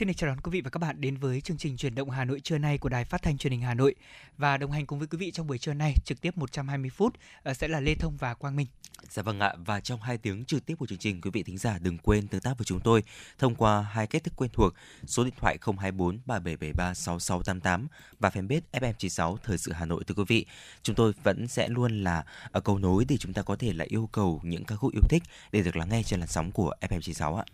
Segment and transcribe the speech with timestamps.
[0.00, 2.10] Xin được chào đón quý vị và các bạn đến với chương trình chuyển động
[2.10, 3.94] Hà Nội trưa nay của Đài Phát thanh Truyền hình Hà Nội
[4.38, 7.14] và đồng hành cùng với quý vị trong buổi trưa nay trực tiếp 120 phút
[7.42, 8.66] ờ, sẽ là Lê Thông và Quang Minh.
[9.08, 11.58] Dạ vâng ạ, và trong hai tiếng trực tiếp của chương trình, quý vị thính
[11.58, 13.02] giả đừng quên tương tác với chúng tôi
[13.38, 14.74] thông qua hai cách thức quen thuộc,
[15.06, 17.88] số điện thoại 024 3773 6688
[18.20, 20.46] và fanpage FM96 Thời sự Hà Nội thưa quý vị.
[20.82, 23.84] Chúng tôi vẫn sẽ luôn là ở cầu nối để chúng ta có thể là
[23.88, 26.74] yêu cầu những ca khúc yêu thích để được lắng nghe trên làn sóng của
[26.80, 27.44] FM96 ạ.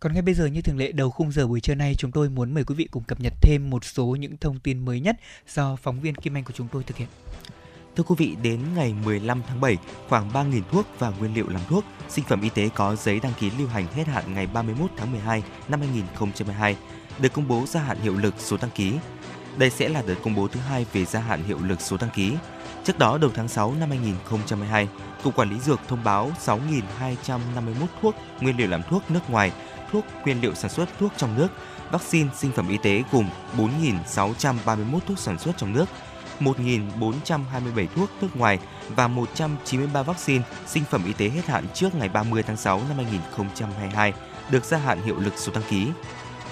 [0.00, 2.28] Còn ngay bây giờ như thường lệ đầu khung giờ buổi trưa nay chúng tôi
[2.28, 5.16] muốn mời quý vị cùng cập nhật thêm một số những thông tin mới nhất
[5.48, 7.08] do phóng viên Kim Anh của chúng tôi thực hiện.
[7.96, 9.76] Thưa quý vị, đến ngày 15 tháng 7,
[10.08, 13.32] khoảng 3.000 thuốc và nguyên liệu làm thuốc, sinh phẩm y tế có giấy đăng
[13.40, 16.76] ký lưu hành hết hạn ngày 31 tháng 12 năm 2022
[17.18, 18.92] được công bố gia hạn hiệu lực số đăng ký.
[19.56, 22.10] Đây sẽ là đợt công bố thứ hai về gia hạn hiệu lực số đăng
[22.10, 22.32] ký.
[22.84, 24.88] Trước đó, đầu tháng 6 năm 2022,
[25.22, 29.52] Cục Quản lý Dược thông báo 6.251 thuốc, nguyên liệu làm thuốc nước ngoài,
[29.92, 31.48] thuốc, nguyên liệu sản xuất thuốc trong nước,
[31.90, 35.84] vaccine, sinh phẩm y tế gồm 4.631 thuốc sản xuất trong nước,
[36.40, 38.58] 1.427 thuốc nước ngoài
[38.96, 42.96] và 193 vaccine sinh phẩm y tế hết hạn trước ngày 30 tháng 6 năm
[42.96, 44.12] 2022
[44.50, 45.86] được gia hạn hiệu lực số đăng ký.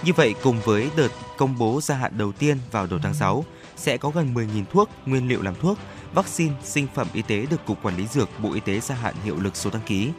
[0.02, 3.45] Như vậy, cùng với đợt công bố gia hạn đầu tiên vào đầu tháng 6,
[3.77, 5.78] sẽ có gần 10.000 thuốc, nguyên liệu làm thuốc,
[6.14, 9.14] vaccine, sinh phẩm y tế được Cục Quản lý Dược Bộ Y tế gia hạn
[9.25, 10.11] hiệu lực số đăng ký.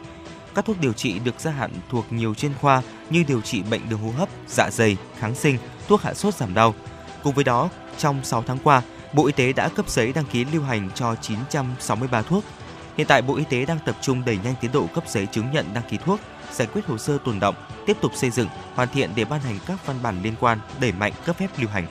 [0.54, 3.88] Các thuốc điều trị được gia hạn thuộc nhiều chuyên khoa như điều trị bệnh
[3.88, 6.74] đường hô hấp, dạ dày, kháng sinh, thuốc hạ sốt giảm đau.
[7.22, 10.44] Cùng với đó, trong 6 tháng qua, Bộ Y tế đã cấp giấy đăng ký
[10.44, 12.44] lưu hành cho 963 thuốc.
[12.96, 15.50] Hiện tại Bộ Y tế đang tập trung đẩy nhanh tiến độ cấp giấy chứng
[15.52, 16.20] nhận đăng ký thuốc,
[16.52, 17.54] giải quyết hồ sơ tồn động,
[17.86, 20.92] tiếp tục xây dựng, hoàn thiện để ban hành các văn bản liên quan đẩy
[20.92, 21.86] mạnh cấp phép lưu hành.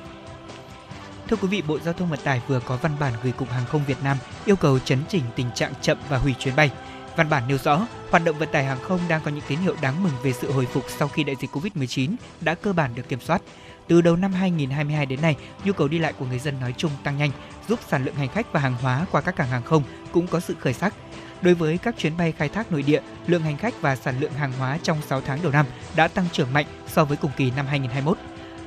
[1.27, 3.65] Thưa quý vị, Bộ Giao thông Vận tải vừa có văn bản gửi Cục Hàng
[3.65, 6.71] không Việt Nam yêu cầu chấn chỉnh tình trạng chậm và hủy chuyến bay.
[7.19, 9.75] Văn bản nêu rõ, hoạt động vận tải hàng không đang có những tín hiệu
[9.81, 13.09] đáng mừng về sự hồi phục sau khi đại dịch Covid-19 đã cơ bản được
[13.09, 13.41] kiểm soát.
[13.87, 16.91] Từ đầu năm 2022 đến nay, nhu cầu đi lại của người dân nói chung
[17.03, 17.31] tăng nhanh,
[17.67, 20.39] giúp sản lượng hành khách và hàng hóa qua các cảng hàng không cũng có
[20.39, 20.93] sự khởi sắc.
[21.41, 24.33] Đối với các chuyến bay khai thác nội địa, lượng hành khách và sản lượng
[24.33, 25.65] hàng hóa trong 6 tháng đầu năm
[25.95, 28.17] đã tăng trưởng mạnh so với cùng kỳ năm 2021.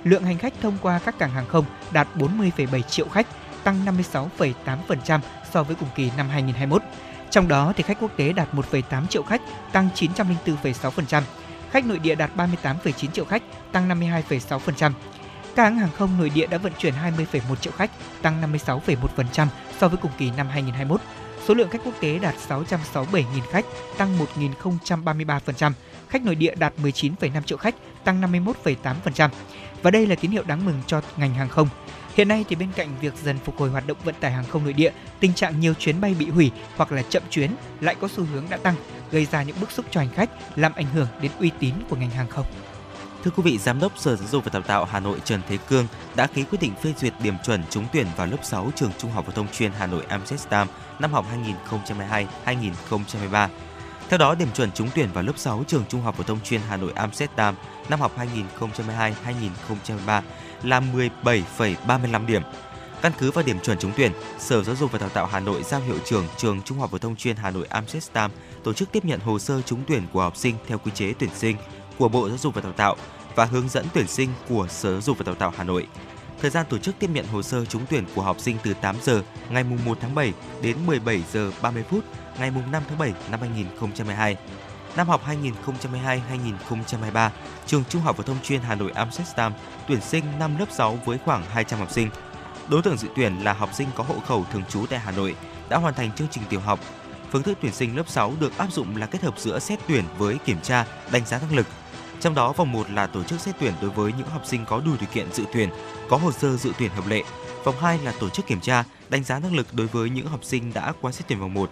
[0.04, 3.26] Lượng hành khách thông qua các cảng hàng không đạt 40,7 triệu khách,
[3.64, 5.20] tăng 56,8%
[5.52, 6.82] so với cùng kỳ năm 2021.
[7.32, 11.22] Trong đó thì khách quốc tế đạt 1,8 triệu khách, tăng 904,6%.
[11.70, 14.93] Khách nội địa đạt 38,9 triệu khách, tăng 52,6%.
[15.56, 17.91] Các hãng hàng không nội địa đã vận chuyển 20,1 triệu khách,
[18.22, 19.47] tăng 56,1%
[19.81, 21.00] so với cùng kỳ năm 2021.
[21.47, 23.65] Số lượng khách quốc tế đạt 667.000 khách,
[23.98, 25.72] tăng 1.033%.
[26.09, 29.28] Khách nội địa đạt 19,5 triệu khách, tăng 51,8%.
[29.82, 31.69] Và đây là tín hiệu đáng mừng cho ngành hàng không.
[32.14, 34.64] Hiện nay thì bên cạnh việc dần phục hồi hoạt động vận tải hàng không
[34.64, 37.50] nội địa, tình trạng nhiều chuyến bay bị hủy hoặc là chậm chuyến
[37.80, 38.74] lại có xu hướng đã tăng,
[39.10, 41.96] gây ra những bức xúc cho hành khách, làm ảnh hưởng đến uy tín của
[41.96, 42.46] ngành hàng không.
[43.24, 45.58] Thưa quý vị, Giám đốc Sở Giáo dục và Đào tạo Hà Nội Trần Thế
[45.68, 48.90] Cương đã ký quyết định phê duyệt điểm chuẩn trúng tuyển vào lớp 6 trường
[48.98, 50.68] Trung học phổ thông chuyên Hà Nội Amsterdam
[50.98, 51.26] năm học
[52.46, 53.48] 2022-2023.
[54.08, 56.60] Theo đó, điểm chuẩn trúng tuyển vào lớp 6 trường Trung học phổ thông chuyên
[56.68, 57.54] Hà Nội Amsterdam
[57.88, 58.12] năm học
[58.58, 60.20] 2022-2023
[60.62, 60.80] là
[61.24, 62.42] 17,35 điểm.
[63.02, 65.62] Căn cứ vào điểm chuẩn trúng tuyển, Sở Giáo dục và Đào tạo Hà Nội
[65.62, 68.30] giao hiệu trưởng trường Trung học phổ thông chuyên Hà Nội Amsterdam
[68.64, 71.30] tổ chức tiếp nhận hồ sơ trúng tuyển của học sinh theo quy chế tuyển
[71.34, 71.56] sinh
[71.98, 72.96] của Bộ Giáo dục và Đào tạo
[73.34, 75.86] và hướng dẫn tuyển sinh của Sở Giáo dục và Đào tạo Hà Nội.
[76.40, 78.96] Thời gian tổ chức tiếp nhận hồ sơ trúng tuyển của học sinh từ 8
[79.02, 82.04] giờ ngày 1 tháng 7 đến 17 giờ 30 phút
[82.38, 84.36] ngày 5 tháng 7 năm 2022.
[84.97, 87.30] Năm học 2022-2023,
[87.66, 89.53] trường Trung học phổ thông chuyên Hà Nội Amsterdam
[89.88, 92.10] tuyển sinh năm lớp 6 với khoảng 200 học sinh.
[92.69, 95.36] Đối tượng dự tuyển là học sinh có hộ khẩu thường trú tại Hà Nội,
[95.69, 96.80] đã hoàn thành chương trình tiểu học.
[97.30, 100.04] Phương thức tuyển sinh lớp 6 được áp dụng là kết hợp giữa xét tuyển
[100.19, 101.66] với kiểm tra, đánh giá năng lực.
[102.20, 104.80] Trong đó vòng 1 là tổ chức xét tuyển đối với những học sinh có
[104.80, 105.71] đủ điều kiện dự tuyển,
[106.09, 107.22] có hồ sơ dự tuyển hợp lệ.
[107.65, 110.44] Vòng 2 là tổ chức kiểm tra, đánh giá năng lực đối với những học
[110.44, 111.71] sinh đã qua xét tuyển vòng 1.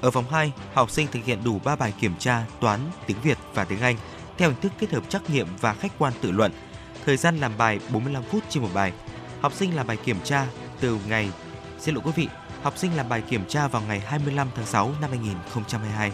[0.00, 3.38] Ở vòng 2, học sinh thực hiện đủ 3 bài kiểm tra toán, tiếng Việt
[3.54, 3.96] và tiếng Anh
[4.38, 6.52] theo hình thức kết hợp trắc nghiệm và khách quan tự luận.
[7.04, 8.92] Thời gian làm bài 45 phút trên một bài.
[9.40, 10.46] Học sinh làm bài kiểm tra
[10.80, 11.30] từ ngày
[11.78, 12.28] Xin lỗi quý vị,
[12.62, 16.12] học sinh làm bài kiểm tra vào ngày 25 tháng 6 năm 2022.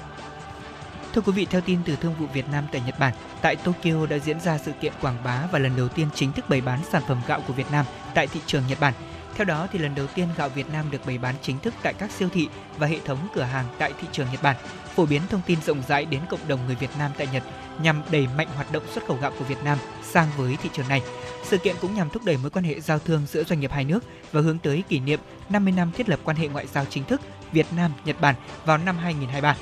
[1.14, 4.06] Thưa quý vị, theo tin từ Thương vụ Việt Nam tại Nhật Bản, tại Tokyo
[4.06, 6.80] đã diễn ra sự kiện quảng bá và lần đầu tiên chính thức bày bán
[6.92, 8.94] sản phẩm gạo của Việt Nam tại thị trường Nhật Bản.
[9.36, 11.94] Theo đó thì lần đầu tiên gạo Việt Nam được bày bán chính thức tại
[11.94, 12.48] các siêu thị
[12.78, 14.56] và hệ thống cửa hàng tại thị trường Nhật Bản,
[14.94, 17.42] phổ biến thông tin rộng rãi đến cộng đồng người Việt Nam tại Nhật
[17.82, 20.88] nhằm đẩy mạnh hoạt động xuất khẩu gạo của Việt Nam sang với thị trường
[20.88, 21.02] này.
[21.44, 23.84] Sự kiện cũng nhằm thúc đẩy mối quan hệ giao thương giữa doanh nghiệp hai
[23.84, 27.04] nước và hướng tới kỷ niệm 50 năm thiết lập quan hệ ngoại giao chính
[27.04, 27.20] thức
[27.52, 29.56] Việt Nam Nhật Bản vào năm 2023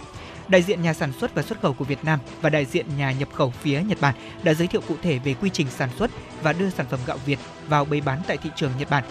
[0.49, 3.13] đại diện nhà sản xuất và xuất khẩu của Việt Nam và đại diện nhà
[3.13, 6.11] nhập khẩu phía Nhật Bản đã giới thiệu cụ thể về quy trình sản xuất
[6.43, 7.39] và đưa sản phẩm gạo Việt
[7.69, 9.05] vào bày bán tại thị trường Nhật Bản.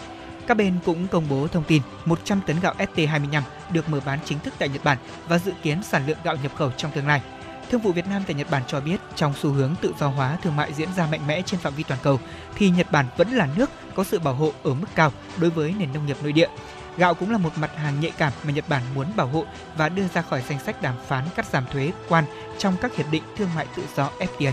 [0.49, 3.41] Các bên cũng công bố thông tin 100 tấn gạo ST25
[3.71, 4.97] được mở bán chính thức tại Nhật Bản
[5.27, 7.21] và dự kiến sản lượng gạo nhập khẩu trong tương lai.
[7.69, 10.37] Thương vụ Việt Nam tại Nhật Bản cho biết, trong xu hướng tự do hóa
[10.43, 12.19] thương mại diễn ra mạnh mẽ trên phạm vi toàn cầu,
[12.55, 15.73] thì Nhật Bản vẫn là nước có sự bảo hộ ở mức cao đối với
[15.79, 16.49] nền nông nghiệp nội địa.
[16.97, 19.45] Gạo cũng là một mặt hàng nhạy cảm mà Nhật Bản muốn bảo hộ
[19.77, 22.23] và đưa ra khỏi danh sách đàm phán cắt giảm thuế quan
[22.57, 24.51] trong các hiệp định thương mại tự do FTA.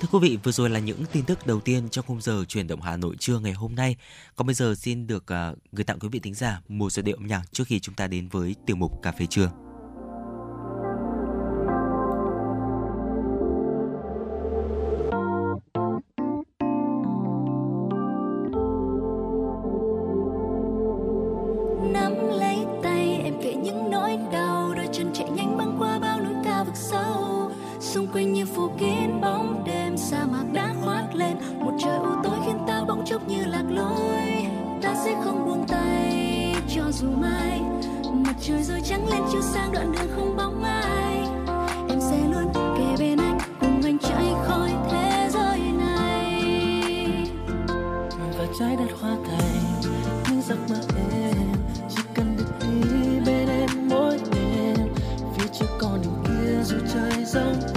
[0.00, 2.66] Thưa quý vị, vừa rồi là những tin tức đầu tiên trong khung giờ chuyển
[2.66, 3.96] động Hà Nội trưa ngày hôm nay.
[4.36, 7.16] Còn bây giờ xin được uh, gửi tặng quý vị thính giả một giai điệu
[7.16, 9.50] âm nhạc trước khi chúng ta đến với tiểu mục cà phê trưa.
[39.76, 41.28] đoạn đường không bóng ai.
[41.88, 47.30] Em sẽ luôn kề bên anh, cùng anh chạy khỏi thế giới này.
[48.38, 49.80] Và trái đất hoa thành
[50.30, 50.80] những giấc mơ
[51.12, 51.56] em,
[51.88, 54.88] chỉ cần được đi bên em mỗi đêm.
[55.36, 57.75] Phía trước con đường kia dù trời rông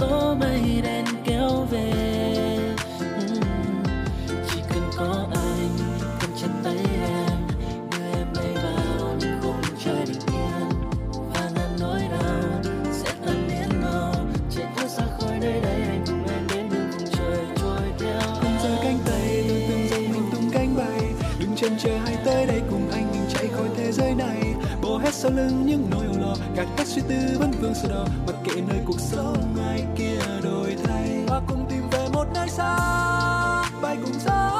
[25.22, 28.36] sau lưng những nỗi âu lo gạt các suy tư vẫn vương sơ đau mặc
[28.44, 32.76] kệ nơi cuộc sống ai kia đổi thay, hoa cùng tìm về một nơi xa,
[33.82, 34.59] bay cùng gió.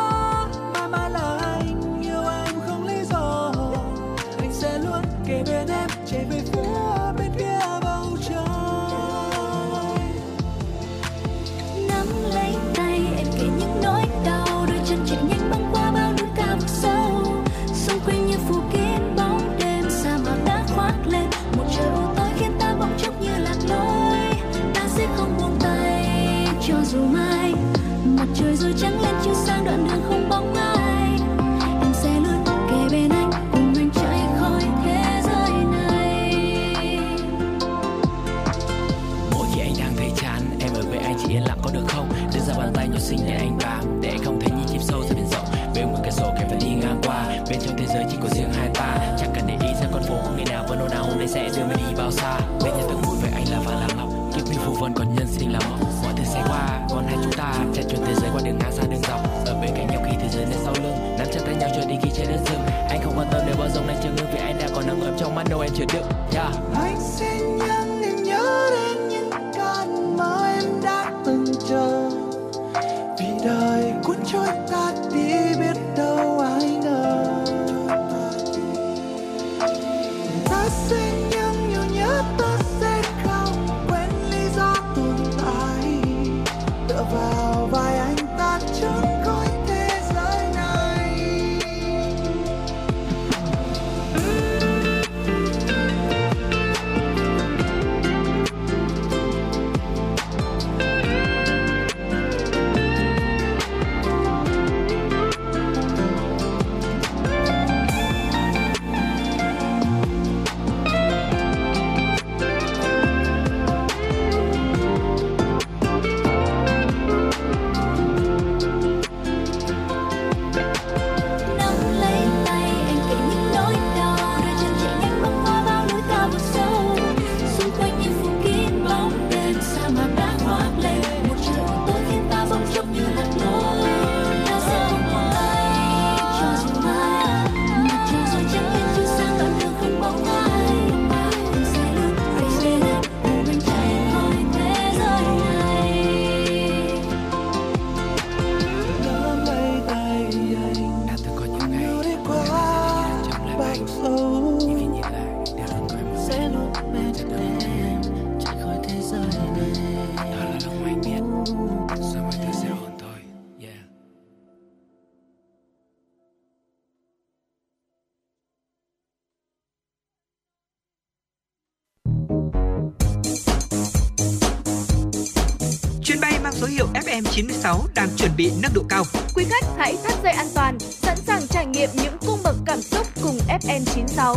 [177.40, 179.04] 96 đang chuẩn bị nâng độ cao.
[179.34, 182.80] Quý khách hãy thắt dây an toàn, sẵn sàng trải nghiệm những cung bậc cảm
[182.80, 184.36] xúc cùng FM 96.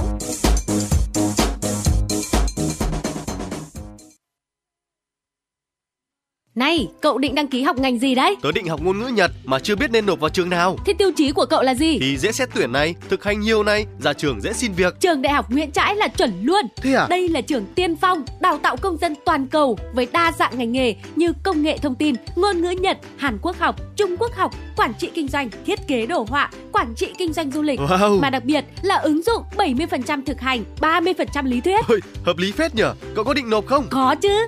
[6.56, 8.36] Này, cậu định đăng ký học ngành gì đấy?
[8.42, 10.78] Tớ định học ngôn ngữ Nhật mà chưa biết nên nộp vào trường nào.
[10.86, 11.98] Thế tiêu chí của cậu là gì?
[12.00, 15.00] Thì dễ xét tuyển này, thực hành nhiều này, ra trường dễ xin việc.
[15.00, 16.66] Trường Đại học Nguyễn Trãi là chuẩn luôn.
[16.76, 17.08] Thế à?
[17.10, 20.72] Đây là trường tiên phong, đào tạo công dân toàn cầu với đa dạng ngành
[20.72, 24.52] nghề như công nghệ thông tin, ngôn ngữ Nhật, Hàn Quốc học, Trung Quốc học,
[24.78, 27.80] quản trị kinh doanh, thiết kế đồ họa, quản trị kinh doanh du lịch.
[27.80, 28.20] Wow.
[28.22, 31.86] Mà đặc biệt là ứng dụng 70% thực hành, 30% lý thuyết.
[31.88, 32.94] Ôi, hợp lý phết nhở.
[33.16, 33.88] Cậu có định nộp không?
[33.90, 34.48] Có chứ.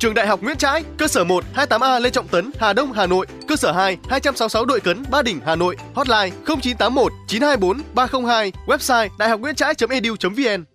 [0.00, 3.06] Trường Đại học Nguyễn Trãi, cơ sở 1 28A Lê Trọng Tấn, Hà Đông, Hà
[3.06, 8.52] Nội, cơ sở 2 266 Đội Cấn, Ba Đình, Hà Nội, hotline 0981 924 302,
[8.66, 10.69] website đạihocnguyentrai.edu.vn.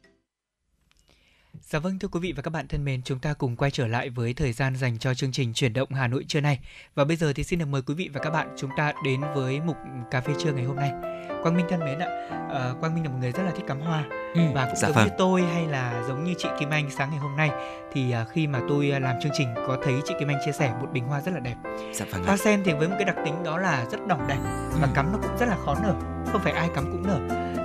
[1.65, 3.87] Dạ vâng thưa quý vị và các bạn thân mến, chúng ta cùng quay trở
[3.87, 6.59] lại với thời gian dành cho chương trình chuyển động Hà Nội trưa nay.
[6.95, 9.21] Và bây giờ thì xin được mời quý vị và các bạn chúng ta đến
[9.35, 9.77] với mục
[10.11, 10.91] cà phê trưa ngày hôm nay.
[11.43, 12.07] Quang Minh thân mến ạ,
[12.49, 14.03] ờ, Quang Minh là một người rất là thích cắm hoa
[14.35, 15.05] Ừ, và cũng dạ giống vâng.
[15.07, 17.49] như tôi hay là giống như chị Kim Anh sáng ngày hôm nay
[17.93, 20.51] thì à, khi mà tôi à, làm chương trình có thấy chị Kim Anh chia
[20.51, 21.55] sẻ một bình hoa rất là đẹp.
[21.93, 22.23] Dạ vâng.
[22.23, 24.93] Hoa sen thì với một cái đặc tính đó là rất đỏng đảnh và Ừ.
[24.95, 25.95] cắm nó cũng rất là khó nở,
[26.31, 27.19] không phải ai cắm cũng nở.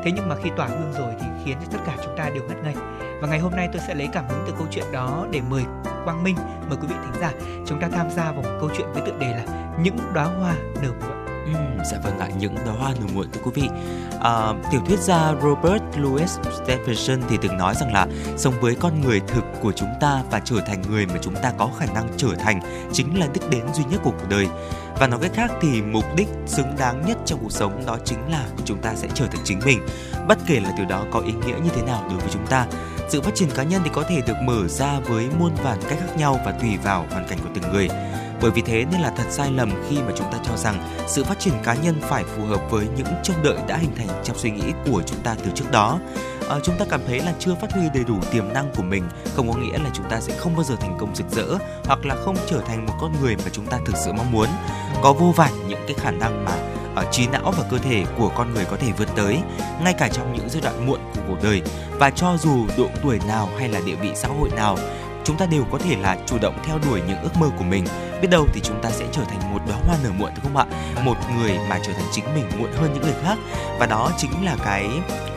[0.04, 2.42] Thế nhưng mà khi tỏa hương rồi thì khiến cho tất cả chúng ta đều
[2.49, 2.75] ngất ngây.
[3.20, 5.62] Và ngày hôm nay tôi sẽ lấy cảm hứng từ câu chuyện đó để mời
[6.04, 6.36] Quang Minh,
[6.68, 7.32] mời quý vị thính giả
[7.66, 9.44] chúng ta tham gia vào một câu chuyện với tựa đề là
[9.82, 11.26] những đóa hoa nở muộn.
[11.44, 13.68] Ừ, dạ vâng ạ, những đóa hoa nở muộn thưa quý vị.
[14.20, 19.00] À, tiểu thuyết gia Robert Louis Stevenson thì từng nói rằng là sống với con
[19.00, 22.08] người thực của chúng ta và trở thành người mà chúng ta có khả năng
[22.16, 22.60] trở thành
[22.92, 24.48] chính là đích đến duy nhất của cuộc đời.
[24.98, 28.30] Và nói cách khác thì mục đích xứng đáng nhất trong cuộc sống đó chính
[28.30, 29.80] là chúng ta sẽ trở thành chính mình.
[30.28, 32.66] Bất kể là điều đó có ý nghĩa như thế nào đối với chúng ta.
[33.11, 35.99] Sự phát triển cá nhân thì có thể được mở ra với muôn vàn cách
[36.00, 37.88] khác nhau và tùy vào hoàn cảnh của từng người.
[38.43, 41.25] Bởi vì thế nên là thật sai lầm khi mà chúng ta cho rằng sự
[41.25, 44.38] phát triển cá nhân phải phù hợp với những trông đợi đã hình thành trong
[44.38, 45.99] suy nghĩ của chúng ta từ trước đó.
[46.50, 49.04] Ờ, chúng ta cảm thấy là chưa phát huy đầy đủ tiềm năng của mình
[49.35, 52.07] không có nghĩa là chúng ta sẽ không bao giờ thành công rực rỡ hoặc
[52.07, 54.49] là không trở thành một con người mà chúng ta thực sự mong muốn.
[55.02, 56.52] Có vô vàn những cái khả năng mà
[56.95, 59.38] ở trí não và cơ thể của con người có thể vươn tới
[59.85, 61.62] ngay cả trong những giai đoạn muộn của cuộc đời
[61.99, 64.76] và cho dù độ tuổi nào hay là địa vị xã hội nào
[65.24, 67.84] chúng ta đều có thể là chủ động theo đuổi những ước mơ của mình.
[68.22, 70.56] Biết đâu thì chúng ta sẽ trở thành một đóa hoa nở muộn đúng không
[70.56, 70.66] ạ?
[71.04, 73.38] Một người mà trở thành chính mình muộn hơn những người khác.
[73.78, 74.88] Và đó chính là cái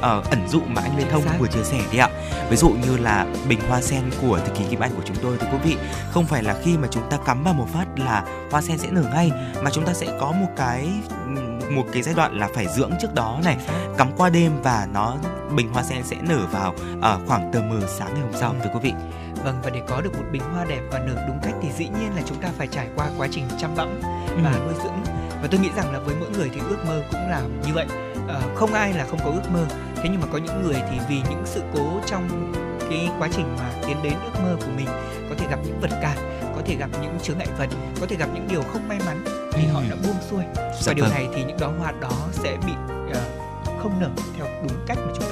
[0.01, 2.09] ờ, ẩn dụ mà anh Lê Thông vừa chia sẻ đấy ạ.
[2.49, 5.37] Ví dụ như là bình hoa sen của thời kỳ kim anh của chúng tôi
[5.39, 5.77] thì quý vị.
[6.11, 8.87] Không phải là khi mà chúng ta cắm vào một phát là hoa sen sẽ
[8.91, 10.89] nở ngay mà chúng ta sẽ có một cái
[11.69, 13.57] một cái giai đoạn là phải dưỡng trước đó này
[13.97, 15.15] cắm qua đêm và nó
[15.55, 18.69] bình hoa sen sẽ nở vào ở khoảng tờ mờ sáng ngày hôm sau thưa
[18.73, 18.93] quý vị
[19.43, 21.85] Vâng và để có được một bình hoa đẹp và nở đúng cách thì dĩ
[21.99, 23.99] nhiên là chúng ta phải trải qua quá trình chăm bẵm
[24.43, 24.59] và Ừ.
[24.65, 25.03] nuôi dưỡng
[25.41, 27.85] và tôi nghĩ rằng là với mỗi người thì ước mơ cũng là như vậy
[28.27, 30.97] Ờ, không ai là không có ước mơ thế nhưng mà có những người thì
[31.09, 32.53] vì những sự cố trong
[32.89, 34.85] cái quá trình mà tiến đến ước mơ của mình
[35.29, 36.17] có thể gặp những vật cản
[36.55, 37.69] có thể gặp những chướng ngại vật
[38.01, 39.23] có thể gặp những điều không may mắn
[39.53, 39.73] thì Ừ.
[39.73, 41.13] họ đã buông xuôi Dạ và điều vâng.
[41.13, 42.73] này thì những đóa hoa đó sẽ bị
[43.13, 43.21] ờ,
[43.83, 45.22] không nở theo đúng cách mà chúng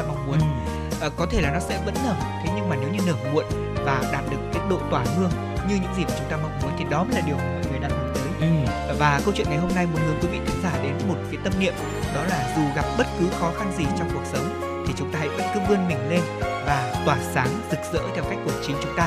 [1.01, 3.46] Ờ, có thể là nó sẽ vẫn nở thế nhưng mà nếu như nở muộn
[3.86, 5.31] và đạt được cái độ tỏa hương
[5.70, 7.79] như những gì mà chúng ta mong muốn thì đó mới là điều mà người
[7.79, 8.24] đang hướng tới.
[8.41, 8.96] Ừ.
[9.00, 11.39] và câu chuyện ngày hôm nay muốn hướng quý vị thính giả đến một cái
[11.43, 11.74] tâm niệm
[12.15, 15.20] đó là dù gặp bất cứ khó khăn gì trong cuộc sống thì chúng ta
[15.20, 16.22] hãy vẫn cứ vươn mình lên
[16.65, 19.03] và tỏa sáng rực rỡ theo cách của chính chúng ta.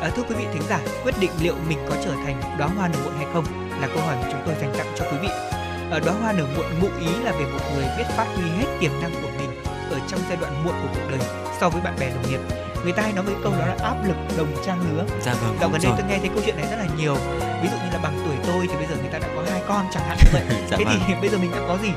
[0.00, 2.88] À, thưa quý vị thính giả quyết định liệu mình có trở thành đóa hoa
[2.88, 3.44] nở muộn hay không
[3.80, 5.28] là câu hỏi mà chúng tôi dành tặng cho quý vị.
[5.90, 8.66] Ở đóa hoa nở muộn ngụ ý là về một người biết phát huy hết
[8.80, 9.31] tiềm năng của
[10.08, 11.20] trong giai đoạn muộn của cuộc đời
[11.60, 12.40] so với bạn bè đồng nghiệp.
[12.84, 15.04] Người ta hay nói với câu đó là áp lực đồng trang lứa.
[15.22, 17.14] Dạ vâng đúng gần đây tôi nghe thấy câu chuyện này rất là nhiều.
[17.62, 19.62] Ví dụ như là bằng tuổi tôi thì bây giờ người ta đã có hai
[19.68, 20.16] con chẳng hạn.
[20.20, 21.00] Như vậy Dạ Thế vâng.
[21.06, 21.90] thì bây giờ mình đã có gì?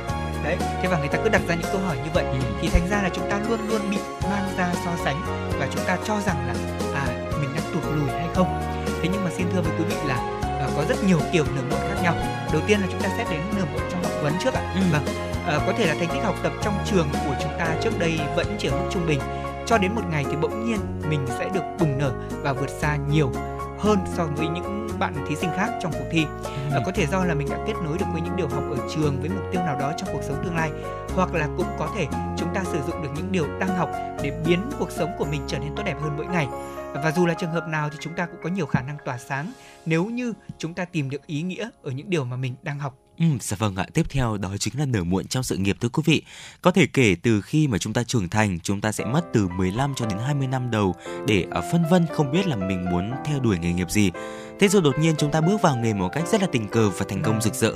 [0.43, 2.25] Đấy, thế và người ta cứ đặt ra những câu hỏi như vậy.
[2.31, 2.37] Ừ.
[2.61, 5.21] Thì thành ra là chúng ta luôn luôn bị mang ra so sánh
[5.59, 6.53] Và chúng ta cho rằng là
[6.95, 7.05] à
[7.41, 8.61] mình đang tụt lùi hay không?
[9.01, 11.61] Thế nhưng mà xin thưa với quý vị là à, có rất nhiều kiểu nở
[11.69, 12.15] muộn khác nhau.
[12.53, 14.61] Đầu tiên là chúng ta xét đến nở muộn trong học vấn trước ạ.
[14.75, 14.81] Ừ.
[14.91, 15.05] Vâng,
[15.47, 18.19] à, có thể là thành tích học tập trong trường của chúng ta trước đây
[18.35, 19.19] vẫn chỉ ở mức trung bình.
[19.65, 22.11] Cho đến một ngày thì bỗng nhiên mình sẽ được bùng nở
[22.41, 23.31] và vượt xa nhiều
[23.79, 26.25] hơn so với những bạn thí sinh khác trong cuộc thi.
[26.71, 28.77] À, có thể do là mình đã kết nối được với những điều học ở
[28.95, 30.71] trường với mục tiêu nào đó trong cuộc sống tương lai
[31.15, 33.89] hoặc là cũng có thể chúng ta sử dụng được những điều đang học
[34.23, 36.47] để biến cuộc sống của mình trở nên tốt đẹp hơn mỗi ngày.
[36.93, 39.17] Và dù là trường hợp nào thì chúng ta cũng có nhiều khả năng tỏa
[39.17, 39.51] sáng
[39.85, 43.04] nếu như chúng ta tìm được ý nghĩa ở những điều mà mình đang học.
[43.19, 43.85] Ừ, dạ vâng ạ.
[43.93, 46.21] Tiếp theo đó chính là nở muộn trong sự nghiệp thưa quý vị.
[46.61, 49.47] Có thể kể từ khi mà chúng ta trưởng thành, chúng ta sẽ mất từ
[49.47, 50.95] 15 cho đến 20 năm đầu
[51.27, 54.11] để ở phân vân không biết là mình muốn theo đuổi nghề nghiệp gì.
[54.59, 56.89] Thế rồi đột nhiên chúng ta bước vào nghề một cách rất là tình cờ
[56.89, 57.71] và thành công rực rỡ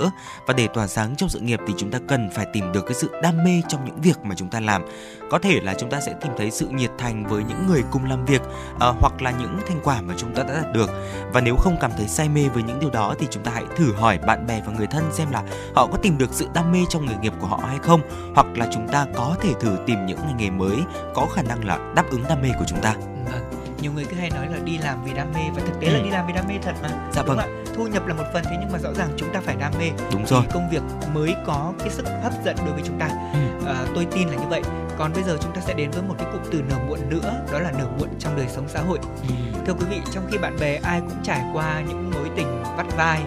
[0.46, 2.94] và để tỏa sáng trong sự nghiệp thì chúng ta cần phải tìm được cái
[2.94, 4.84] sự đam mê trong những việc mà chúng ta làm.
[5.30, 8.04] Có thể là chúng ta sẽ tìm thấy sự nhiệt thành với những người cùng
[8.04, 8.42] làm việc
[8.80, 10.90] à, hoặc là những thành quả mà chúng ta đã đạt được.
[11.32, 13.64] Và nếu không cảm thấy say mê với những điều đó thì chúng ta hãy
[13.76, 15.42] thử hỏi bạn bè và người thân xem là
[15.74, 18.00] họ có tìm được sự đam mê trong nghề nghiệp của họ hay không
[18.34, 20.76] hoặc là chúng ta có thể thử tìm những ngành nghề mới
[21.14, 22.94] có khả năng là đáp ứng đam mê của chúng ta.
[23.32, 25.86] Vâng nhiều người cứ hay nói là đi làm vì đam mê và thực tế
[25.86, 25.92] ừ.
[25.92, 26.88] là đi làm vì đam mê thật mà.
[27.12, 27.38] Dạ vâng.
[27.38, 29.72] ạ thu nhập là một phần thế nhưng mà rõ ràng chúng ta phải đam
[29.78, 29.90] mê.
[30.12, 30.42] Đúng rồi.
[30.42, 30.82] Thì công việc
[31.14, 33.08] mới có cái sức hấp dẫn đối với chúng ta.
[33.32, 33.66] Ừ.
[33.66, 34.62] à, tôi tin là như vậy.
[34.98, 37.44] Còn bây giờ chúng ta sẽ đến với một cái cụm từ nở muộn nữa
[37.52, 38.98] đó là nở muộn trong đời sống xã hội.
[39.28, 39.34] Ừ.
[39.66, 42.86] thưa quý vị trong khi bạn bè ai cũng trải qua những mối tình vắt
[42.96, 43.22] vai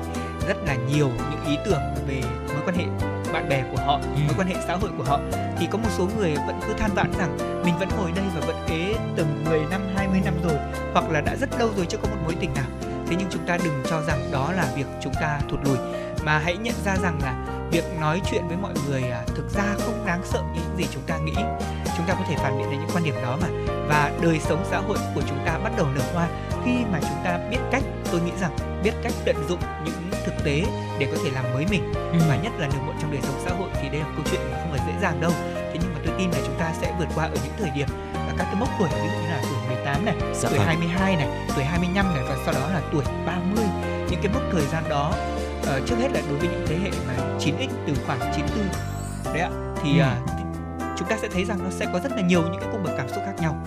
[0.47, 2.21] rất là nhiều những ý tưởng về
[2.53, 4.21] mối quan hệ bạn bè của họ, ừ.
[4.27, 5.19] mối quan hệ xã hội của họ
[5.57, 8.41] thì có một số người vẫn cứ than vãn rằng mình vẫn ngồi đây và
[8.47, 10.57] vẫn ế từng 10 năm, 20 năm rồi
[10.93, 12.65] hoặc là đã rất lâu rồi chưa có một mối tình nào.
[13.07, 15.77] Thế nhưng chúng ta đừng cho rằng đó là việc chúng ta thụt lùi
[16.25, 17.35] mà hãy nhận ra rằng là
[17.71, 20.85] việc nói chuyện với mọi người à, thực ra không đáng sợ như những gì
[20.93, 21.35] chúng ta nghĩ.
[21.97, 23.47] Chúng ta có thể phản biện đến những quan điểm đó mà.
[23.89, 26.27] Và đời sống xã hội của chúng ta bắt đầu nở hoa
[26.65, 28.51] khi mà chúng ta biết cách tôi nghĩ rằng
[28.83, 30.63] biết cách tận dụng những thực tế
[30.99, 31.93] để có thể làm mới mình.
[31.93, 32.19] Ừ.
[32.29, 34.41] và nhất là nửa muộn trong đời sống xã hội thì đây là câu chuyện
[34.51, 35.31] mà không hề dễ dàng đâu.
[35.55, 37.87] Thế nhưng mà tôi tin là chúng ta sẽ vượt qua ở những thời điểm
[38.13, 40.67] là các cái mốc tuổi ví dụ như là tuổi 18 này, dạ tuổi vâng.
[40.67, 43.65] 22 này, tuổi 25 này và sau đó là tuổi 30
[44.09, 45.13] những cái mốc thời gian đó
[45.63, 49.39] uh, trước hết là đối với những thế hệ mà 9x từ khoảng 94 đấy
[49.39, 49.49] ạ
[49.83, 50.05] thì, ừ.
[50.05, 50.29] uh,
[50.97, 52.93] chúng ta sẽ thấy rằng nó sẽ có rất là nhiều những cái cung bậc
[52.97, 53.57] cảm xúc khác nhau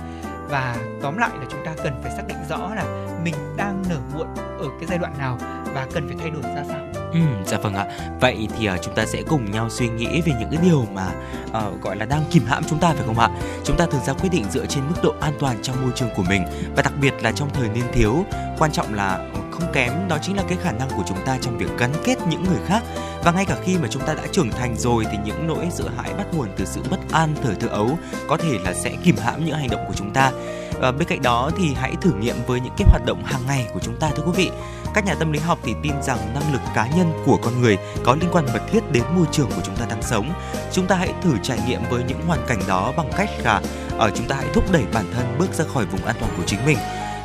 [0.49, 2.85] và tóm lại là chúng ta cần phải xác định rõ là
[3.25, 5.39] mình đang nở muộn ở cái giai đoạn nào
[5.75, 7.87] và cần phải thay đổi ra sao Ừ, dạ vâng ạ.
[8.21, 11.07] Vậy thì uh, chúng ta sẽ cùng nhau suy nghĩ về những cái điều mà
[11.47, 13.31] uh, gọi là đang kìm hãm chúng ta phải không ạ?
[13.65, 16.09] Chúng ta thường ra quyết định dựa trên mức độ an toàn trong môi trường
[16.17, 16.43] của mình
[16.77, 18.25] và đặc biệt là trong thời niên thiếu.
[18.59, 19.29] Quan trọng là
[19.59, 22.19] không kém, đó chính là cái khả năng của chúng ta trong việc gắn kết
[22.29, 22.83] những người khác.
[23.25, 25.85] Và ngay cả khi mà chúng ta đã trưởng thành rồi thì những nỗi sợ
[25.97, 29.17] hãi bắt nguồn từ sự bất an, thời thơ ấu có thể là sẽ kìm
[29.17, 30.33] hãm những hành động của chúng ta.
[30.81, 33.67] Và bên cạnh đó thì hãy thử nghiệm với những cái hoạt động hàng ngày
[33.75, 34.51] của chúng ta thưa quý vị.
[34.95, 37.77] Các nhà tâm lý học thì tin rằng năng lực cá nhân của con người
[38.05, 40.33] có liên quan mật thiết đến môi trường của chúng ta đang sống.
[40.73, 43.63] Chúng ta hãy thử trải nghiệm với những hoàn cảnh đó bằng cách là
[43.99, 46.43] ở chúng ta hãy thúc đẩy bản thân bước ra khỏi vùng an toàn của
[46.47, 46.79] chính mình.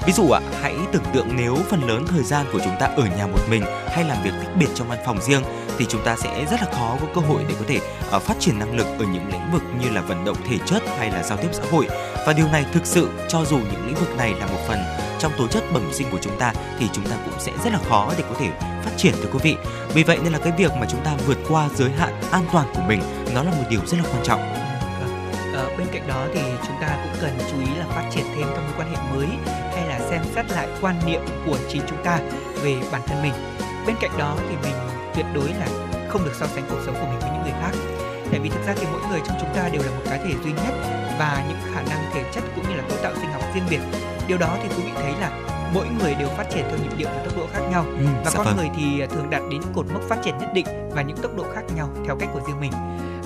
[0.05, 3.03] Ví dụ ạ, hãy tưởng tượng nếu phần lớn thời gian của chúng ta ở
[3.17, 5.43] nhà một mình hay làm việc tách biệt trong văn phòng riêng
[5.77, 7.79] thì chúng ta sẽ rất là khó có cơ hội để có thể
[8.15, 10.83] uh, phát triển năng lực ở những lĩnh vực như là vận động thể chất
[10.97, 11.87] hay là giao tiếp xã hội.
[12.27, 14.79] Và điều này thực sự cho dù những lĩnh vực này là một phần
[15.19, 17.79] trong tố chất bẩm sinh của chúng ta thì chúng ta cũng sẽ rất là
[17.89, 18.49] khó để có thể
[18.83, 19.55] phát triển thưa quý vị.
[19.93, 22.67] Vì vậy nên là cái việc mà chúng ta vượt qua giới hạn an toàn
[22.75, 23.01] của mình
[23.33, 24.60] nó là một điều rất là quan trọng
[25.61, 28.47] Ờ, bên cạnh đó thì chúng ta cũng cần chú ý là phát triển thêm
[28.55, 29.27] các mối quan hệ mới
[29.75, 32.19] hay là xem xét lại quan niệm của chính chúng ta
[32.63, 33.33] về bản thân mình.
[33.87, 34.73] Bên cạnh đó thì mình
[35.15, 35.67] tuyệt đối là
[36.09, 37.71] không được so sánh cuộc sống của mình với những người khác.
[38.31, 40.33] Tại vì thực ra thì mỗi người trong chúng ta đều là một cá thể
[40.43, 40.73] duy nhất
[41.19, 43.79] và những khả năng thể chất cũng như là cấu tạo sinh học riêng biệt.
[44.27, 45.31] Điều đó thì quý vị thấy là
[45.73, 47.85] mỗi người đều phát triển theo nhịp điệu và tốc độ khác nhau.
[47.97, 48.57] Ừ, và con vâng.
[48.57, 51.43] người thì thường đạt đến cột mốc phát triển nhất định và những tốc độ
[51.53, 52.71] khác nhau theo cách của riêng mình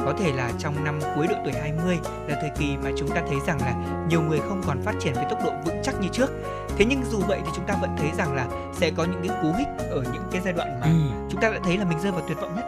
[0.05, 3.23] có thể là trong năm cuối độ tuổi 20 là thời kỳ mà chúng ta
[3.27, 6.07] thấy rằng là nhiều người không còn phát triển với tốc độ vững chắc như
[6.13, 6.29] trước.
[6.77, 9.37] Thế nhưng dù vậy thì chúng ta vẫn thấy rằng là sẽ có những cái
[9.41, 11.27] cú hích ở những cái giai đoạn mà ừ.
[11.31, 12.65] chúng ta đã thấy là mình rơi vào tuyệt vọng nhất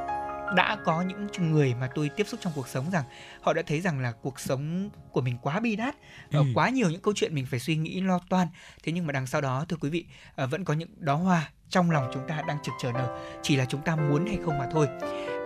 [0.55, 3.03] đã có những người mà tôi tiếp xúc trong cuộc sống rằng
[3.41, 5.95] họ đã thấy rằng là cuộc sống của mình quá bi đát
[6.31, 6.43] ừ.
[6.55, 8.47] quá nhiều những câu chuyện mình phải suy nghĩ lo toan
[8.83, 11.49] thế nhưng mà đằng sau đó thưa quý vị à, vẫn có những đóa hoa
[11.69, 14.57] trong lòng chúng ta đang trực chờ nở chỉ là chúng ta muốn hay không
[14.57, 14.87] mà thôi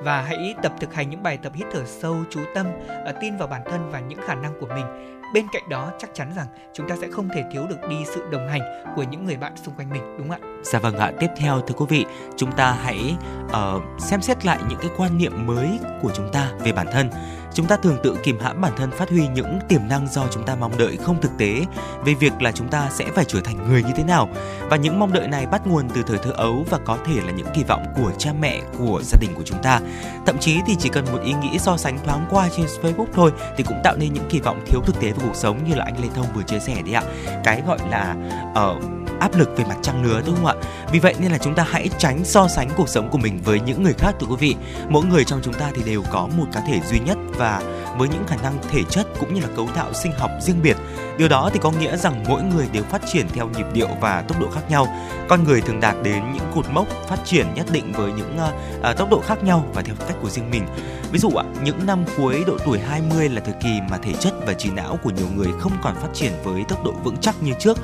[0.03, 2.67] và hãy tập thực hành những bài tập hít thở sâu chú tâm
[3.05, 4.85] ờ, tin vào bản thân và những khả năng của mình.
[5.33, 8.23] Bên cạnh đó chắc chắn rằng chúng ta sẽ không thể thiếu được đi sự
[8.31, 8.61] đồng hành
[8.95, 10.47] của những người bạn xung quanh mình đúng không ạ?
[10.63, 11.11] Dạ vâng ạ.
[11.19, 12.05] Tiếp theo thưa quý vị
[12.37, 16.51] chúng ta hãy uh, xem xét lại những cái quan niệm mới của chúng ta
[16.59, 17.09] về bản thân
[17.53, 20.45] chúng ta thường tự kìm hãm bản thân phát huy những tiềm năng do chúng
[20.45, 21.65] ta mong đợi không thực tế
[22.05, 24.29] về việc là chúng ta sẽ phải trở thành người như thế nào.
[24.69, 27.31] Và những mong đợi này bắt nguồn từ thời thơ ấu và có thể là
[27.31, 29.79] những kỳ vọng của cha mẹ của gia đình của chúng ta.
[30.25, 33.31] Thậm chí thì chỉ cần một ý nghĩ so sánh thoáng qua trên Facebook thôi
[33.57, 35.85] thì cũng tạo nên những kỳ vọng thiếu thực tế về cuộc sống như là
[35.85, 37.03] anh Lê Thông vừa chia sẻ đấy ạ.
[37.43, 38.15] Cái gọi là
[38.55, 40.55] ở uh, áp lực về mặt trang lứa đúng không ạ?
[40.91, 43.59] Vì vậy nên là chúng ta hãy tránh so sánh cuộc sống của mình với
[43.59, 44.55] những người khác thưa quý vị.
[44.89, 47.61] Mỗi người trong chúng ta thì đều có một cá thể duy nhất và
[47.97, 50.77] với những khả năng thể chất cũng như là cấu tạo sinh học riêng biệt
[51.21, 54.21] điều đó thì có nghĩa rằng mỗi người đều phát triển theo nhịp điệu và
[54.27, 54.87] tốc độ khác nhau.
[55.29, 58.89] Con người thường đạt đến những cột mốc phát triển nhất định với những uh,
[58.91, 60.63] uh, tốc độ khác nhau và theo cách của riêng mình.
[61.11, 64.33] Ví dụ ạ những năm cuối độ tuổi 20 là thời kỳ mà thể chất
[64.45, 67.43] và trí não của nhiều người không còn phát triển với tốc độ vững chắc
[67.43, 67.77] như trước.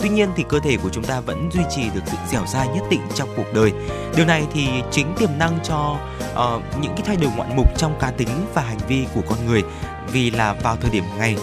[0.00, 2.68] Tuy nhiên thì cơ thể của chúng ta vẫn duy trì được sự dẻo dai
[2.68, 3.72] nhất định trong cuộc đời.
[4.16, 5.96] Điều này thì chính tiềm năng cho
[6.32, 9.46] uh, những cái thay đổi ngoạn mục trong cá tính và hành vi của con
[9.46, 9.62] người.
[10.12, 11.36] Vì là vào thời điểm ngày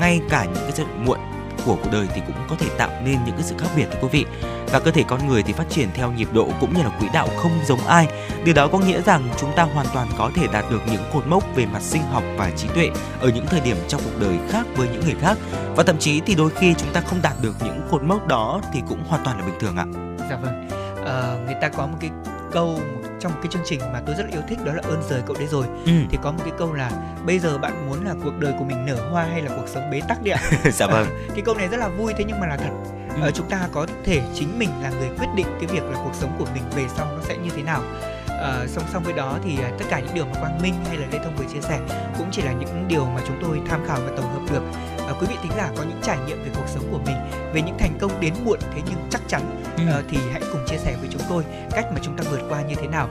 [0.00, 1.18] ngay cả những cái giai đoạn muộn
[1.64, 3.98] của cuộc đời thì cũng có thể tạo nên những cái sự khác biệt thưa
[4.00, 4.26] quý vị.
[4.72, 7.06] Và cơ thể con người thì phát triển theo nhịp độ cũng như là quỹ
[7.12, 8.06] đạo không giống ai.
[8.44, 11.26] Điều đó có nghĩa rằng chúng ta hoàn toàn có thể đạt được những cột
[11.26, 14.38] mốc về mặt sinh học và trí tuệ ở những thời điểm trong cuộc đời
[14.48, 15.38] khác với những người khác.
[15.76, 18.60] Và thậm chí thì đôi khi chúng ta không đạt được những cột mốc đó
[18.72, 19.84] thì cũng hoàn toàn là bình thường ạ.
[20.30, 20.68] Dạ vâng.
[21.04, 22.10] Ờ, người ta có một cái
[22.52, 22.66] câu
[23.02, 25.22] một trong cái chương trình mà tôi rất là yêu thích đó là ơn rời
[25.26, 25.66] cậu đấy rồi.
[25.84, 25.92] Ừ.
[26.10, 26.90] thì có một cái câu là
[27.26, 29.90] bây giờ bạn muốn là cuộc đời của mình nở hoa hay là cuộc sống
[29.90, 30.40] bế tắc đi ạ?
[30.72, 31.06] Dạ vâng.
[31.28, 32.70] cái câu này rất là vui thế nhưng mà là thật.
[33.22, 33.28] Ừ.
[33.28, 36.14] uh, chúng ta có thể chính mình là người quyết định cái việc là cuộc
[36.14, 37.82] sống của mình về sau nó sẽ như thế nào
[38.38, 40.96] uh, song song với đó thì uh, tất cả những điều mà quang minh hay
[40.96, 41.80] là lê thông vừa chia sẻ
[42.18, 44.62] cũng chỉ là những điều mà chúng tôi tham khảo và tổng hợp được
[45.10, 47.16] uh, quý vị thính giả có những trải nghiệm về cuộc sống của mình
[47.54, 49.98] về những thành công đến muộn thế nhưng chắc chắn ừ.
[49.98, 52.62] uh, thì hãy cùng chia sẻ với chúng tôi cách mà chúng ta vượt qua
[52.62, 53.08] như thế nào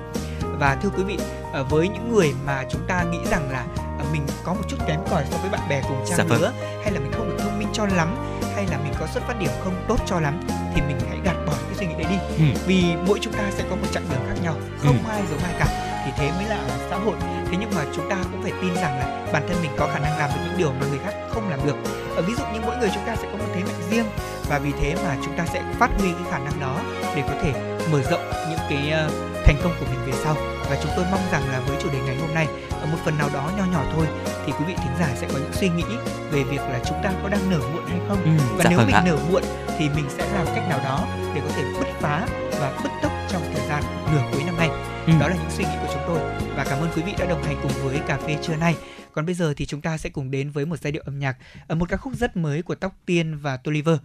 [0.60, 1.18] và thưa quý vị
[1.62, 3.66] uh, với những người mà chúng ta nghĩ rằng là
[4.00, 6.42] uh, mình có một chút kém cỏi so với bạn bè cùng trang dạ vâng.
[6.42, 6.52] lứa
[6.84, 8.16] hay là mình không được thông minh cho lắm
[8.56, 10.40] hay là mình có xuất phát điểm không tốt cho lắm
[10.76, 11.36] thì mình hãy cái
[11.80, 12.18] suy nghĩ đấy đi.
[12.38, 12.60] Ừ.
[12.66, 15.10] vì mỗi chúng ta sẽ có một chặng đường khác nhau không ừ.
[15.10, 15.68] ai giống ai cả.
[16.06, 16.60] Thì thế mới là
[16.90, 17.16] xã hội.
[17.52, 20.00] Thế nhưng mà chúng ta cũng phải tin rằng là bản thân mình có khả
[20.00, 21.76] năng làm được những điều mà người khác không làm được.
[22.16, 24.06] Ở ví dụ như mỗi người chúng ta sẽ có một thế mạnh riêng.
[24.50, 26.82] Và vì thế mà chúng ta sẽ phát huy cái khả năng đó
[27.16, 29.12] để có thể mở rộng những cái uh,
[29.46, 30.36] thành công của mình về sau.
[30.70, 33.18] Và chúng tôi mong rằng là với chủ đề ngày hôm nay ở một phần
[33.18, 34.08] nào đó nho nhỏ thôi
[34.46, 35.86] thì quý vị thính giả sẽ có những suy nghĩ
[36.32, 38.24] về việc là chúng ta có đang nở muộn hay không.
[38.24, 39.04] Ừ, và dạ nếu vâng mình ạ.
[39.06, 39.44] nở muộn
[39.78, 42.28] thì mình sẽ làm cách nào đó để có thể bứt phá
[42.60, 44.70] và bứt tốc trong thời gian nửa cuối năm nay.
[45.08, 45.14] Ừ.
[45.20, 46.20] đó là những suy nghĩ của chúng tôi.
[46.56, 48.76] Và cảm ơn quý vị đã đồng hành cùng với cà phê trưa nay.
[49.14, 51.38] Còn bây giờ thì chúng ta sẽ cùng đến với một giai điệu âm nhạc
[51.68, 53.98] ở một ca khúc rất mới của Tóc Tiên và Toliver.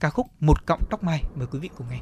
[0.00, 1.22] Ca khúc một cọng tóc mai.
[1.34, 1.98] Mời quý vị cùng nghe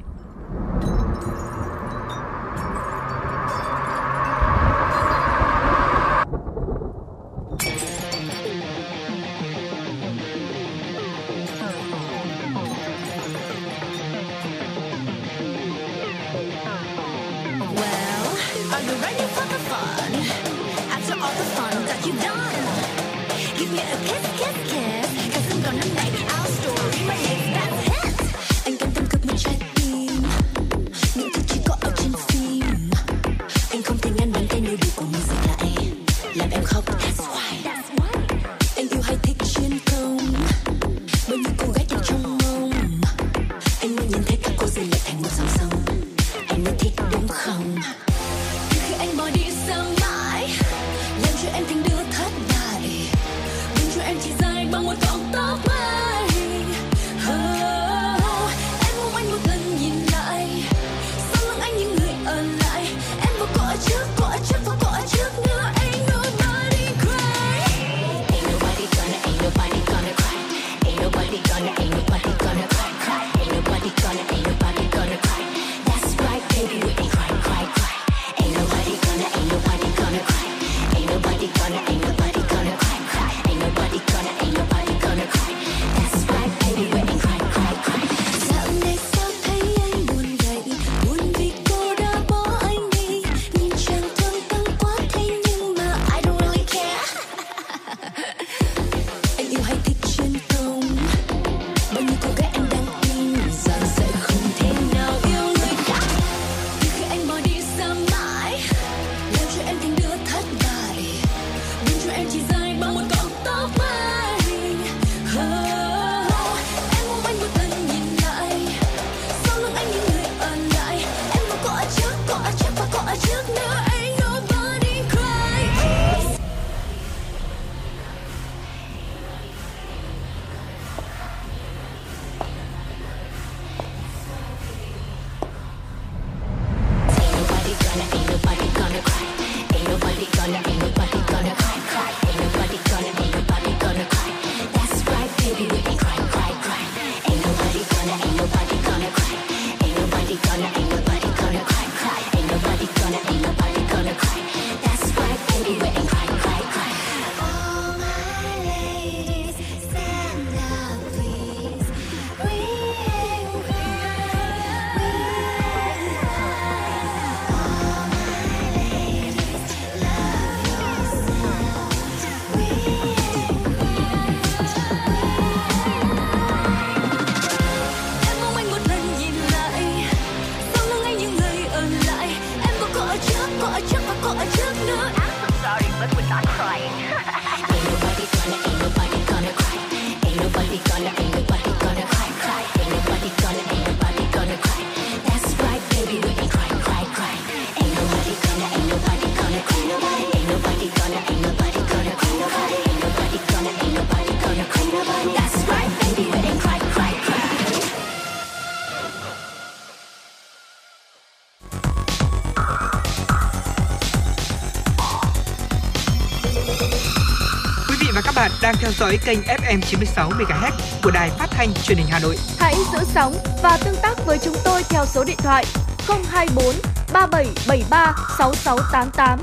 [218.45, 220.71] bạn đang theo dõi kênh FM 96 MHz
[221.03, 222.37] của đài phát thanh truyền hình Hà Nội.
[222.59, 225.65] Hãy giữ sóng và tương tác với chúng tôi theo số điện thoại
[226.07, 226.75] 024
[227.13, 229.39] 3773 6688.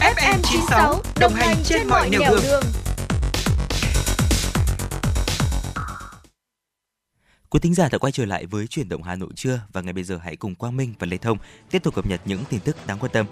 [0.00, 2.40] FM 96 đồng hành trên mọi nẻo đường.
[2.42, 2.62] đường.
[7.50, 9.92] Quý thính giả đã quay trở lại với chuyển động Hà Nội trưa và ngay
[9.92, 11.38] bây giờ hãy cùng Quang Minh và Lê Thông
[11.70, 13.26] tiếp tục cập nhật những tin tức đáng quan tâm.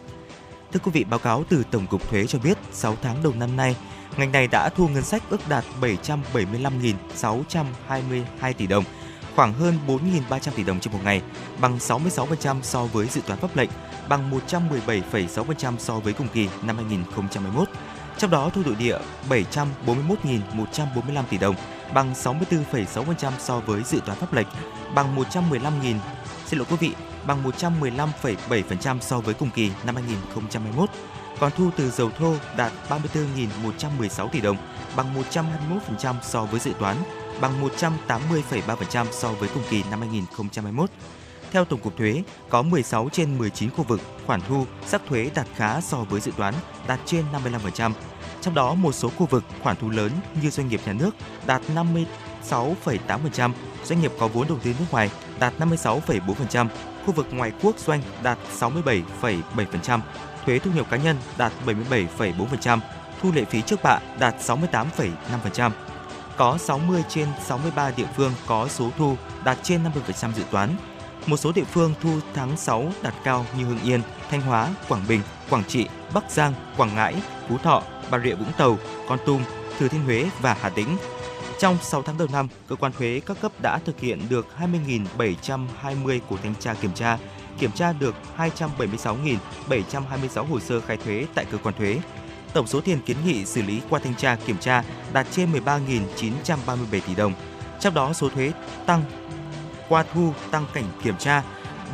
[0.73, 3.57] Thưa quý vị, báo cáo từ Tổng cục Thuế cho biết 6 tháng đầu năm
[3.57, 3.77] nay,
[4.17, 8.85] ngành này đã thu ngân sách ước đạt 775.622 tỷ đồng,
[9.37, 11.23] khoảng hơn 4.300 tỷ đồng trên một ngày,
[11.61, 13.71] bằng 66% so với dự toán pháp lệnh,
[14.09, 14.31] bằng
[14.87, 17.69] 117,6% so với cùng kỳ năm 2021.
[18.19, 21.55] Trong đó thu nội địa 741.145 tỷ đồng,
[21.95, 24.47] bằng 64,6% so với dự toán pháp lệnh,
[24.95, 25.95] bằng 115.000
[26.47, 26.93] xin lỗi quý vị,
[27.27, 30.91] bằng 115,7% so với cùng kỳ năm 2021.
[31.41, 34.57] Còn thu từ dầu thô đạt 34.116 tỷ đồng,
[34.97, 36.97] bằng 121% so với dự toán,
[37.41, 40.91] bằng 180,3% so với cùng kỳ năm 2021.
[41.53, 45.47] Theo Tổng cục Thuế, có 16 trên 19 khu vực khoản thu sắc thuế đạt
[45.57, 46.55] khá so với dự toán,
[46.87, 47.93] đạt trên 55%.
[48.41, 50.11] Trong đó, một số khu vực khoản thu lớn
[50.43, 51.11] như doanh nghiệp nhà nước
[51.47, 53.53] đạt 56,8%,
[53.85, 56.67] doanh nghiệp có vốn đầu tư nước ngoài đạt 56,4%,
[57.07, 60.01] khu vực ngoài quốc doanh đạt 67,7%,
[60.47, 62.79] thuế thu nhập cá nhân đạt 77,4%,
[63.23, 65.71] thu lệ phí trước bạ đạt 68,5%.
[66.37, 70.77] Có 60 trên 63 địa phương có số thu đạt trên 50% dự toán.
[71.27, 74.01] Một số địa phương thu tháng 6 đạt cao như Hưng Yên,
[74.31, 77.15] Thanh Hóa, Quảng Bình, Quảng Trị, Bắc Giang, Quảng Ngãi,
[77.49, 79.43] Phú Thọ, Bà Rịa Vũng Tàu, Con Tum,
[79.79, 80.97] Thừa Thiên Huế và Hà Tĩnh.
[81.59, 86.21] Trong 6 tháng đầu năm, cơ quan thuế các cấp đã thực hiện được 20.720
[86.29, 87.19] cuộc thanh tra kiểm tra,
[87.61, 92.01] kiểm tra được 276.726 hồ sơ khai thuế tại cơ quan thuế.
[92.53, 96.77] Tổng số tiền kiến nghị xử lý qua thanh tra kiểm tra đạt trên 13.937
[96.91, 97.33] tỷ đồng.
[97.81, 98.53] Trong đó số thuế
[98.87, 99.03] tăng
[99.89, 101.43] qua thu tăng cảnh kiểm tra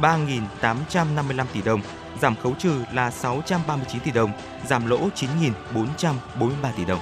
[0.00, 1.81] 3.855 tỷ đồng,
[2.20, 4.33] giảm khấu trừ là 639 tỷ đồng,
[4.66, 7.00] giảm lỗ 9.443 tỷ đồng.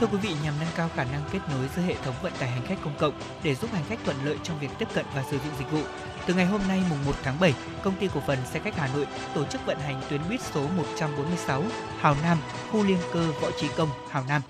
[0.00, 2.48] Thưa quý vị, nhằm nâng cao khả năng kết nối giữa hệ thống vận tải
[2.48, 5.24] hành khách công cộng để giúp hành khách thuận lợi trong việc tiếp cận và
[5.30, 5.82] sử dụng dịch vụ,
[6.26, 8.88] từ ngày hôm nay mùng 1 tháng 7, công ty cổ phần xe khách Hà
[8.94, 11.62] Nội tổ chức vận hành tuyến buýt số 146
[12.00, 12.38] Hào Nam,
[12.72, 14.42] khu liên cơ Võ Trí Công, Hào Nam.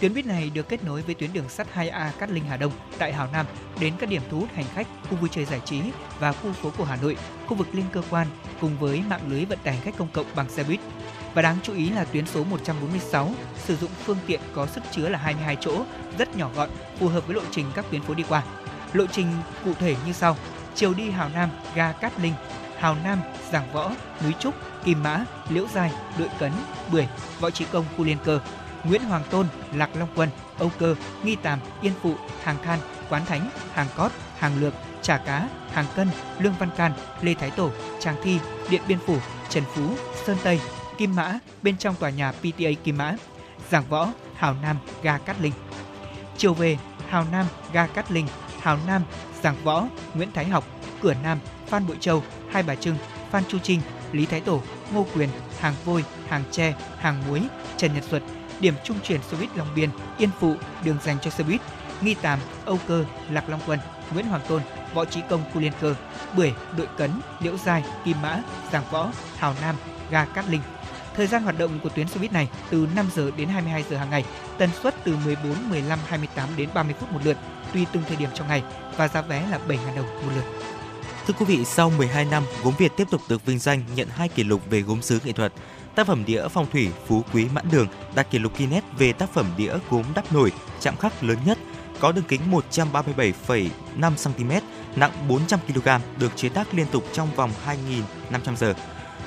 [0.00, 2.72] Tuyến buýt này được kết nối với tuyến đường sắt 2A Cát Linh Hà Đông
[2.98, 3.46] tại Hào Nam
[3.80, 5.80] đến các điểm thu hút hành khách, khu vui chơi giải trí
[6.18, 8.26] và khu phố của Hà Nội, khu vực liên cơ quan
[8.60, 10.80] cùng với mạng lưới vận tải khách công cộng bằng xe buýt.
[11.34, 13.32] Và đáng chú ý là tuyến số 146
[13.64, 15.84] sử dụng phương tiện có sức chứa là 22 chỗ,
[16.18, 18.42] rất nhỏ gọn, phù hợp với lộ trình các tuyến phố đi qua.
[18.92, 19.26] Lộ trình
[19.64, 20.36] cụ thể như sau:
[20.74, 22.34] chiều đi Hào Nam, ga Cát Linh,
[22.78, 23.20] Hào Nam,
[23.52, 23.90] Giảng Võ,
[24.24, 26.52] Núi Trúc, Kim Mã, Liễu Giai, Đội Cấn,
[26.92, 27.08] Bưởi,
[27.40, 28.40] Võ Trí Công, khu liên cơ,
[28.84, 33.24] Nguyễn Hoàng Tôn, Lạc Long Quân, Âu Cơ, Nghi Tàm, Yên Phụ, Hàng Than, Quán
[33.26, 36.08] Thánh, Hàng Cót, Hàng Lược, Trà Cá, Hàng Cân,
[36.38, 38.38] Lương Văn Can, Lê Thái Tổ, Tràng Thi,
[38.70, 39.16] Điện Biên Phủ,
[39.48, 39.82] Trần Phú,
[40.26, 40.60] Sơn Tây,
[40.98, 43.16] Kim Mã bên trong tòa nhà PTA Kim Mã,
[43.70, 45.52] Giảng Võ, Hào Nam, ga Cát Linh.
[46.36, 48.26] Chiều về, Hào Nam, ga Cát Linh,
[48.60, 49.02] Hào Nam,
[49.44, 50.64] Giảng Võ, Nguyễn Thái Học,
[51.02, 52.96] Cửa Nam, Phan Bội Châu, Hai Bà Trưng,
[53.30, 53.80] Phan Chu Trinh,
[54.12, 55.28] Lý Thái Tổ, Ngô Quyền,
[55.60, 57.42] Hàng Vôi, Hàng Tre, Hàng Muối,
[57.76, 58.22] Trần Nhật Duật,
[58.60, 60.54] điểm trung chuyển xe buýt Long Biên, Yên Phụ,
[60.84, 61.60] đường dành cho xe buýt,
[62.00, 63.78] Nghi Tàm, Âu Cơ, Lạc Long Quân,
[64.14, 64.62] Nguyễn Hoàng Tôn,
[64.94, 65.94] Võ Trí Công, khu liên cơ,
[66.36, 69.76] Bưởi, Đội Cấn, Liễu Giai, Kim Mã, Giảng Võ, Hào Nam,
[70.10, 70.62] ga Cát Linh.
[71.16, 73.96] Thời gian hoạt động của tuyến xe buýt này từ 5 giờ đến 22 giờ
[73.96, 74.24] hàng ngày,
[74.58, 77.36] tần suất từ 14, 15, 28 đến 30 phút một lượt,
[77.72, 78.62] tùy từng thời điểm trong ngày
[78.96, 80.44] và giá vé là 7.000 đồng một lượt.
[81.26, 84.28] Thưa quý vị, sau 12 năm, gốm Việt tiếp tục được vinh danh nhận hai
[84.28, 85.52] kỷ lục về gốm sứ nghệ thuật.
[85.94, 89.32] Tác phẩm đĩa phong thủy Phú Quý Mãn Đường đạt kỷ lục Guinness về tác
[89.32, 91.58] phẩm đĩa gốm đắp nổi chạm khắc lớn nhất,
[92.00, 92.40] có đường kính
[92.72, 93.68] 137,5
[94.24, 94.50] cm,
[94.96, 97.50] nặng 400 kg, được chế tác liên tục trong vòng
[98.30, 98.74] 2.500 giờ.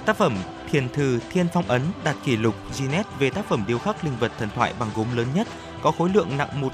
[0.05, 0.37] Tác phẩm
[0.71, 4.13] Thiền Thư Thiên Phong Ấn đạt kỷ lục Guinness về tác phẩm điêu khắc linh
[4.19, 5.47] vật thần thoại bằng gốm lớn nhất,
[5.81, 6.71] có khối lượng nặng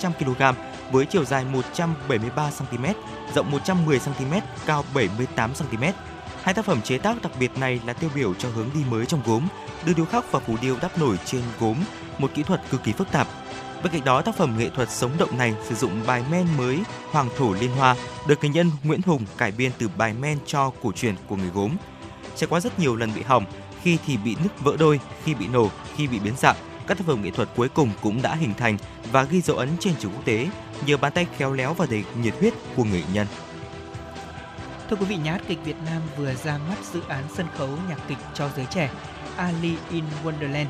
[0.00, 0.58] 1.500 kg
[0.92, 2.84] với chiều dài 173 cm,
[3.34, 4.34] rộng 110 cm,
[4.66, 5.84] cao 78 cm.
[6.42, 9.06] Hai tác phẩm chế tác đặc biệt này là tiêu biểu cho hướng đi mới
[9.06, 9.48] trong gốm,
[9.84, 11.76] đưa điêu khắc và phù điêu đắp nổi trên gốm,
[12.18, 13.28] một kỹ thuật cực kỳ phức tạp.
[13.82, 16.80] Bên cạnh đó, tác phẩm nghệ thuật sống động này sử dụng bài men mới
[17.10, 20.70] Hoàng Thổ Liên Hoa được nghệ nhân Nguyễn Hùng cải biên từ bài men cho
[20.82, 21.76] cổ truyền của người gốm.
[22.40, 23.44] Trải qua rất nhiều lần bị hỏng,
[23.82, 27.06] khi thì bị nứt vỡ đôi, khi bị nổ, khi bị biến dạng, các tác
[27.06, 28.76] phẩm nghệ thuật cuối cùng cũng đã hình thành
[29.12, 30.48] và ghi dấu ấn trên trường quốc tế
[30.86, 33.26] nhờ bàn tay khéo léo và đầy nhiệt huyết của người nhân.
[34.90, 37.68] Thưa quý vị, nhà hát kịch Việt Nam vừa ra mắt dự án sân khấu
[37.88, 38.90] nhạc kịch cho giới trẻ
[39.36, 40.66] Ali in Wonderland,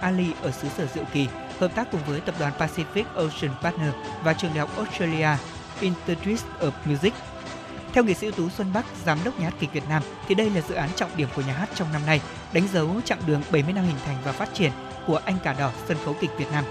[0.00, 1.26] Ali ở xứ sở Diệu Kỳ,
[1.58, 5.28] hợp tác cùng với tập đoàn Pacific Ocean Partner và trường đại học Australia
[5.80, 7.14] Institute of Music.
[7.94, 10.34] Theo nghệ sĩ ưu tú Xuân Bắc, giám đốc nhà hát kịch Việt Nam, thì
[10.34, 12.20] đây là dự án trọng điểm của nhà hát trong năm nay,
[12.52, 14.72] đánh dấu chặng đường 70 năm hình thành và phát triển
[15.06, 16.64] của anh cả đỏ sân khấu kịch Việt Nam.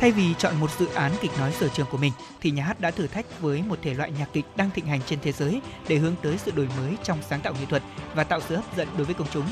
[0.00, 2.80] Thay vì chọn một dự án kịch nói sở trường của mình, thì nhà hát
[2.80, 5.60] đã thử thách với một thể loại nhạc kịch đang thịnh hành trên thế giới
[5.88, 7.82] để hướng tới sự đổi mới trong sáng tạo nghệ thuật
[8.14, 9.46] và tạo sự hấp dẫn đối với công chúng.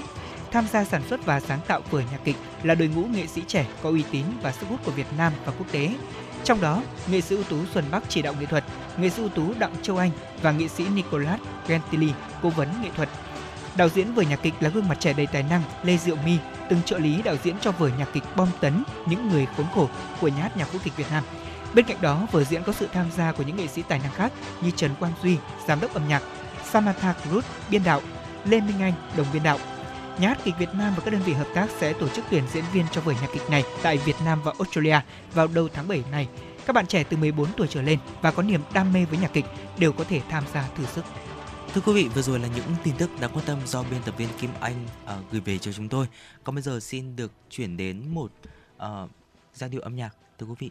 [0.52, 3.42] Tham gia sản xuất và sáng tạo vở nhạc kịch là đội ngũ nghệ sĩ
[3.46, 5.90] trẻ có uy tín và sức hút của Việt Nam và quốc tế.
[6.44, 8.64] Trong đó, nghệ sĩ ưu tú Xuân Bắc chỉ đạo nghệ thuật,
[8.96, 10.10] nghệ sĩ ưu tú Đặng Châu Anh
[10.42, 13.08] và nghệ sĩ Nicolas Gentili cố vấn nghệ thuật.
[13.76, 16.38] Đạo diễn vở nhạc kịch là gương mặt trẻ đầy tài năng Lê Diệu My,
[16.68, 19.88] từng trợ lý đạo diễn cho vở nhạc kịch Bom tấn những người khốn khổ
[20.20, 21.24] của nhà hát nhạc vũ kịch Việt Nam.
[21.74, 24.12] Bên cạnh đó, vở diễn có sự tham gia của những nghệ sĩ tài năng
[24.12, 26.22] khác như Trần Quang Duy, giám đốc âm nhạc,
[26.70, 28.00] Samantha Cruz, biên đạo,
[28.44, 29.58] Lê Minh Anh, đồng biên đạo.
[30.18, 32.44] Nhà hát kịch Việt Nam và các đơn vị hợp tác sẽ tổ chức tuyển
[32.52, 35.00] diễn viên cho vở nhạc kịch này tại Việt Nam và Australia
[35.34, 36.28] vào đầu tháng 7 này.
[36.66, 39.32] Các bạn trẻ từ 14 tuổi trở lên và có niềm đam mê với nhạc
[39.32, 39.44] kịch
[39.78, 41.04] đều có thể tham gia thử sức.
[41.74, 44.14] Thưa quý vị, vừa rồi là những tin tức đáng quan tâm do biên tập
[44.18, 46.06] viên Kim Anh uh, gửi về cho chúng tôi.
[46.44, 48.32] Còn bây giờ xin được chuyển đến một
[48.76, 49.10] uh,
[49.54, 50.70] giai điệu âm nhạc, thưa quý vị.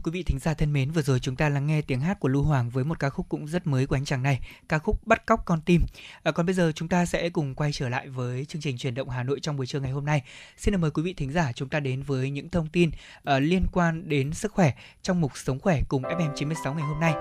[0.00, 2.20] Thưa quý vị thính giả thân mến, vừa rồi chúng ta lắng nghe tiếng hát
[2.20, 4.78] của Lưu Hoàng với một ca khúc cũng rất mới của anh chàng này, ca
[4.78, 5.82] khúc Bắt cóc con tim.
[6.22, 8.94] À, còn bây giờ chúng ta sẽ cùng quay trở lại với chương trình truyền
[8.94, 10.22] động Hà Nội trong buổi trưa ngày hôm nay.
[10.56, 13.42] Xin được mời quý vị thính giả chúng ta đến với những thông tin uh,
[13.42, 14.72] liên quan đến sức khỏe
[15.02, 17.14] trong mục Sống khỏe cùng FM96 ngày hôm nay.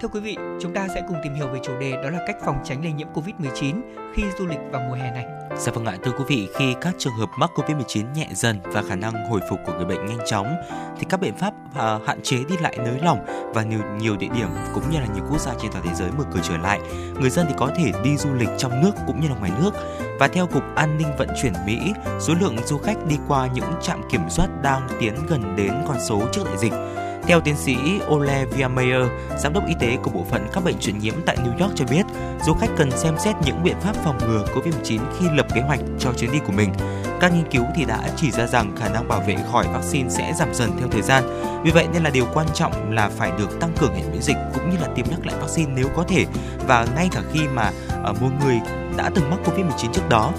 [0.00, 2.36] Thưa quý vị, chúng ta sẽ cùng tìm hiểu về chủ đề đó là cách
[2.44, 3.80] phòng tránh lây nhiễm Covid-19
[4.14, 5.24] khi du lịch vào mùa hè này.
[5.58, 8.82] Dạ vâng ạ, thưa quý vị, khi các trường hợp mắc Covid-19 nhẹ dần và
[8.82, 10.54] khả năng hồi phục của người bệnh nhanh chóng,
[10.98, 13.18] thì các biện pháp à, hạn chế đi lại nới lỏng
[13.54, 16.10] và nhiều nhiều địa điểm cũng như là nhiều quốc gia trên toàn thế giới
[16.18, 16.80] mở cửa trở lại.
[17.20, 19.70] Người dân thì có thể đi du lịch trong nước cũng như là ngoài nước.
[20.18, 23.72] Và theo Cục An ninh Vận chuyển Mỹ, số lượng du khách đi qua những
[23.82, 26.72] trạm kiểm soát đang tiến gần đến con số trước đại dịch.
[27.26, 27.76] Theo tiến sĩ
[28.08, 29.02] Ole Viermeyer,
[29.38, 31.84] giám đốc y tế của bộ phận các bệnh truyền nhiễm tại New York cho
[31.84, 32.06] biết,
[32.46, 35.80] du khách cần xem xét những biện pháp phòng ngừa COVID-19 khi lập kế hoạch
[35.98, 36.72] cho chuyến đi của mình.
[37.20, 40.32] Các nghiên cứu thì đã chỉ ra rằng khả năng bảo vệ khỏi vaccine sẽ
[40.38, 41.24] giảm dần theo thời gian.
[41.64, 44.36] Vì vậy nên là điều quan trọng là phải được tăng cường hệ miễn dịch
[44.54, 46.24] cũng như là tiêm nhắc lại vaccine nếu có thể
[46.66, 47.70] và ngay cả khi mà
[48.04, 48.60] ờ, một người
[48.96, 50.32] đã từng mắc COVID-19 trước đó.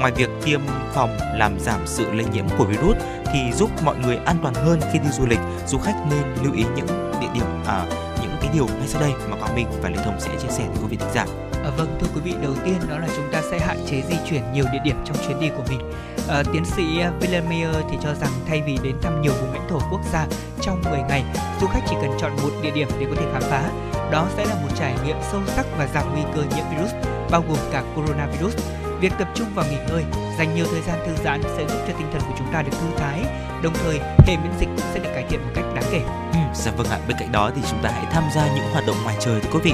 [0.00, 0.60] Ngoài việc tiêm
[0.92, 2.96] phòng làm giảm sự lây nhiễm của virus
[3.32, 6.54] thì giúp mọi người an toàn hơn khi đi du lịch, du khách nên lưu
[6.54, 6.86] ý những
[7.20, 7.86] địa điểm à,
[8.22, 10.64] những cái điều ngay sau đây mà Quang Minh và Lê Thông sẽ chia sẻ
[10.68, 11.26] với quý vị thính giả.
[11.64, 14.16] À, vâng thưa quý vị, đầu tiên đó là chúng ta sẽ hạn chế di
[14.28, 15.80] chuyển nhiều địa điểm trong chuyến đi của mình.
[16.28, 16.82] À, tiến sĩ
[17.20, 20.26] Villermeyer thì cho rằng thay vì đến thăm nhiều vùng lãnh thổ quốc gia
[20.60, 21.24] trong 10 ngày,
[21.60, 23.70] du khách chỉ cần chọn một địa điểm để có thể khám phá.
[24.12, 26.92] Đó sẽ là một trải nghiệm sâu sắc và giảm nguy cơ nhiễm virus,
[27.30, 28.56] bao gồm cả coronavirus.
[29.02, 30.04] Việc tập trung vào nghỉ ngơi,
[30.38, 32.70] dành nhiều thời gian thư giãn sẽ giúp cho tinh thần của chúng ta được
[32.72, 33.24] thư thái,
[33.62, 36.00] đồng thời hệ miễn dịch cũng sẽ được cải thiện một cách đáng kể.
[36.32, 36.98] Ừ, dạ vâng ạ.
[37.08, 39.50] Bên cạnh đó thì chúng ta hãy tham gia những hoạt động ngoài trời thưa
[39.52, 39.72] quý vị.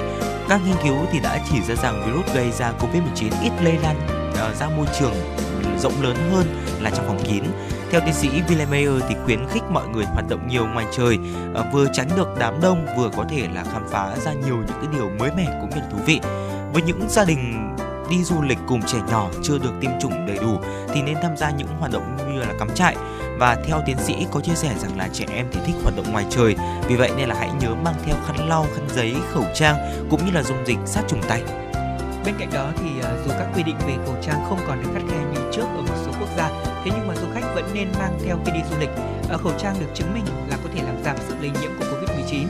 [0.49, 3.97] Các nghiên cứu thì đã chỉ ra rằng virus gây ra Covid-19 ít lây lan
[4.31, 5.15] uh, ra môi trường
[5.79, 6.47] rộng lớn hơn
[6.81, 7.45] là trong phòng kín.
[7.91, 11.19] Theo tiến sĩ Villemeyer thì khuyến khích mọi người hoạt động nhiều ngoài trời,
[11.55, 14.79] ờ, vừa tránh được đám đông, vừa có thể là khám phá ra nhiều những
[14.81, 16.21] cái điều mới mẻ cũng như là thú vị.
[16.73, 17.69] Với những gia đình
[18.11, 20.61] đi du lịch cùng trẻ nhỏ chưa được tiêm chủng đầy đủ
[20.95, 22.97] thì nên tham gia những hoạt động như là cắm trại.
[23.39, 26.13] Và theo tiến sĩ có chia sẻ rằng là trẻ em thì thích hoạt động
[26.13, 26.57] ngoài trời.
[26.89, 30.27] Vì vậy nên là hãy nhớ mang theo khăn lau khăn giấy khẩu trang cũng
[30.27, 31.43] như là dung dịch sát trùng tay.
[32.25, 34.89] Bên cạnh đó thì ờ, dù các quy định về khẩu trang không còn được
[34.95, 36.49] khắt khe như trước ở một số quốc gia,
[36.85, 38.91] thế nhưng mà du khách vẫn nên mang theo khi đi du lịch.
[39.29, 41.85] Ờ, khẩu trang được chứng minh là có thể làm giảm sự lây nhiễm của
[41.85, 42.47] Covid-19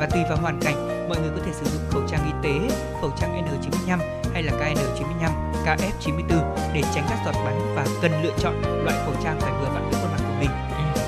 [0.00, 2.76] và tùy vào hoàn cảnh, mọi người có thể sử dụng khẩu trang y tế,
[3.00, 5.30] khẩu trang N95 hay là KN95,
[5.64, 9.68] KF94 để tránh các giọt bắn và cần lựa chọn loại khẩu trang phải vừa
[9.74, 10.50] vặn với khuôn mặt của mình.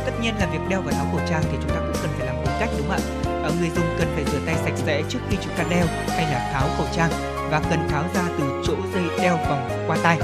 [0.04, 2.26] Tất nhiên là việc đeo và tháo khẩu trang thì chúng ta cũng cần phải
[2.26, 3.42] làm đúng cách đúng không ạ?
[3.42, 6.32] Ở người dùng cần phải rửa tay sạch sẽ trước khi chúng ta đeo hay
[6.32, 7.10] là tháo khẩu trang
[7.50, 10.18] và cần tháo ra từ chỗ dây đeo vòng qua tay.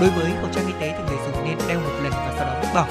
[0.00, 2.46] Đối với khẩu trang y tế thì người dùng nên đeo một lần và sau
[2.46, 2.86] đó vứt bỏ.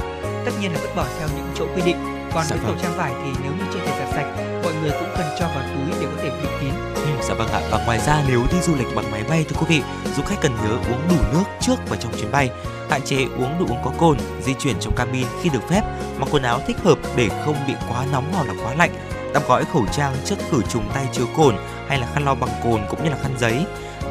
[0.46, 2.11] Tất nhiên là vứt bỏ theo những chỗ quy định.
[2.34, 2.84] Còn Dạ với khẩu vâng.
[2.84, 4.26] trang vải thì nếu như chưa thể giặt sạch,
[4.64, 6.74] mọi người cũng cần cho vào túi để có thể bịt kín.
[6.96, 7.62] Ừ, dạ vâng ạ.
[7.72, 9.82] Và ngoài ra nếu đi du lịch bằng máy bay thưa quý vị,
[10.18, 12.50] du khách cần nhớ uống đủ nước trước và trong chuyến bay,
[12.90, 15.82] hạn chế uống đồ uống có cồn, di chuyển trong cabin khi được phép,
[16.18, 18.92] mặc quần áo thích hợp để không bị quá nóng hoặc là quá lạnh,
[19.34, 21.56] đóng gói khẩu trang chất khử trùng tay chứa cồn
[21.88, 23.66] hay là khăn lau bằng cồn cũng như là khăn giấy.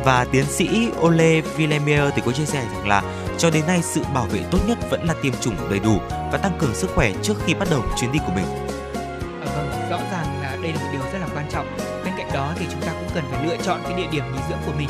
[0.04, 3.02] Và tiến sĩ Ole Villemeyer thì có chia sẻ rằng là
[3.40, 5.98] cho đến nay sự bảo vệ tốt nhất vẫn là tiêm chủng đầy đủ
[6.32, 8.44] và tăng cường sức khỏe trước khi bắt đầu chuyến đi của mình.
[9.40, 11.66] À, vâng, rõ ràng là đây là một điều rất là quan trọng.
[12.04, 14.38] Bên cạnh đó thì chúng ta cũng cần phải lựa chọn cái địa điểm nghỉ
[14.48, 14.88] dưỡng của mình.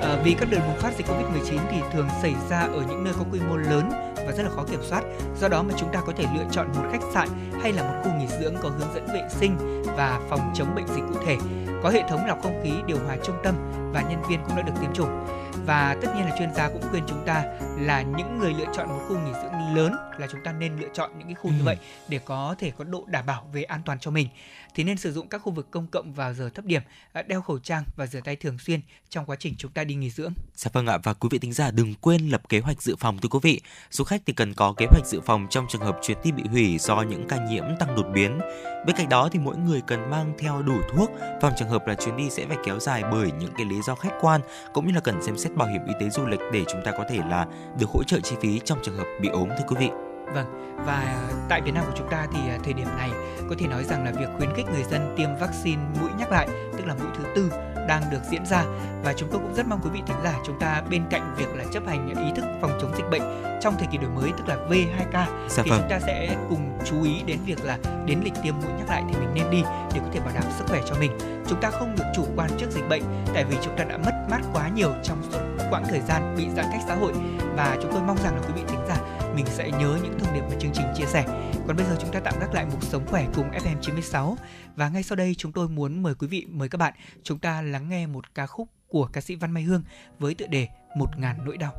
[0.00, 3.14] À, vì các đợt bùng phát dịch Covid-19 thì thường xảy ra ở những nơi
[3.18, 5.02] có quy mô lớn và rất là khó kiểm soát.
[5.40, 7.28] Do đó mà chúng ta có thể lựa chọn một khách sạn
[7.62, 10.86] hay là một khu nghỉ dưỡng có hướng dẫn vệ sinh và phòng chống bệnh
[10.86, 11.36] dịch cụ thể,
[11.82, 13.54] có hệ thống lọc không khí, điều hòa trung tâm
[13.92, 15.26] và nhân viên cũng đã được tiêm chủng.
[15.66, 17.44] Và tất nhiên là chuyên gia cũng khuyên chúng ta
[17.78, 20.88] là những người lựa chọn một khu nghỉ dưỡng lớn là chúng ta nên lựa
[20.94, 21.64] chọn những cái khu như Ừ.
[21.64, 21.76] vậy
[22.08, 24.28] để có thể có độ đảm bảo về an toàn cho mình
[24.74, 27.42] thì nên sử dụng các khu vực công cộng vào giờ thấp điểm, à, đeo
[27.42, 30.32] khẩu trang và rửa tay thường xuyên trong quá trình chúng ta đi nghỉ dưỡng.
[30.54, 33.18] Dạ vâng ạ và quý vị thính giả đừng quên lập kế hoạch dự phòng
[33.18, 33.60] thưa quý vị.
[33.90, 36.42] Du khách thì cần có kế hoạch dự phòng trong trường hợp chuyến đi bị
[36.50, 38.40] hủy do những ca nhiễm tăng đột biến.
[38.86, 41.10] Bên cạnh đó thì mỗi người cần mang theo đủ thuốc
[41.40, 43.94] phòng trường hợp là chuyến đi sẽ phải kéo dài bởi những cái lý do
[43.94, 44.40] khách quan
[44.74, 46.92] cũng như là cần xem xét bảo hiểm y tế du lịch để chúng ta
[46.92, 47.46] có thể là
[47.78, 50.11] được hỗ trợ chi phí trong trường hợp bị ốm thưa quý vị.
[50.34, 53.10] Vâng, và tại Việt Nam của chúng ta thì à, thời điểm này
[53.48, 56.48] có thể nói rằng là việc khuyến khích người dân tiêm vaccine mũi nhắc lại,
[56.76, 57.50] tức là mũi thứ tư
[57.88, 58.64] đang được diễn ra
[59.04, 61.48] và chúng tôi cũng rất mong quý vị thính giả chúng ta bên cạnh việc
[61.54, 63.22] là chấp hành ý thức phòng chống dịch bệnh
[63.60, 65.80] trong thời kỳ đổi mới tức là V2K Dạ thì vâng.
[65.80, 69.02] chúng ta sẽ cùng chú ý đến việc là đến lịch tiêm mũi nhắc lại
[69.08, 69.62] thì mình nên đi
[69.94, 71.12] để có thể bảo đảm sức khỏe cho mình.
[71.48, 73.02] Chúng ta không được chủ quan trước dịch bệnh
[73.34, 75.38] tại vì chúng ta đã mất mát quá nhiều trong suốt
[75.70, 77.12] quãng thời gian bị giãn cách xã hội
[77.56, 78.96] và chúng tôi mong rằng là quý vị thính giả
[79.34, 81.24] mình sẽ nhớ những thông điệp mà chương trình chia sẻ.
[81.66, 84.36] Còn bây giờ chúng ta tạm gác lại mục sống khỏe cùng FM 96
[84.76, 87.62] và ngay sau đây chúng tôi muốn mời quý vị, mời các bạn chúng ta
[87.62, 89.82] lắng nghe một ca khúc của ca sĩ Văn Mai Hương
[90.18, 91.72] với tựa đề Một ngàn nỗi đau.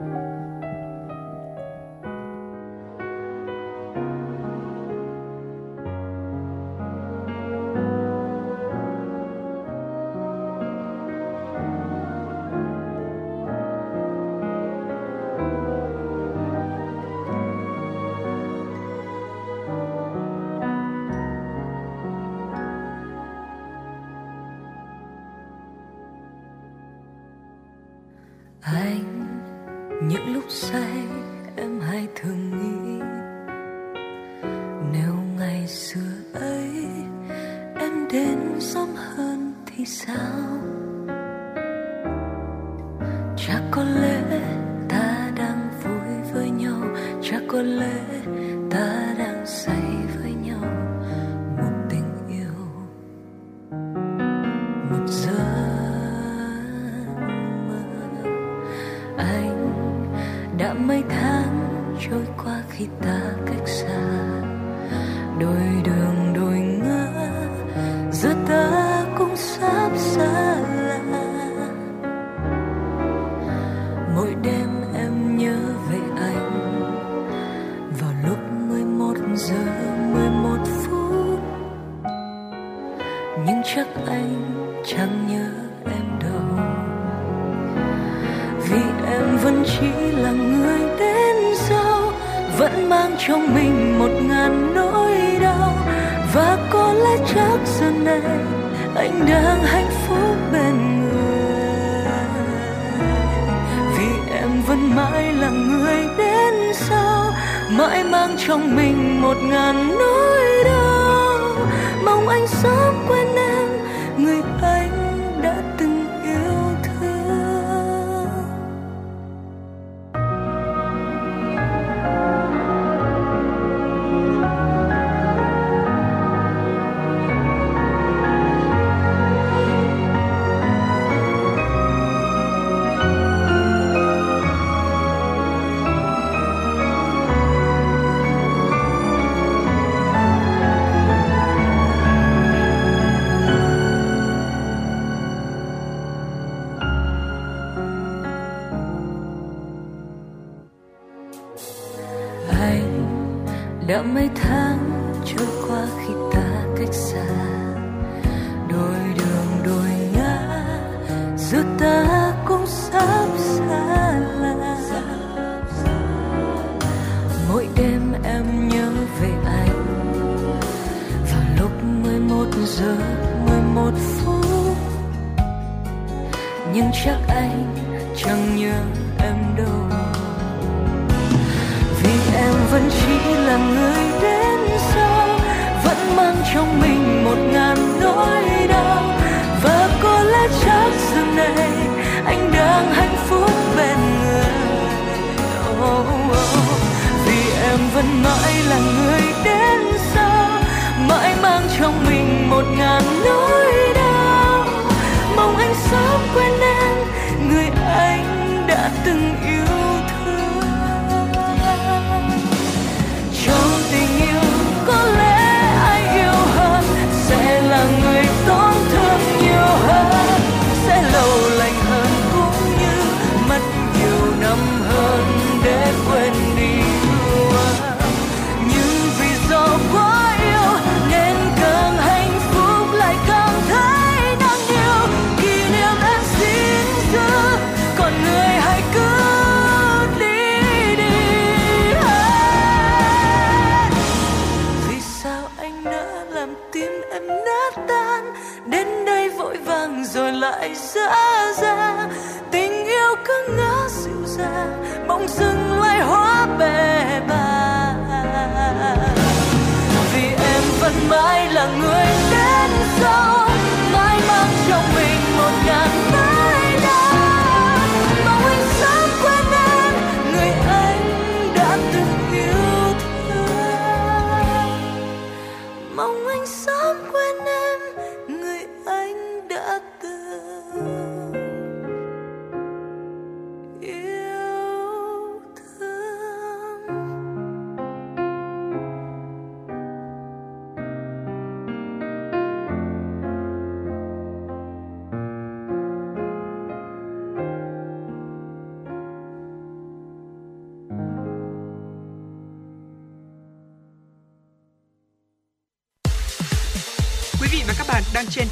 [0.00, 0.49] anh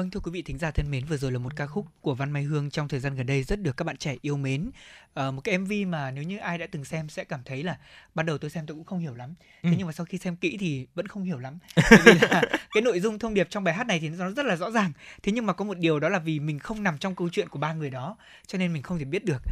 [0.00, 2.14] Vâng thưa quý vị thính giả thân mến, vừa rồi là một ca khúc của
[2.14, 4.70] Văn Mai Hương trong thời gian gần đây rất được các bạn trẻ yêu mến.
[5.14, 7.78] Ờ, một cái MV mà nếu như ai đã từng xem sẽ cảm thấy là
[8.14, 9.34] ban đầu tôi xem tôi cũng không hiểu lắm.
[9.62, 9.74] Thế Ừ.
[9.78, 11.58] nhưng mà sau khi xem kỹ thì vẫn không hiểu lắm.
[11.76, 12.42] Bởi vì là
[12.74, 14.92] cái nội dung thông điệp trong bài hát này thì nó rất là rõ ràng.
[15.22, 17.48] Thế nhưng mà có một điều đó là vì mình không nằm trong câu chuyện
[17.48, 19.42] của ba người đó cho nên mình không thể biết được.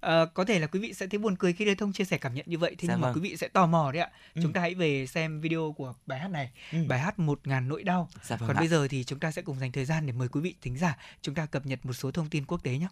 [0.00, 2.18] Ờ, có thể là quý vị sẽ thấy buồn cười khi Lê Thông chia sẻ
[2.18, 2.74] cảm nhận như vậy.
[2.78, 3.14] Thế Dạ nhưng mà vâng.
[3.14, 4.10] quý vị sẽ tò mò đấy ạ.
[4.34, 4.40] Ừ.
[4.42, 6.50] Chúng ta hãy về xem video của bài hát này.
[6.72, 6.78] Ừ.
[6.88, 8.08] Bài hát một ngàn nỗi đau.
[8.22, 8.60] Dạ vâng Còn ạ.
[8.60, 10.78] bây giờ thì chúng ta sẽ cùng dành thời gian để mời quý vị thính
[10.78, 12.88] giả chúng ta cập nhật một số thông tin quốc tế nhé.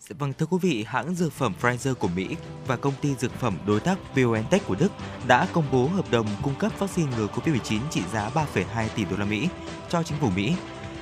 [0.00, 3.32] Dạ Vâng thưa quý vị, hãng dược phẩm Pfizer của Mỹ và công ty dược
[3.32, 4.92] phẩm đối tác BioNTech của Đức
[5.26, 9.16] đã công bố hợp đồng cung cấp vaccine ngừa Covid-19 trị giá 3,2 tỷ đô
[9.16, 9.48] la Mỹ
[9.88, 10.54] cho chính phủ Mỹ.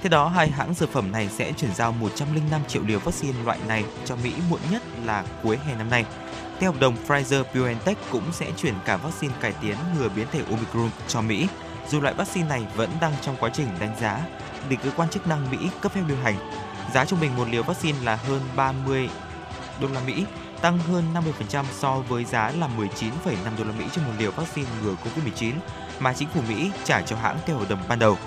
[0.04, 3.58] Theo đó, hai hãng dược phẩm này sẽ chuyển giao 105 triệu liều vaccine loại
[3.68, 6.04] này cho Mỹ muộn nhất là cuối hè năm nay.
[6.60, 10.90] Theo hợp đồng, Pfizer-BioNTech cũng sẽ chuyển cả vaccine cải tiến ngừa biến thể Omicron
[11.08, 11.48] cho Mỹ,
[11.88, 14.20] dù loại vaccine này vẫn đang trong quá trình đánh giá
[14.68, 16.36] để cơ quan chức năng Mỹ cấp phép lưu hành.
[16.94, 19.08] Giá trung bình một liều vaccine là hơn 30
[19.80, 20.24] đô la Mỹ,
[20.60, 21.04] tăng hơn
[21.50, 25.52] 50% so với giá là 19,5 đô la Mỹ cho một liều vaccine ngừa Covid-19
[25.98, 28.18] mà chính phủ Mỹ trả cho hãng theo hợp đồng ban đầu.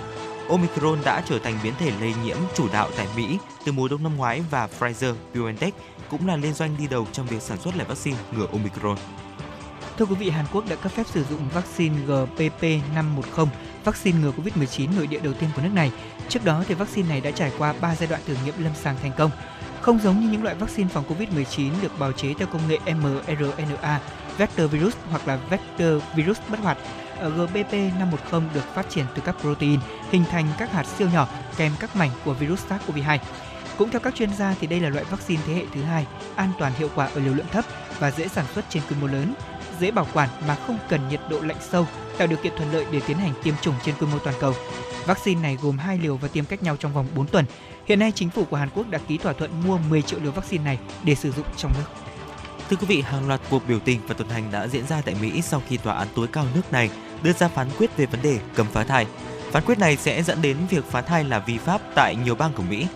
[0.48, 4.02] Omicron đã trở thành biến thể lây nhiễm chủ đạo tại Mỹ từ mùa đông
[4.02, 5.70] năm ngoái và Pfizer-BioNTech
[6.10, 8.96] cũng là liên doanh đi đầu trong việc sản xuất lại vaccine ngừa Omicron.
[9.98, 13.46] Thưa quý vị, Hàn Quốc đã cấp phép sử dụng vaccine GPP510,
[13.84, 15.92] vaccine ngừa Covid-19 nội địa đầu tiên của nước này.
[16.28, 18.96] Trước đó thì vaccine này đã trải qua 3 giai đoạn thử nghiệm lâm sàng
[19.02, 19.30] thành công.
[19.80, 24.00] Không giống như những loại vaccine phòng Covid-19 được bào chế theo công nghệ mRNA,
[24.38, 26.78] vector virus hoặc là vector virus bất hoạt,
[27.20, 31.72] ở GBP510 được phát triển từ các protein hình thành các hạt siêu nhỏ kèm
[31.80, 33.18] các mảnh của virus SARS-CoV-2.
[33.78, 36.06] Cũng theo các chuyên gia thì đây là loại vaccine thế hệ thứ hai,
[36.36, 37.64] an toàn hiệu quả ở liều lượng thấp
[37.98, 39.34] và dễ sản xuất trên quy mô lớn,
[39.80, 41.86] dễ bảo quản mà không cần nhiệt độ lạnh sâu,
[42.18, 44.54] tạo điều kiện thuận lợi để tiến hành tiêm chủng trên quy mô toàn cầu.
[45.06, 47.44] Vaccine này gồm hai liều và tiêm cách nhau trong vòng 4 tuần.
[47.86, 50.32] Hiện nay chính phủ của Hàn Quốc đã ký thỏa thuận mua 10 triệu liều
[50.32, 51.84] vaccine này để sử dụng trong nước.
[52.70, 55.14] Thưa quý vị, hàng loạt cuộc biểu tình và tuần hành đã diễn ra tại
[55.20, 56.90] Mỹ sau khi tòa án tối cao nước này
[57.22, 59.06] đưa ra phán quyết về vấn đề cấm phá thai.
[59.52, 62.52] Phán quyết này sẽ dẫn đến việc phá thai là vi pháp tại nhiều bang
[62.52, 62.86] của Mỹ.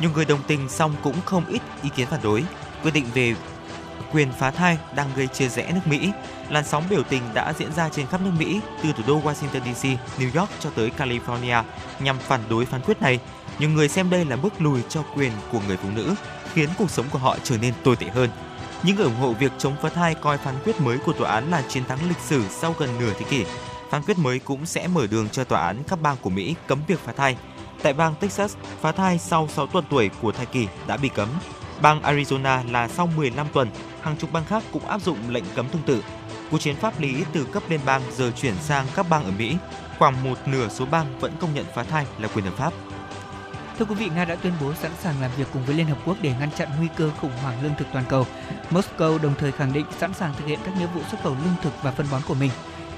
[0.00, 2.44] Nhiều người đồng tình song cũng không ít ý kiến phản đối.
[2.82, 3.34] Quyết định về
[4.12, 6.12] quyền phá thai đang gây chia rẽ nước Mỹ.
[6.48, 9.74] Làn sóng biểu tình đã diễn ra trên khắp nước Mỹ, từ thủ đô Washington
[9.74, 9.84] DC,
[10.18, 11.62] New York cho tới California
[12.00, 13.18] nhằm phản đối phán quyết này.
[13.58, 16.14] Nhiều người xem đây là bước lùi cho quyền của người phụ nữ,
[16.52, 18.30] khiến cuộc sống của họ trở nên tồi tệ hơn.
[18.82, 21.50] Những người ủng hộ việc chống phá thai coi phán quyết mới của tòa án
[21.50, 23.44] là chiến thắng lịch sử sau gần nửa thế kỷ.
[23.90, 26.78] Phán quyết mới cũng sẽ mở đường cho tòa án các bang của Mỹ cấm
[26.86, 27.36] việc phá thai.
[27.82, 31.28] Tại bang Texas, phá thai sau 6 tuần tuổi của thai kỳ đã bị cấm.
[31.82, 33.68] Bang Arizona là sau 15 tuần,
[34.00, 36.04] hàng chục bang khác cũng áp dụng lệnh cấm tương tự.
[36.50, 39.56] Cuộc chiến pháp lý từ cấp liên bang giờ chuyển sang các bang ở Mỹ.
[39.98, 42.72] Khoảng một nửa số bang vẫn công nhận phá thai là quyền hợp pháp.
[43.78, 45.98] Thưa quý vị, Nga đã tuyên bố sẵn sàng làm việc cùng với Liên Hợp
[46.06, 48.26] Quốc để ngăn chặn nguy cơ khủng hoảng lương thực toàn cầu.
[48.70, 51.54] Moscow đồng thời khẳng định sẵn sàng thực hiện các nghĩa vụ xuất khẩu lương
[51.62, 52.50] thực và phân bón của mình.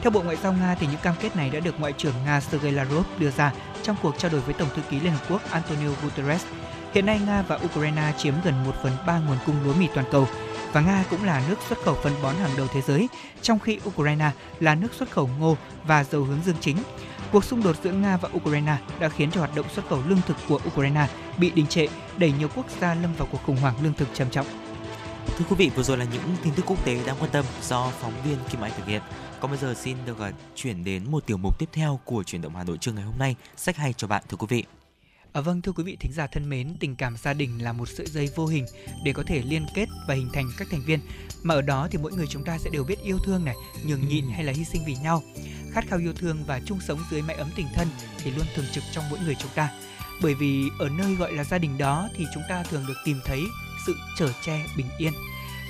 [0.03, 2.41] Theo Bộ Ngoại giao Nga thì những cam kết này đã được Ngoại trưởng Nga
[2.41, 5.51] Sergei Lavrov đưa ra trong cuộc trao đổi với Tổng thư ký Liên Hợp Quốc
[5.51, 6.45] Antonio Guterres.
[6.95, 10.07] Hiện nay Nga và Ukraine chiếm gần 1 phần 3 nguồn cung lúa mì toàn
[10.13, 10.29] cầu
[10.73, 13.09] và Nga cũng là nước xuất khẩu phân bón hàng đầu thế giới,
[13.43, 14.31] trong khi Ukraine
[14.61, 16.77] là nước xuất khẩu ngô và dầu hướng dương chính.
[17.33, 20.21] Cuộc xung đột giữa Nga và Ukraine đã khiến cho hoạt động xuất khẩu lương
[20.27, 21.07] thực của Ukraine
[21.39, 21.87] bị đình trệ,
[22.17, 24.47] đẩy nhiều quốc gia lâm vào cuộc khủng hoảng lương thực trầm trọng.
[25.39, 27.91] Thưa quý vị, vừa rồi là những tin tức quốc tế đáng quan tâm do
[28.01, 29.03] phóng viên Kim Anh thực hiện.
[29.43, 32.43] Còn bây giờ xin được à, chuyển đến một tiểu mục tiếp theo của chuyển
[32.43, 34.65] động Hà Nội trưa ngày hôm nay, sách hay cho bạn thưa quý vị.
[35.33, 37.89] À, vâng thưa quý vị thính giả thân mến, tình cảm gia đình là một
[37.89, 38.67] sợi dây vô hình
[39.05, 41.01] để có thể liên kết và hình thành các thành viên.
[41.43, 44.09] Mà ở đó thì mỗi người chúng ta sẽ đều biết yêu thương này, nhường
[44.09, 45.23] nhịn hay là hy sinh vì nhau.
[45.73, 47.89] Khát khao yêu thương và chung sống dưới mái ấm tình thân
[48.19, 49.71] thì luôn thường trực trong mỗi người chúng ta.
[50.23, 53.21] Bởi vì ở nơi gọi là gia đình đó thì chúng ta thường được tìm
[53.25, 53.43] thấy
[53.87, 55.13] sự trở che bình yên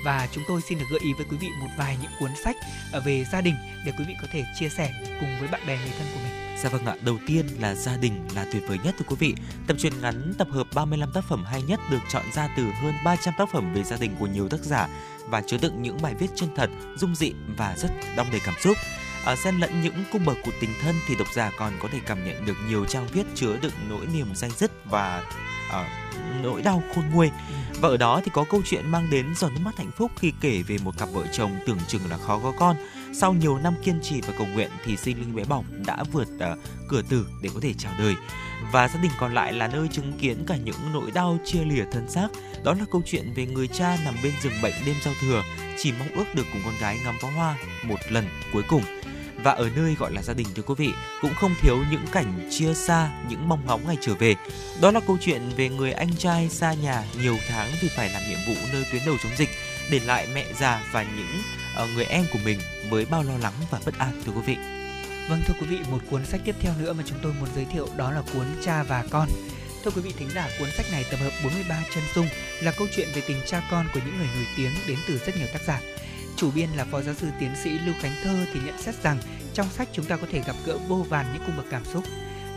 [0.05, 2.57] và chúng tôi xin được gợi ý với quý vị một vài những cuốn sách
[2.93, 3.55] ờ, về gia đình
[3.87, 6.57] để quý vị có thể chia sẻ cùng với bạn bè người thân của mình.
[6.63, 9.35] Dạ vâng ạ, đầu tiên là gia đình là tuyệt vời nhất thưa quý vị.
[9.67, 12.95] Tập truyện ngắn tập hợp 35 tác phẩm hay nhất được chọn ra từ hơn
[13.05, 14.89] 300 tác phẩm về gia đình của nhiều tác giả
[15.29, 18.55] và chứa đựng những bài viết chân thật, dung dị và rất đong đầy cảm
[18.61, 18.77] xúc.
[19.25, 21.99] À, xen lẫn những cung bậc của tình thân thì độc giả còn có thể
[22.07, 25.23] cảm nhận được nhiều trang viết chứa đựng nỗi niềm danh dứt và
[25.71, 26.09] à,
[26.43, 27.31] nỗi đau khôn nguôi.
[27.81, 30.33] Và ở đó thì có câu chuyện mang đến giọt nước mắt hạnh phúc khi
[30.41, 32.77] kể về một cặp vợ chồng tưởng chừng là khó có con.
[33.15, 36.29] Sau nhiều năm kiên trì và cầu nguyện thì sinh linh bé bỏng đã vượt
[36.35, 36.59] uh,
[36.89, 38.15] cửa tử để có thể chào đời.
[38.73, 41.85] Và gia đình còn lại là nơi chứng kiến cả những nỗi đau chia lìa
[41.93, 42.29] thân xác.
[42.65, 45.43] Đó là câu chuyện về người cha nằm bên giường bệnh đêm giao thừa,
[45.79, 48.83] chỉ mong ước được cùng con gái ngắm pháo hoa một lần cuối cùng
[49.45, 52.49] và ở nơi gọi là gia đình thưa quý vị cũng không thiếu những cảnh
[52.51, 54.35] chia xa những mong ngóng ngày trở về
[54.83, 58.23] đó là câu chuyện về người anh trai xa nhà nhiều tháng vì phải làm
[58.29, 59.49] nhiệm vụ nơi tuyến đầu chống dịch
[59.91, 61.43] để lại mẹ già và những
[61.83, 62.59] uh, người em của mình
[62.91, 64.57] với bao lo lắng và bất an thưa quý vị
[65.29, 67.65] Vâng thưa quý vị, một cuốn sách tiếp theo nữa mà chúng tôi muốn giới
[67.65, 69.29] thiệu đó là cuốn Cha và Con.
[69.85, 72.27] Thưa quý vị thính giả, cuốn sách này tập hợp 43 chân dung
[72.61, 75.37] là câu chuyện về tình cha con của những người nổi tiếng đến từ rất
[75.37, 75.81] nhiều tác giả.
[76.43, 79.19] Chủ biên là phó giáo sư tiến sĩ Lưu Khánh Thơ thì nhận xét rằng
[79.55, 82.05] trong sách chúng ta có thể gặp gỡ vô vàn những cung bậc cảm xúc.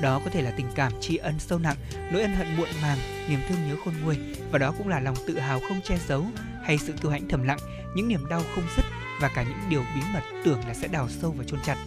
[0.02, 1.76] Đó có thể là tình cảm tri ân sâu nặng,
[2.12, 2.98] nỗi ân hận muộn màng,
[3.30, 4.18] niềm thương nhớ khôn nguôi
[4.52, 6.26] và đó cũng là lòng tự hào không che giấu
[6.64, 7.60] hay sự kiêu hãnh thầm lặng,
[7.96, 8.86] những niềm đau không dứt
[9.22, 11.78] và cả những điều bí mật tưởng là sẽ đào sâu và chôn chặt.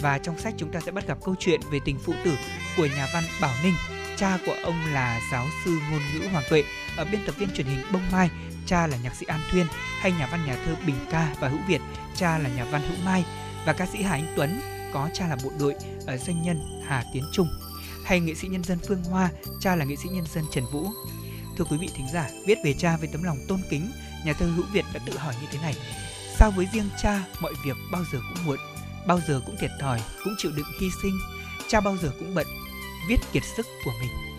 [0.00, 2.32] Và trong sách chúng ta sẽ bắt gặp câu chuyện về tình phụ tử
[2.76, 3.74] của nhà văn Bảo Ninh.
[4.16, 6.64] Cha của ông là giáo sư ngôn ngữ Hoàng Tuệ,
[6.96, 8.30] ở biên tập viên truyền hình Bông Mai,
[8.66, 9.66] cha là nhạc sĩ An Thuyên,
[10.00, 11.80] hay nhà văn nhà thơ Bình Ca và Hữu Việt,
[12.16, 13.24] cha là nhà văn Hữu Mai
[13.66, 14.60] và ca sĩ Hà Anh Tuấn
[14.92, 15.74] có cha là bộ đội
[16.06, 17.48] ở danh nhân Hà Tiến Trung
[18.04, 19.30] hay nghệ sĩ nhân dân Phương Hoa,
[19.60, 20.86] cha là nghệ sĩ nhân dân Trần Vũ.
[21.56, 23.90] Thưa quý vị thính giả, viết về cha với tấm lòng tôn kính,
[24.24, 25.74] nhà thơ Hữu Việt đã tự hỏi như thế này:
[26.38, 28.58] Sao với riêng cha mọi việc bao giờ cũng muộn,
[29.06, 31.18] bao giờ cũng thiệt thòi, cũng chịu đựng hy sinh,
[31.68, 32.46] cha bao giờ cũng bận,
[33.08, 34.29] viết kiệt sức của mình.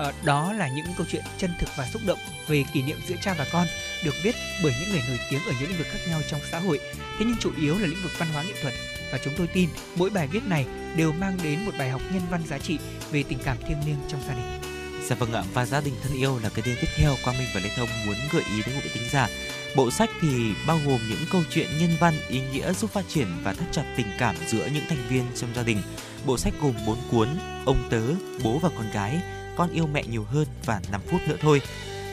[0.00, 3.16] Ờ, đó là những câu chuyện chân thực và xúc động về kỷ niệm giữa
[3.22, 3.66] cha và con
[4.04, 6.58] được viết bởi những người nổi tiếng ở những lĩnh vực khác nhau trong xã
[6.58, 6.80] hội.
[7.18, 8.74] Thế nhưng chủ yếu là lĩnh vực văn hóa nghệ thuật
[9.12, 12.22] và chúng tôi tin mỗi bài viết này đều mang đến một bài học nhân
[12.30, 12.78] văn giá trị
[13.10, 14.60] về tình cảm thiêng liêng trong gia đình.
[15.08, 17.48] Dạ vâng ạ, và gia đình thân yêu là cái tên tiếp theo Quang Minh
[17.54, 19.28] và Lê Thông muốn gợi ý đến quý vị thính giả.
[19.76, 23.26] Bộ sách thì bao gồm những câu chuyện nhân văn ý nghĩa giúp phát triển
[23.42, 25.82] và thắt chặt tình cảm giữa những thành viên trong gia đình.
[26.26, 27.28] Bộ sách gồm 4 cuốn,
[27.66, 28.02] Ông tớ,
[28.44, 29.20] bố và con gái,
[29.56, 31.62] con yêu mẹ nhiều hơn và 5 phút nữa thôi.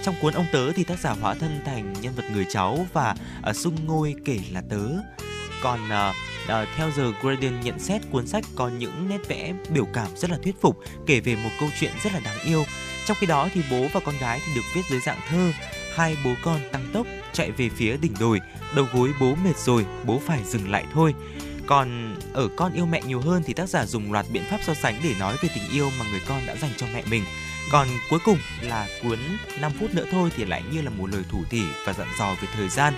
[0.04, 3.16] Trong cuốn Ông tớ thì tác giả hóa thân thành nhân vật người cháu và
[3.42, 4.84] ờ, uh, sung ngôi kể là tớ.
[5.64, 9.86] Còn uh, uh, theo giờ Gradient nhận xét cuốn sách có những nét vẽ biểu
[9.94, 12.64] cảm rất là thuyết phục, kể về một câu chuyện rất là đáng yêu.
[13.06, 15.52] Trong khi đó thì bố và con gái thì được viết dưới dạng thơ.
[15.96, 18.40] Hai bố con tăng tốc chạy về phía đỉnh đồi,
[18.76, 21.14] đầu gối bố mệt rồi, bố phải dừng lại thôi.
[21.68, 24.74] Còn ở con yêu mẹ nhiều hơn thì tác giả dùng loạt biện pháp so
[24.74, 27.24] sánh để nói về tình yêu mà người con đã dành cho mẹ mình.
[27.72, 29.20] Còn cuối cùng là cuốn
[29.60, 32.36] 5 phút nữa thôi thì lại như là một lời thủ thỉ và dặn dò
[32.42, 32.94] về thời gian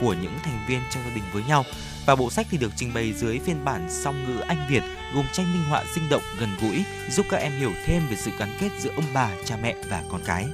[0.00, 1.64] của những thành viên trong gia đình với nhau.
[2.06, 4.82] Và bộ sách thì được trình bày dưới phiên bản song ngữ Anh Việt
[5.14, 8.30] gồm tranh minh họa sinh động gần gũi giúp các em hiểu thêm về sự
[8.38, 10.46] gắn kết giữa ông bà, cha mẹ và con cái.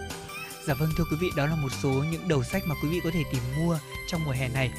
[0.66, 3.01] Dạ vâng thưa quý vị, đó là một số những đầu sách mà quý vị
[3.05, 4.71] có thể tìm mua trong mùa hè này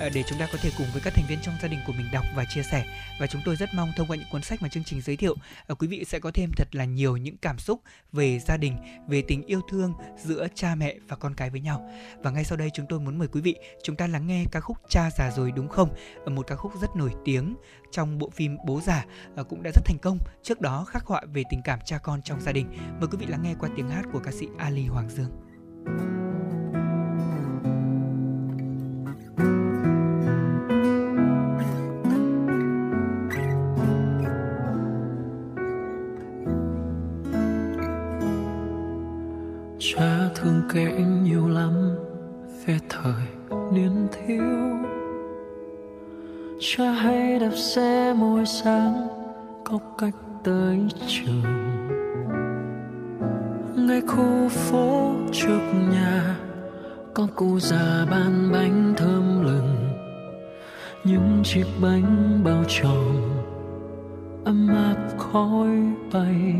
[0.00, 1.92] Ờ, để chúng ta có thể cùng với các thành viên trong gia đình của
[1.92, 2.84] mình đọc và chia sẻ.
[3.20, 5.36] Và chúng tôi rất mong thông qua những cuốn sách mà chương trình giới thiệu
[5.66, 7.80] ờ, quý vị sẽ có thêm thật là nhiều những cảm xúc
[8.12, 8.76] về gia đình,
[9.08, 9.92] về tình yêu thương
[10.24, 11.90] giữa cha mẹ và con cái với nhau.
[12.22, 14.60] Và ngay sau đây chúng tôi muốn mời quý vị chúng ta lắng nghe ca
[14.60, 15.94] khúc cha già rồi đúng không?
[16.26, 17.56] Một ca khúc rất nổi tiếng
[17.92, 19.04] trong bộ phim bố già
[19.36, 20.18] ờ, cũng đã rất thành công.
[20.42, 22.66] Trước đó khắc họa về tình cảm cha con trong gia đình.
[23.00, 25.30] Mời quý vị lắng nghe qua tiếng hát của ca sĩ Ali Hoàng Dương.
[39.92, 41.96] Cha thương kể nhiều lắm,
[42.66, 43.24] về thời
[43.72, 44.44] niên thiếu.
[46.60, 49.08] Cha hay đạp xe mỗi sáng,
[49.64, 50.14] có cách
[50.44, 51.42] tới trường.
[53.76, 55.60] Ngay khu phố trước
[55.92, 56.36] nhà,
[57.14, 59.76] có cụ già bán bánh thơm lừng.
[61.04, 63.30] Những chiếc bánh bao tròn
[64.44, 65.68] ấm áp khói
[66.12, 66.54] bay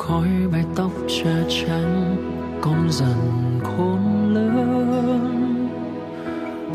[0.00, 2.16] khói mái tóc cha trắng
[2.60, 5.68] con dần khôn lớn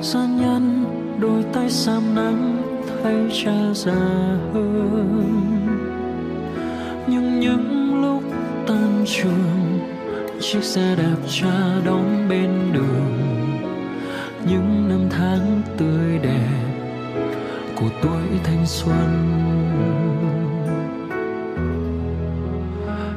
[0.02, 0.86] gia nhân
[1.20, 2.62] đôi tay sam nắng
[3.04, 5.42] thay cha già hơn
[7.08, 8.24] nhưng những lúc
[8.68, 9.80] tan trường,
[10.42, 13.20] chiếc xe đạp cha đón bên đường.
[14.50, 16.66] Những năm tháng tươi đẹp
[17.76, 19.55] của tuổi thanh xuân.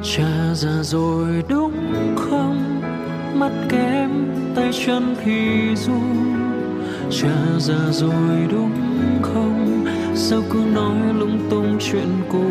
[0.03, 2.81] Cha già rồi đúng không?
[3.33, 4.09] Mắt kém,
[4.55, 6.35] tay chân thì run.
[7.11, 8.71] Cha già rồi đúng
[9.21, 9.85] không?
[10.15, 12.45] Sao cứ nói lung tung chuyện cũ?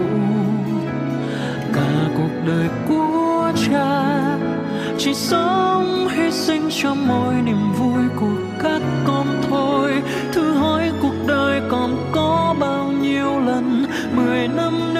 [1.72, 4.14] Cả cuộc đời của cha
[4.98, 10.02] chỉ sống hy sinh cho mỗi niềm vui của các con thôi.
[10.32, 13.86] Thử hỏi cuộc đời còn có bao nhiêu lần?
[14.16, 14.97] Mười năm nữa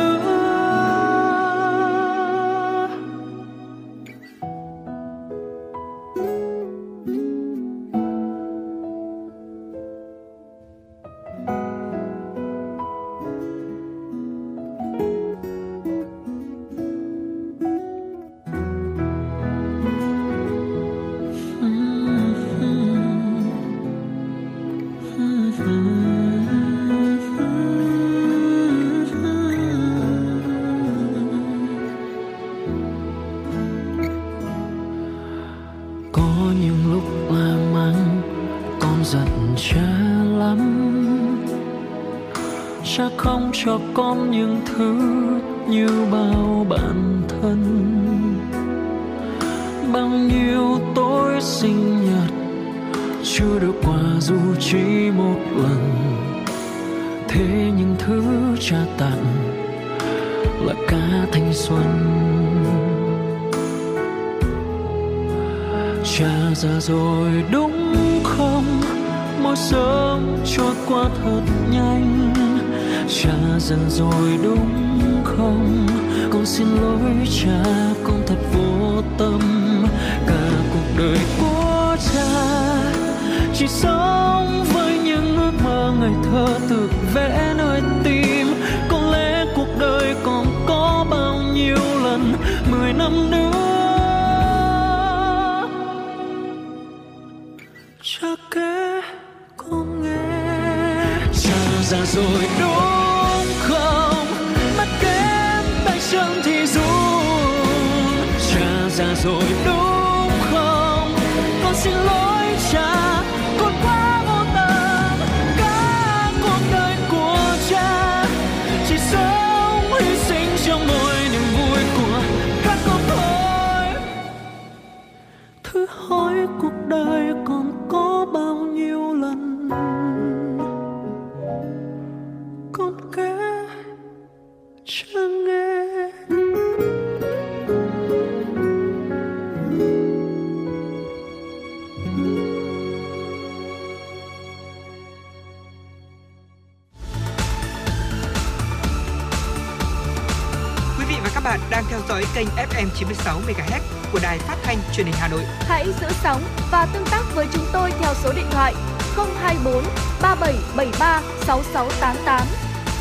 [152.78, 153.80] FM 96 MHz
[154.12, 155.44] của đài phát thanh truyền hình Hà Nội.
[155.60, 158.74] Hãy giữ sóng và tương tác với chúng tôi theo số điện thoại
[159.16, 159.84] 024
[160.22, 162.46] 3773 6688.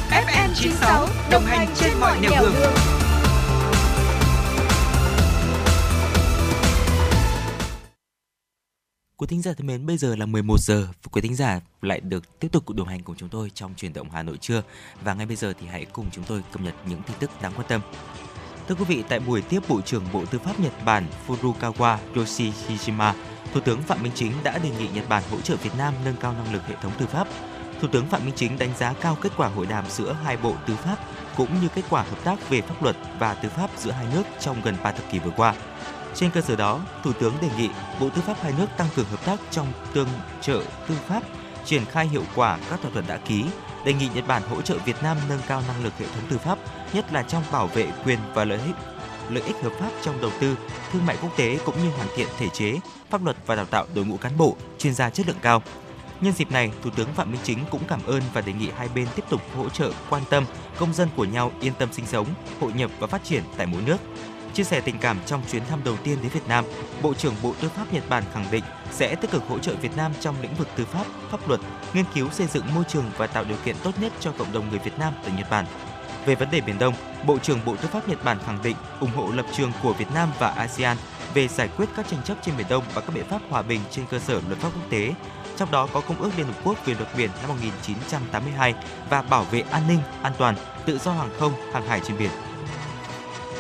[0.10, 2.54] FM 96 đồng hành trên mọi nẻo đường.
[9.18, 12.00] Quý thính giả thân mến, bây giờ là 11 giờ và quý thính giả lại
[12.00, 14.64] được tiếp tục đồng hành cùng chúng tôi trong truyền động Hà Nội trưa
[15.04, 17.54] và ngay bây giờ thì hãy cùng chúng tôi cập nhật những tin tức đáng
[17.56, 17.82] quan tâm.
[18.68, 23.14] Thưa quý vị, tại buổi tiếp Bộ trưởng Bộ Tư pháp Nhật Bản Furukawa Yoshihijima,
[23.54, 26.16] Thủ tướng Phạm Minh Chính đã đề nghị Nhật Bản hỗ trợ Việt Nam nâng
[26.16, 27.28] cao năng lực hệ thống tư pháp.
[27.82, 30.56] Thủ tướng Phạm Minh Chính đánh giá cao kết quả hội đàm giữa hai bộ
[30.68, 30.96] tư pháp
[31.38, 34.24] cũng như kết quả hợp tác về pháp luật và tư pháp giữa hai nước
[34.40, 35.56] trong gần 3 thập kỷ vừa qua.
[36.16, 39.06] Trên cơ sở đó, Thủ tướng đề nghị Bộ Tư pháp hai nước tăng cường
[39.06, 40.10] hợp tác trong tương
[40.42, 41.24] trợ tư pháp,
[41.68, 43.46] triển khai hiệu quả các thỏa thuận đã ký,
[43.86, 46.38] đề nghị Nhật Bản hỗ trợ Việt Nam nâng cao năng lực hệ thống tư
[46.38, 46.58] pháp,
[46.94, 48.76] nhất là trong bảo vệ quyền và lợi ích
[49.30, 50.58] lợi ích hợp pháp trong đầu tư,
[50.92, 53.86] thương mại quốc tế cũng như hoàn thiện thể chế, pháp luật và đào tạo
[53.96, 55.64] đội ngũ cán bộ, chuyên gia chất lượng cao.
[56.22, 58.90] Nhân dịp này, Thủ tướng Phạm Minh Chính cũng cảm ơn và đề nghị hai
[58.96, 60.46] bên tiếp tục hỗ trợ quan tâm
[60.78, 62.28] công dân của nhau yên tâm sinh sống,
[62.62, 63.98] hội nhập và phát triển tại mỗi nước.
[64.54, 66.66] Chia sẻ tình cảm trong chuyến thăm đầu tiên đến Việt Nam,
[67.02, 69.98] Bộ trưởng Bộ Tư pháp Nhật Bản khẳng định sẽ tích cực hỗ trợ Việt
[69.98, 71.60] Nam trong lĩnh vực tư pháp, pháp luật,
[71.94, 74.70] nghiên cứu xây dựng môi trường và tạo điều kiện tốt nhất cho cộng đồng
[74.70, 75.66] người Việt Nam tại Nhật Bản.
[76.26, 76.94] Về vấn đề Biển Đông,
[77.26, 80.12] Bộ trưởng Bộ Tư pháp Nhật Bản khẳng định ủng hộ lập trường của Việt
[80.14, 80.98] Nam và ASEAN
[81.34, 83.82] về giải quyết các tranh chấp trên Biển Đông và các biện pháp hòa bình
[83.92, 85.14] trên cơ sở luật pháp quốc tế,
[85.56, 88.74] trong đó có Công ước Liên Hợp Quốc về luật biển năm 1982
[89.10, 92.32] và bảo vệ an ninh, an toàn, tự do hàng không, hàng hải trên biển.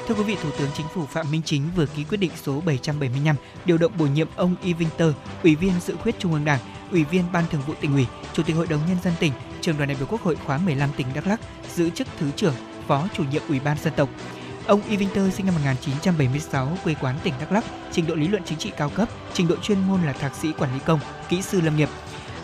[0.07, 2.61] Thưa quý vị, Thủ tướng Chính phủ Phạm Minh Chính vừa ký quyết định số
[2.65, 3.35] 775
[3.65, 4.89] điều động bổ nhiệm ông Y Vinh
[5.43, 6.59] Ủy viên Dự khuyết Trung ương Đảng,
[6.91, 9.77] Ủy viên Ban Thường vụ tỉnh ủy, Chủ tịch Hội đồng nhân dân tỉnh, Trường
[9.77, 11.39] đoàn đại biểu Quốc hội khóa 15 tỉnh Đắk Lắk,
[11.75, 12.53] giữ chức Thứ trưởng,
[12.87, 14.09] Phó Chủ nhiệm Ủy ban dân tộc.
[14.67, 18.27] Ông Y Vinh Tơ sinh năm 1976, quê quán tỉnh Đắk Lắk, trình độ lý
[18.27, 20.99] luận chính trị cao cấp, trình độ chuyên môn là thạc sĩ quản lý công,
[21.29, 21.89] kỹ sư lâm nghiệp.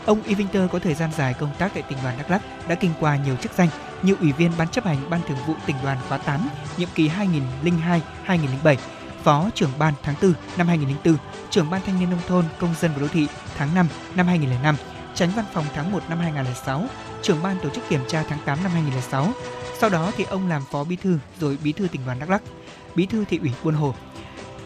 [0.06, 2.42] Ông Y Vinh Tơ có thời gian dài công tác tại tỉnh đoàn Đắk Lắk,
[2.68, 3.70] đã kinh qua nhiều chức danh
[4.04, 7.10] như Ủy viên Ban chấp hành Ban Thường vụ tỉnh đoàn khóa 8, nhiệm kỳ
[8.28, 8.76] 2002-2007,
[9.24, 11.18] Phó trưởng ban tháng 4 năm 2004,
[11.50, 13.28] trưởng ban thanh niên nông thôn, công dân và đô thị
[13.58, 14.76] tháng 5 năm 2005,
[15.16, 16.86] tránh văn phòng tháng 1 năm 2006,
[17.22, 19.32] trưởng ban tổ chức kiểm tra tháng 8 năm 2006.
[19.80, 22.42] Sau đó thì ông làm phó bí thư rồi bí thư tỉnh đoàn Đắk Lắk,
[22.96, 23.96] bí thư thị ủy Buôn Hồ.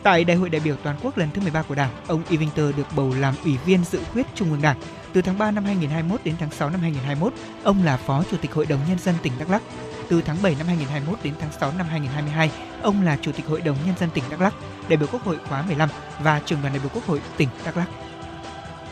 [0.03, 2.49] Tại Đại hội đại biểu toàn quốc lần thứ 13 của Đảng, ông Y Vinh
[2.55, 4.77] Tơ được bầu làm ủy viên dự khuyết Trung ương Đảng.
[5.17, 8.53] Từ tháng 3 năm 2021 đến tháng 6 năm 2021, ông là phó chủ tịch
[8.53, 9.61] Hội đồng nhân dân tỉnh Đắk Lắk.
[10.09, 12.51] Từ tháng 7 năm 2021 đến tháng 6 năm 2022,
[12.81, 14.53] ông là chủ tịch Hội đồng nhân dân tỉnh Đắk Lắk,
[14.89, 15.89] đại biểu Quốc hội khóa 15
[16.19, 17.87] và trưởng đoàn đại biểu Quốc hội tỉnh Đắk Lắk.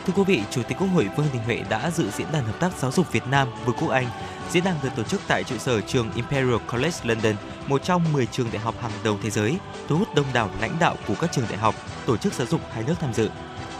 [0.06, 2.60] Thưa quý vị, Chủ tịch Quốc hội Vương Đình Huệ đã dự diễn đàn hợp
[2.60, 4.06] tác giáo dục Việt Nam Vương quốc Anh.
[4.50, 7.34] Diễn đàn được tổ chức tại trụ sở trường Imperial College London,
[7.66, 9.58] một trong 10 trường đại học hàng đầu thế giới,
[9.88, 11.74] thu hút đông đảo lãnh đạo của các trường đại học,
[12.06, 13.30] tổ chức giáo dục hai nước tham dự.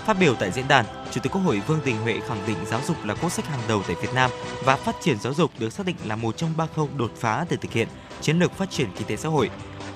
[0.07, 2.80] Phát biểu tại diễn đàn, Chủ tịch Quốc hội Vương Đình Huệ khẳng định giáo
[2.86, 4.30] dục là quốc sách hàng đầu tại Việt Nam
[4.64, 7.44] và phát triển giáo dục được xác định là một trong ba khâu đột phá
[7.50, 7.88] để thực hiện
[8.20, 9.50] chiến lược phát triển kinh tế xã hội.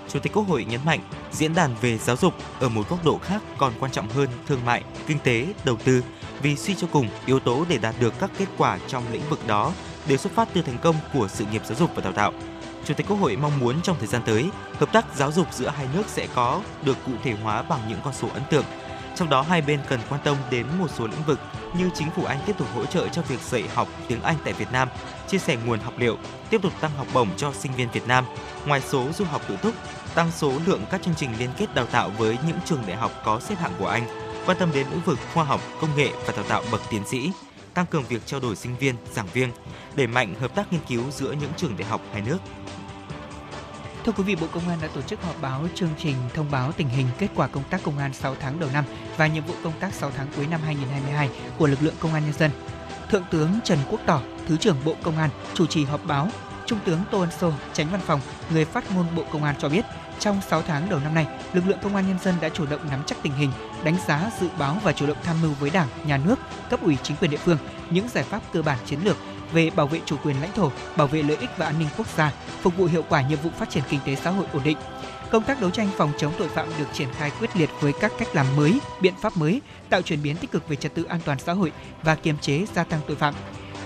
[0.08, 1.00] Chủ tịch Quốc hội nhấn mạnh,
[1.32, 4.64] diễn đàn về giáo dục ở một góc độ khác còn quan trọng hơn thương
[4.64, 6.04] mại, kinh tế, đầu tư,
[6.42, 9.46] vì suy cho cùng, yếu tố để đạt được các kết quả trong lĩnh vực
[9.46, 9.72] đó
[10.06, 12.32] đều xuất phát từ thành công của sự nghiệp giáo dục và đào tạo.
[12.84, 15.68] Chủ tịch Quốc hội mong muốn trong thời gian tới, hợp tác giáo dục giữa
[15.68, 18.64] hai nước sẽ có được cụ thể hóa bằng những con số ấn tượng.
[19.20, 21.40] Trong đó hai bên cần quan tâm đến một số lĩnh vực
[21.78, 24.52] như chính phủ Anh tiếp tục hỗ trợ cho việc dạy học tiếng Anh tại
[24.52, 24.88] Việt Nam,
[25.28, 26.16] chia sẻ nguồn học liệu,
[26.50, 28.24] tiếp tục tăng học bổng cho sinh viên Việt Nam,
[28.66, 29.74] ngoài số du học tự túc,
[30.14, 33.12] tăng số lượng các chương trình liên kết đào tạo với những trường đại học
[33.24, 34.06] có xếp hạng của Anh,
[34.46, 37.32] quan tâm đến lĩnh vực khoa học, công nghệ và đào tạo bậc tiến sĩ,
[37.74, 39.50] tăng cường việc trao đổi sinh viên, giảng viên,
[39.96, 42.38] đẩy mạnh hợp tác nghiên cứu giữa những trường đại học hai nước.
[44.04, 46.72] Thưa quý vị, Bộ Công an đã tổ chức họp báo chương trình thông báo
[46.72, 48.84] tình hình kết quả công tác công an 6 tháng đầu năm
[49.16, 52.22] và nhiệm vụ công tác 6 tháng cuối năm 2022 của lực lượng công an
[52.24, 52.50] nhân dân.
[53.10, 56.28] Thượng tướng Trần Quốc Tỏ, Thứ trưởng Bộ Công an chủ trì họp báo.
[56.66, 58.20] Trung tướng Tô Ân Sô, Tránh Văn phòng,
[58.52, 59.84] người phát ngôn Bộ Công an cho biết,
[60.18, 62.80] trong 6 tháng đầu năm nay, lực lượng công an nhân dân đã chủ động
[62.90, 63.50] nắm chắc tình hình,
[63.84, 66.38] đánh giá, dự báo và chủ động tham mưu với Đảng, Nhà nước,
[66.70, 67.58] cấp ủy chính quyền địa phương
[67.90, 69.16] những giải pháp cơ bản chiến lược
[69.52, 72.06] về bảo vệ chủ quyền lãnh thổ, bảo vệ lợi ích và an ninh quốc
[72.16, 72.32] gia,
[72.62, 74.76] phục vụ hiệu quả nhiệm vụ phát triển kinh tế xã hội ổn định.
[75.30, 78.12] Công tác đấu tranh phòng chống tội phạm được triển khai quyết liệt với các
[78.18, 81.20] cách làm mới, biện pháp mới, tạo chuyển biến tích cực về trật tự an
[81.24, 81.72] toàn xã hội
[82.02, 83.34] và kiềm chế gia tăng tội phạm.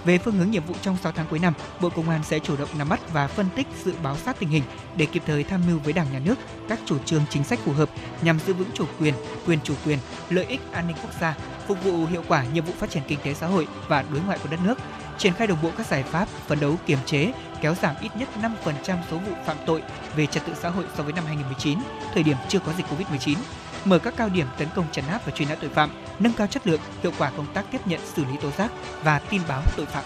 [0.04, 2.56] Về phương hướng nhiệm vụ trong 6 tháng cuối năm, Bộ Công an sẽ chủ
[2.56, 4.62] động nắm bắt và phân tích dự báo sát tình hình
[4.96, 6.34] để kịp thời tham mưu với Đảng nhà nước
[6.68, 7.90] các chủ trương chính sách phù hợp
[8.22, 9.14] nhằm giữ vững chủ quyền,
[9.46, 9.98] quyền chủ quyền,
[10.30, 11.36] lợi ích an ninh quốc gia,
[11.68, 14.38] phục vụ hiệu quả nhiệm vụ phát triển kinh tế xã hội và đối ngoại
[14.42, 14.78] của đất nước,
[15.18, 18.28] triển khai đồng bộ các giải pháp phấn đấu kiềm chế, kéo giảm ít nhất
[18.64, 19.82] 5% số vụ phạm tội
[20.16, 21.78] về trật tự xã hội so với năm 2019,
[22.14, 23.36] thời điểm chưa có dịch Covid-19
[23.84, 26.46] mở các cao điểm tấn công trấn áp và truy nã tội phạm, nâng cao
[26.46, 29.62] chất lượng, hiệu quả công tác tiếp nhận xử lý tố giác và tin báo
[29.76, 30.04] tội phạm.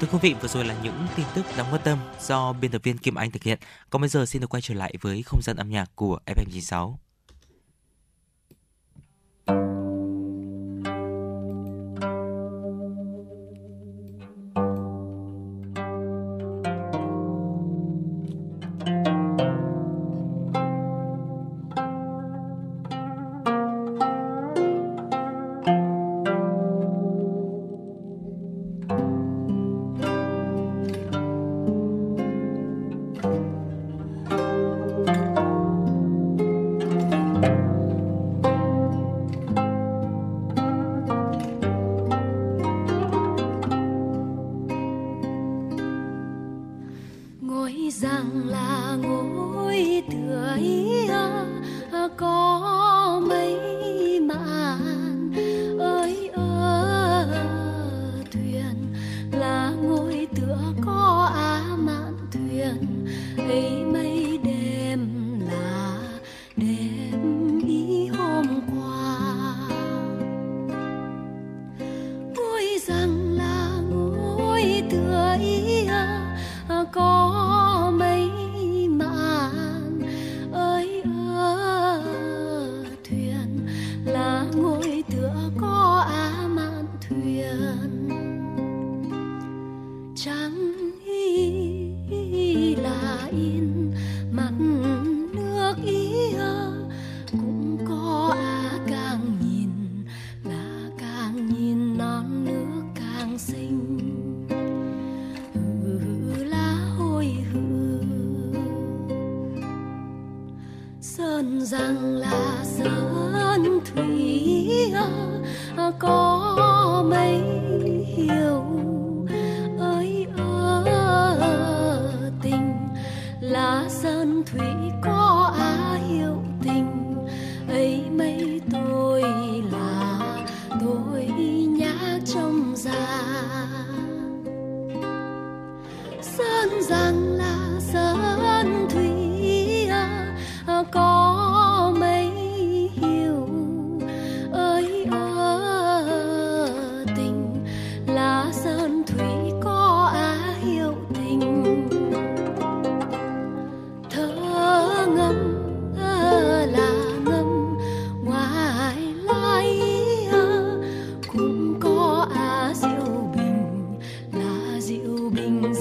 [0.00, 2.80] Thưa quý vị, vừa rồi là những tin tức đáng quan tâm do biên tập
[2.84, 3.58] viên Kim Anh thực hiện.
[3.90, 6.94] Còn bây giờ xin được quay trở lại với không gian âm nhạc của FM96.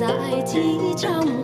[0.10, 1.44] Bình giải trí trong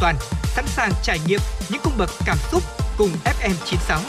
[0.00, 2.62] toàn, sẵn sàng trải nghiệm những cung bậc cảm xúc
[2.98, 4.00] cùng FM96.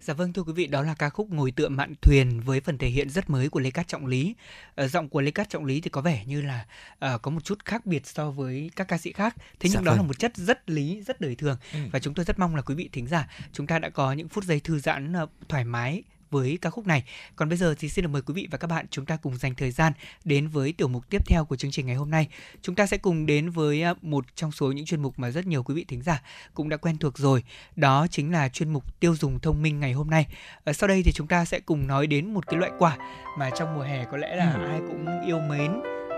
[0.00, 2.78] Dạ vâng thưa quý vị, đó là ca khúc Ngồi tựa mạn thuyền với phần
[2.78, 4.34] thể hiện rất mới của Lê Cát Trọng Lý.
[4.74, 6.66] Ờ, giọng của Lê Cát Trọng Lý thì có vẻ như là
[6.98, 9.36] ờ, có một chút khác biệt so với các ca sĩ khác.
[9.60, 10.06] Thế nhưng Dạ đó là vâng.
[10.06, 11.78] một chất rất lý, rất đời thường Ừ.
[11.92, 14.28] và chúng tôi rất mong là quý vị thính giả chúng ta đã có những
[14.28, 17.04] phút giây thư giãn ờ, thoải mái với ca khúc này.
[17.36, 19.36] Còn bây giờ thì xin được mời quý vị và các bạn chúng ta cùng
[19.36, 19.92] dành thời gian
[20.24, 22.28] đến với tiểu mục tiếp theo của chương trình ngày hôm nay.
[22.62, 25.46] Chúng ta sẽ cùng đến với à, một trong số những chuyên mục mà rất
[25.46, 26.22] nhiều quý vị thính giả
[26.54, 27.44] cũng đã quen thuộc rồi.
[27.76, 30.26] Đó chính là chuyên mục tiêu dùng thông minh ngày hôm nay.
[30.64, 32.96] Ở sau đây thì chúng ta sẽ cùng nói đến một cái loại quả
[33.38, 34.66] mà trong mùa hè có lẽ là Ừ.
[34.68, 35.72] ai cũng yêu mến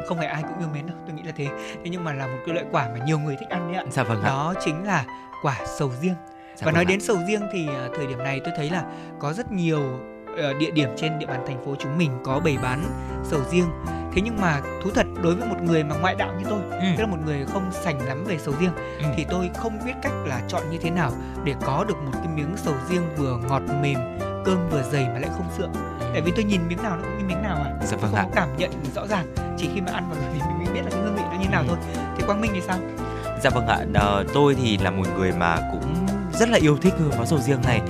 [0.09, 1.47] không phải ai cũng yêu mến đâu tôi nghĩ là thế
[1.85, 3.85] thế nhưng mà là một cái loại quả mà nhiều người thích ăn đấy ạ
[3.91, 4.27] Dạ vâng ạ.
[4.29, 5.05] đó chính là
[5.43, 6.15] quả sầu riêng
[6.57, 6.89] Dạ và vâng nói ạ.
[6.89, 8.85] đến sầu riêng thì à, thời điểm này tôi thấy là
[9.19, 9.81] có rất nhiều
[10.37, 12.85] ờ, địa điểm trên địa bàn thành phố chúng mình có bày bán
[13.25, 13.67] sầu riêng.
[14.15, 16.87] Thế nhưng mà thú thật đối với một người mà ngoại đạo như tôi, Ừ.
[16.97, 19.05] tức là một người không sành lắm về sầu riêng Ừ.
[19.17, 21.13] thì tôi không biết cách là chọn như thế nào
[21.45, 23.99] để có được một cái miếng sầu riêng vừa ngọt mềm,
[24.45, 25.73] cơm vừa dày mà lại không sượng.
[26.13, 27.71] Tại vì tôi nhìn miếng nào nó cũng như miếng nào à.
[27.87, 28.27] Dạ vâng không ạ.
[28.35, 29.27] cảm nhận rõ ràng.
[29.59, 31.49] Chỉ khi mà ăn vào thì mình mới biết là cái hương vị nó như
[31.49, 31.67] nào Ừ.
[31.69, 31.79] thôi.
[32.17, 32.79] Thì Quang Minh thì sao?
[33.43, 36.07] Dạ vâng ạ, Ờ, tôi thì là một người mà cũng
[36.39, 37.81] rất là yêu thích hương món sầu riêng này.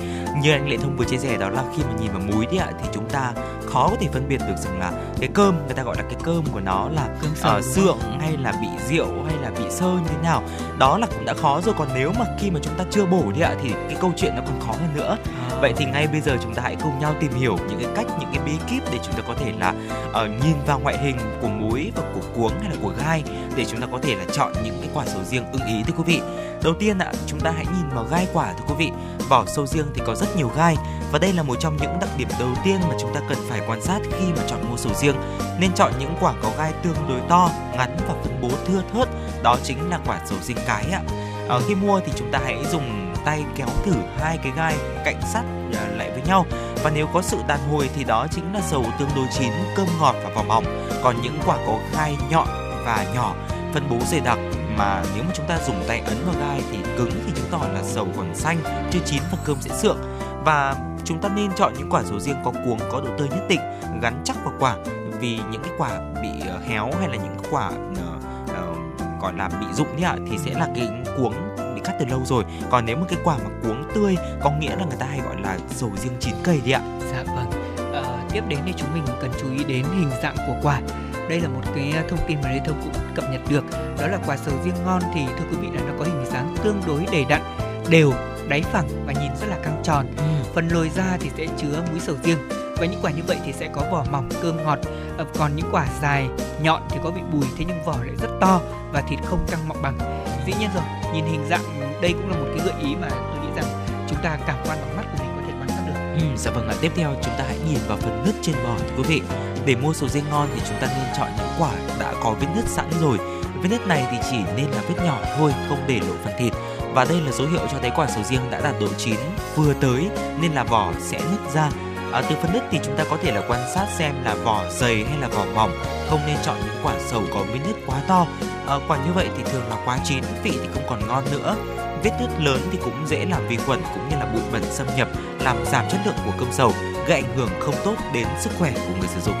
[0.41, 2.57] Như anh Lệ Thông vừa chia sẻ đó là khi mà nhìn vào múi thì
[2.57, 3.33] ạ, thì chúng ta
[3.75, 6.19] khó có thể phân biệt được rằng là cái cơm người ta gọi là cái
[6.23, 9.85] cơm của nó là Cơm uh, sượng hay là bị rượu hay là bị sơ
[9.85, 10.43] như thế nào.
[10.79, 11.75] Đó là cũng đã khó rồi.
[11.77, 14.33] Còn nếu mà khi mà chúng ta chưa bổ đi ạ thì cái câu chuyện
[14.35, 15.17] nó còn khó hơn nữa.
[15.51, 15.57] À.
[15.61, 18.05] vậy thì ngay bây giờ chúng ta hãy cùng nhau tìm hiểu những cái cách
[18.19, 19.73] những cái bí kíp để chúng ta có thể là
[20.13, 23.23] ờ, nhìn vào ngoại hình của muối và của cuống hay là của gai
[23.55, 25.93] để chúng ta có thể là chọn những cái quả sầu riêng ưng ý thưa
[25.97, 26.21] quý vị.
[26.63, 28.91] Đầu tiên ạ chúng ta hãy nhìn vào gai quả thưa quý vị
[29.29, 30.75] vỏ sầu riêng thì có rất nhiều gai.
[31.11, 33.61] Và đây là một trong những đặc điểm đầu tiên mà chúng ta cần phải
[33.67, 35.15] quan sát khi mà chọn mua sầu riêng.
[35.59, 39.07] Nên chọn những quả có gai tương đối to, ngắn và phân bố thưa thớt.
[39.43, 41.01] Đó chính là quả sầu riêng cái ạ.
[41.47, 44.75] Ở khi mua thì chúng ta hãy dùng tay kéo thử hai cái gai
[45.05, 45.43] cạnh sát
[45.73, 46.45] à, lại với nhau.
[46.83, 49.87] Và nếu có sự đàn hồi thì đó chính là sầu tương đối chín, cơm
[49.99, 52.47] ngọt và vỏ mỏng còn những quả có gai nhọn
[52.85, 53.33] và nhỏ,
[53.73, 54.37] phân bố dày đặc
[54.77, 57.61] mà nếu mà chúng ta dùng tay ấn vào gai thì cứng thì chứng tỏ
[57.73, 58.57] là sầu còn xanh
[58.91, 59.97] chưa chín và cơm sẽ sượng
[60.45, 60.75] và
[61.05, 63.59] chúng ta nên chọn những quả sầu riêng có cuống có độ tươi nhất định
[64.01, 64.75] gắn chắc vào quả
[65.19, 68.19] vì những cái quả bị ờ, héo hay là những quả ờ,
[68.55, 68.73] ờ,
[69.21, 71.33] gọi là bị rụng thì ạ thì sẽ là cái cuống
[71.75, 74.75] bị cắt từ lâu rồi còn nếu mà cái quả mà cuống tươi có nghĩa
[74.75, 76.81] là người ta hay gọi là sầu riêng chín cây đi ạ
[77.11, 77.51] Dạ vâng.
[77.93, 80.81] Ờ, tiếp đến thì chúng mình cần chú ý đến hình dạng của quả.
[81.29, 83.63] Đây là một cái thông tin mà Lê Thông cũng cập nhật được.
[83.99, 86.55] Đó là quả sầu riêng ngon thì thưa quý vị là nó có hình dáng
[86.63, 87.41] tương đối đầy đặn,
[87.89, 88.13] đều,
[88.47, 90.07] đáy phẳng và nhìn rất là căng tròn.
[90.53, 92.37] Phần lồi ra thì sẽ chứa muối sầu riêng.
[92.77, 94.79] Và những quả như vậy thì sẽ có vỏ mỏng, cơm ngọt.
[95.17, 96.27] Ờ, còn những quả dài,
[96.61, 98.61] nhọn thì có vị bùi, thế nhưng vỏ lại rất to
[98.91, 100.25] và thịt không căng mọng bằng.
[100.45, 100.83] Dĩ nhiên rồi,
[101.13, 101.63] nhìn hình dạng
[102.01, 103.65] đây cũng là một cái gợi ý mà tôi nghĩ rằng
[104.09, 105.93] chúng ta cảm quan bằng mắt của mình có thể quan sát được.
[106.21, 106.75] Ừ, dạ vâng ạ.
[106.81, 109.21] Tiếp theo chúng ta hãy nhìn vào phần nứt trên vỏ thưa quý vị.
[109.65, 112.47] Để mua sầu riêng ngon thì chúng ta nên chọn những quả đã có vết
[112.55, 113.17] nứt sẵn rồi.
[113.61, 116.53] Vết nứt này thì chỉ nên là vết nhỏ thôi, không để lộ phần thịt.
[116.93, 119.15] Và đây là dấu hiệu cho thấy quả sầu riêng đã đạt độ chín
[119.55, 120.09] vừa tới
[120.41, 121.69] nên là vỏ sẽ nứt ra.
[122.13, 124.63] À, từ phần nứt thì chúng ta có thể là quan sát xem là vỏ
[124.69, 125.71] dày hay là vỏ mỏng.
[126.09, 128.27] Không nên chọn những quả sầu có vết nứt quá to.
[128.67, 131.55] À, quả như vậy thì thường là quá chín, vị thì không còn ngon nữa.
[132.03, 134.87] Vết nứt lớn thì cũng dễ làm vi khuẩn cũng như là bụi bẩn xâm
[134.97, 135.07] nhập,
[135.39, 136.73] làm giảm chất lượng của cơm sầu,
[137.07, 139.35] gây ảnh hưởng không tốt đến sức khỏe của người sử dụng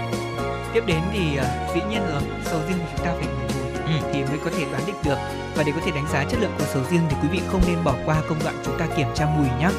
[0.75, 1.45] tiếp đến thì ờ,
[1.75, 3.91] dĩ nhiên rồi sầu riêng thì chúng ta phải ngửi mùi Ừ.
[4.13, 5.17] thì mới có thể đoán định được
[5.55, 7.61] và để có thể đánh giá chất lượng của sầu riêng thì quý vị không
[7.67, 9.69] nên bỏ qua công đoạn chúng ta kiểm tra mùi nhé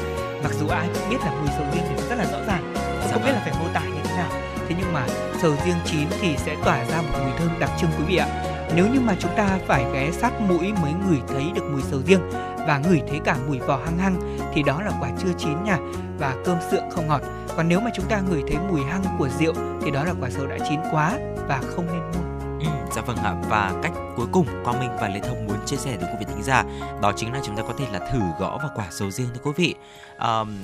[0.43, 3.11] mặc dù ai cũng biết là mùi sầu riêng thì rất là rõ ràng Dạ
[3.13, 3.35] không biết vâng.
[3.35, 4.29] là phải mô tả như thế nào
[4.69, 5.05] thế nhưng mà
[5.41, 8.27] sầu riêng chín thì sẽ tỏa ra một mùi thơm đặc trưng quý vị ạ
[8.75, 11.99] nếu như mà chúng ta phải ghé sát mũi mới ngửi thấy được mùi sầu
[12.05, 12.29] riêng
[12.67, 15.77] và ngửi thấy cả mùi vỏ hăng hăng thì đó là quả chưa chín nha
[16.19, 17.21] và cơm sượng không ngọt.
[17.57, 20.29] Còn nếu mà chúng ta ngửi thấy mùi hăng của rượu thì đó là quả
[20.29, 21.13] sầu đã chín quá
[21.47, 22.27] và không nên mua.
[22.59, 22.65] Ừ,
[22.95, 23.35] dạ vâng ạ.
[23.49, 26.25] Và cách cuối cùng Quang Minh và Lê Thông muốn chia sẻ với quý vị
[26.33, 26.63] thính giả
[27.01, 29.41] đó chính là chúng ta có thể là thử gõ vào quả sầu riêng thưa
[29.43, 29.75] quý vị.
[30.17, 30.57] Ờm,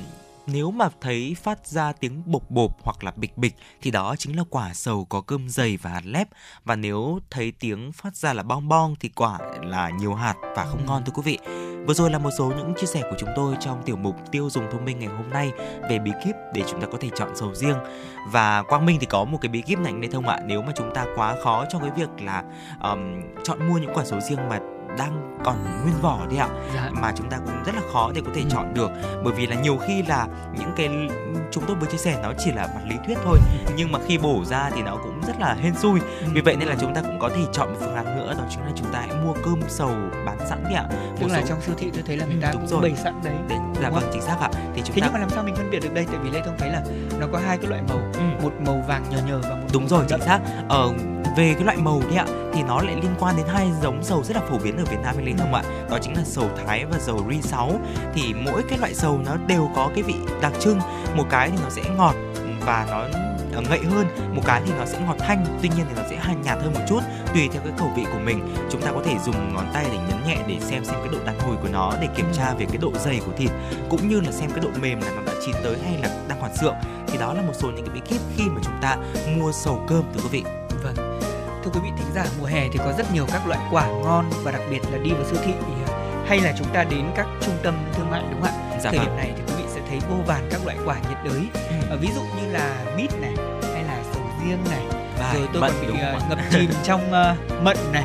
[0.48, 4.38] nếu mà thấy phát ra tiếng bột bột hoặc là bịch bịch thì đó chính
[4.38, 6.28] là quả sầu có cơm dày và hạt lép.
[6.66, 10.66] Và nếu thấy tiếng phát ra là bong bong thì quả là nhiều hạt và
[10.66, 11.38] không ngon thưa quý vị.
[11.88, 14.50] Vừa rồi là một số những chia sẻ của chúng tôi trong tiểu mục tiêu
[14.50, 15.52] dùng thông minh ngày hôm nay
[15.90, 17.78] về bí kíp để chúng ta có thể chọn sầu riêng.
[18.32, 20.40] Và Quang Minh thì có một cái bí kíp này Lê Thông ạ?
[20.46, 22.44] Nếu mà chúng ta quá khó trong cái việc là
[22.80, 24.60] ờm, chọn mua những quả sầu riêng mà
[24.98, 26.90] đang còn nguyên vỏ đi ạ dạ.
[26.92, 28.48] mà chúng ta cũng rất là khó để có thể Ừ.
[28.52, 28.92] chọn được.
[29.24, 30.28] Bởi vì là nhiều khi là
[30.60, 30.90] những cái
[31.52, 33.38] chúng tôi vừa chia sẻ nó chỉ là mặt lý thuyết thôi
[33.76, 36.00] nhưng mà khi bổ ra thì nó cũng rất là hên xui.
[36.34, 38.44] Vì vậy nên là chúng ta cũng có thể chọn một phương án nữa đó
[38.50, 39.92] chính là chúng ta hãy mua cơm sầu
[40.26, 40.86] bán sẵn đi ạ.
[41.20, 42.82] Tức là số- trong siêu thị tôi thấy là người Ừ, ta đúng cũng rồi.
[42.82, 43.36] bày sẵn đấy.
[43.50, 45.56] Đấy, dạ vâng chính xác ạ thì chúng thế ta nhưng mà làm sao mình
[45.56, 46.84] phân biệt được đây tại vì lê thông thấy là
[47.20, 48.44] nó có hai cái loại màu Ừ.
[48.44, 50.40] một màu vàng nhờ nhờ và một Đúng rồi, chính xác.
[50.70, 50.90] Ờ,
[51.38, 54.24] về cái loại màu đấy ạ, thì nó lại liên quan đến hai giống sầu
[54.24, 55.64] rất là phổ biến ở Việt Nam anh Linh không ạ?
[55.90, 57.72] Đó chính là sầu Thái và sầu Ri 6.
[58.14, 60.80] Thì mỗi cái loại sầu nó đều có cái vị đặc trưng.
[61.16, 62.16] Một cái thì nó sẽ ngọt
[62.66, 63.04] và nó
[63.62, 65.46] ngậy hơn, một cái thì nó sẽ ngọt thanh.
[65.62, 66.14] Tuy nhiên thì nó sẽ
[66.44, 67.00] nhạt hơn một chút,
[67.34, 68.56] tùy theo cái khẩu vị của mình.
[68.72, 71.18] Chúng ta có thể dùng ngón tay để nhấn nhẹ để xem xem cái độ
[71.26, 73.52] đàn hồi của nó để kiểm tra về cái độ dày của thịt
[73.90, 76.38] cũng như là xem cái độ mềm là nó đã chín tới hay là đang
[76.42, 76.76] còn sượng.
[77.08, 78.98] Thì đó là một số những cái bí kíp khi mà chúng ta
[79.38, 80.44] mua sầu cơm thưa quý vị.
[80.84, 81.20] vâng
[81.64, 84.30] thưa quý vị thính giả mùa hè thì có rất nhiều các loại quả ngon
[84.44, 85.74] và đặc biệt là đi vào siêu thị thì,
[86.28, 89.00] hay là chúng ta đến các trung tâm thương mại đúng không ạ Dạ thời
[89.00, 89.08] vâng.
[89.08, 89.43] điểm này thì
[89.94, 91.48] thấy vô vàn các loại quả nhiệt đới.
[91.90, 93.34] Ờ, ví dụ như là mít này
[93.74, 94.86] hay là sầu riêng này.
[95.20, 96.20] Vải, rồi tôi mận, còn bị ạ?
[96.30, 98.04] ngập chìm trong ờ, mận này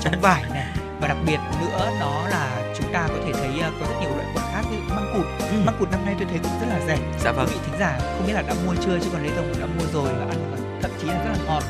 [0.00, 0.66] trong vải này.
[1.00, 4.10] Và đặc biệt nữa đó là chúng ta có thể thấy ờ, có rất nhiều
[4.16, 5.26] loại quả khác như măng cụt.
[5.38, 5.56] Ừ.
[5.64, 6.98] măng cụt năm nay tôi thấy cũng rất là rẻ.
[7.24, 7.46] Dạ quý vâng.
[7.46, 9.84] vị thính giả không biết là đã mua chưa chứ còn lấy thông đã mua
[9.92, 11.62] rồi và ăn và thậm chí là rất là ngọt.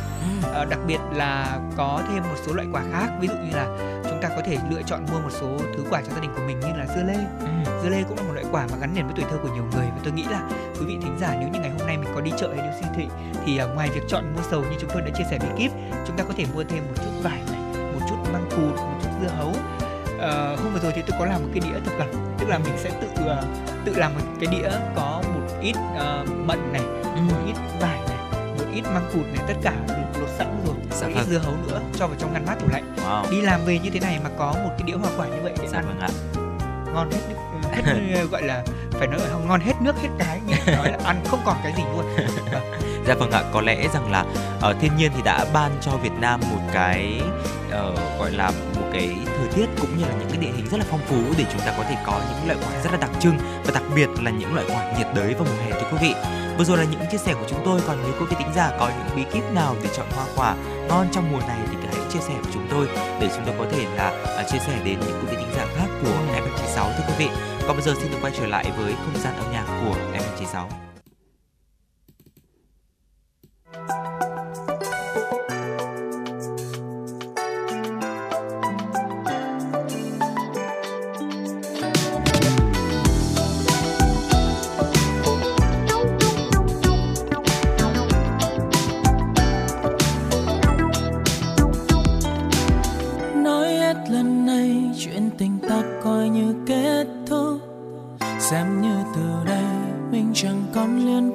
[0.55, 0.65] Ừ.
[0.71, 3.09] Đặc biệt là có thêm một số loại quà khác.
[3.21, 3.67] Ví dụ như là
[4.11, 6.43] chúng ta có thể lựa chọn mua một số thứ quà cho gia đình của
[6.47, 7.17] mình như là dưa lê.
[7.83, 9.87] Dưa lê cũng là một quả mà gắn liền với tuổi thơ của nhiều người
[9.87, 10.41] và tôi nghĩ là
[10.81, 12.77] quý vị thính giả nếu như ngày hôm nay mình có đi chợ hay đi
[12.81, 13.07] siêu thị
[13.47, 15.71] thì ờ, ngoài việc chọn mua sầu như chúng tôi đã chia sẻ bí kíp
[16.07, 17.61] chúng ta có thể mua thêm một chút vải này
[17.93, 19.53] một chút măng cụt một chút dưa hấu
[20.19, 22.09] Ờ, hôm vừa rồi thì tôi có làm một cái đĩa thập cẩm
[22.39, 23.45] tức là mình sẽ tự ờ,
[23.85, 26.83] tự làm một cái đĩa có một ít ờ, mận này
[27.29, 28.19] một ít vải này
[28.59, 31.27] một ít măng cụt này tất cả được lột sẵn rồi Dạ một ít vâng.
[31.31, 33.31] dưa hấu nữa cho vào trong ngăn mát tủ lạnh Wow.
[33.31, 35.53] đi làm về như thế này mà có một cái đĩa hoa quả như vậy
[35.61, 36.09] để Dạ ăn vâng ạ.
[36.95, 37.19] ngon hết
[37.73, 41.21] hết gọi là phải nói là ngon hết nước hết cái nghe nói là ăn
[41.29, 42.05] không còn cái gì luôn
[43.09, 44.25] Dạ vâng ạ, có lẽ rằng là
[44.61, 47.21] ở thiên nhiên thì đã ban cho Việt Nam một cái
[47.71, 50.79] ờ, gọi là một cái thời tiết cũng như là những cái địa hình rất
[50.79, 53.11] là phong phú để chúng ta có thể có những loại quả rất là đặc
[53.21, 55.99] trưng và đặc biệt là những loại quả nhiệt đới vào mùa hè thưa quý
[56.01, 56.15] vị.
[56.59, 58.71] Vừa rồi là những chia sẻ của chúng tôi còn nếu quý vị tính giả
[58.79, 60.55] có những bí kíp nào để chọn hoa quả
[60.89, 62.89] ngon trong mùa này thì hãy chia sẻ với chúng tôi
[63.21, 65.67] để chúng tôi có thể là à, chia sẻ đến những quý vị thính giả
[65.77, 67.58] khác của FM96 thưa quý vị.
[67.69, 70.69] Còn bây giờ xin được quay trở lại với không gian âm nhạc của M96.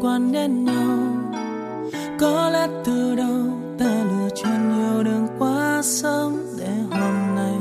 [0.03, 0.97] Quan đến nhau.
[2.19, 3.45] Có lẽ từ đầu
[3.79, 7.57] ta lựa chọn nhiều đường quá sớm để hôm nay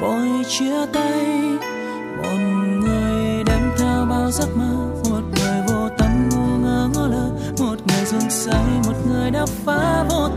[0.00, 1.24] vội chia tay.
[2.16, 2.38] Một
[2.80, 4.74] người đem theo bao giấc mơ,
[5.10, 7.30] một đời vô tâm ngu ngơ ngó lơ,
[7.60, 10.27] một người dưng say một người đã phá vỡ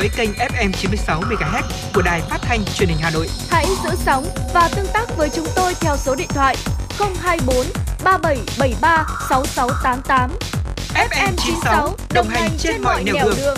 [0.00, 1.62] dõi kênh FM 96 MHz
[1.94, 3.26] của đài phát thanh truyền hình Hà Nội.
[3.50, 4.24] Hãy giữ sóng
[4.54, 6.56] và tương tác với chúng tôi theo số điện thoại
[6.98, 7.66] 024
[8.04, 10.30] 3773 6688.
[10.94, 13.56] FM 96 đồng hành trên mọi nẻo đường.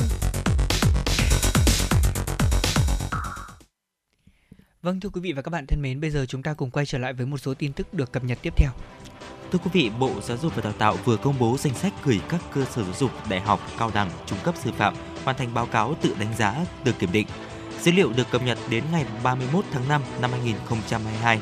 [4.82, 6.86] Vâng thưa quý vị và các bạn thân mến, bây giờ chúng ta cùng quay
[6.86, 8.70] trở lại với một số tin tức được cập nhật tiếp theo.
[9.52, 12.20] Thưa quý vị, Bộ Giáo dục và Đào tạo vừa công bố danh sách gửi
[12.28, 14.94] các cơ sở giáo dục, đại học, cao đẳng, trung cấp sư phạm
[15.24, 16.54] hoàn thành báo cáo tự đánh giá
[16.84, 17.26] tự kiểm định.
[17.80, 21.40] Dữ liệu được cập nhật đến ngày 31 tháng 5 năm 2022.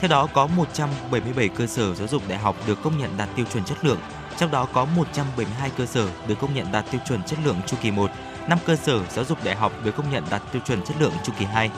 [0.00, 3.46] Theo đó có 177 cơ sở giáo dục đại học được công nhận đạt tiêu
[3.52, 3.98] chuẩn chất lượng,
[4.36, 7.76] trong đó có 172 cơ sở được công nhận đạt tiêu chuẩn chất lượng chu
[7.82, 8.10] kỳ 1,
[8.48, 11.12] 5 cơ sở giáo dục đại học được công nhận đạt tiêu chuẩn chất lượng
[11.24, 11.70] chu kỳ 2.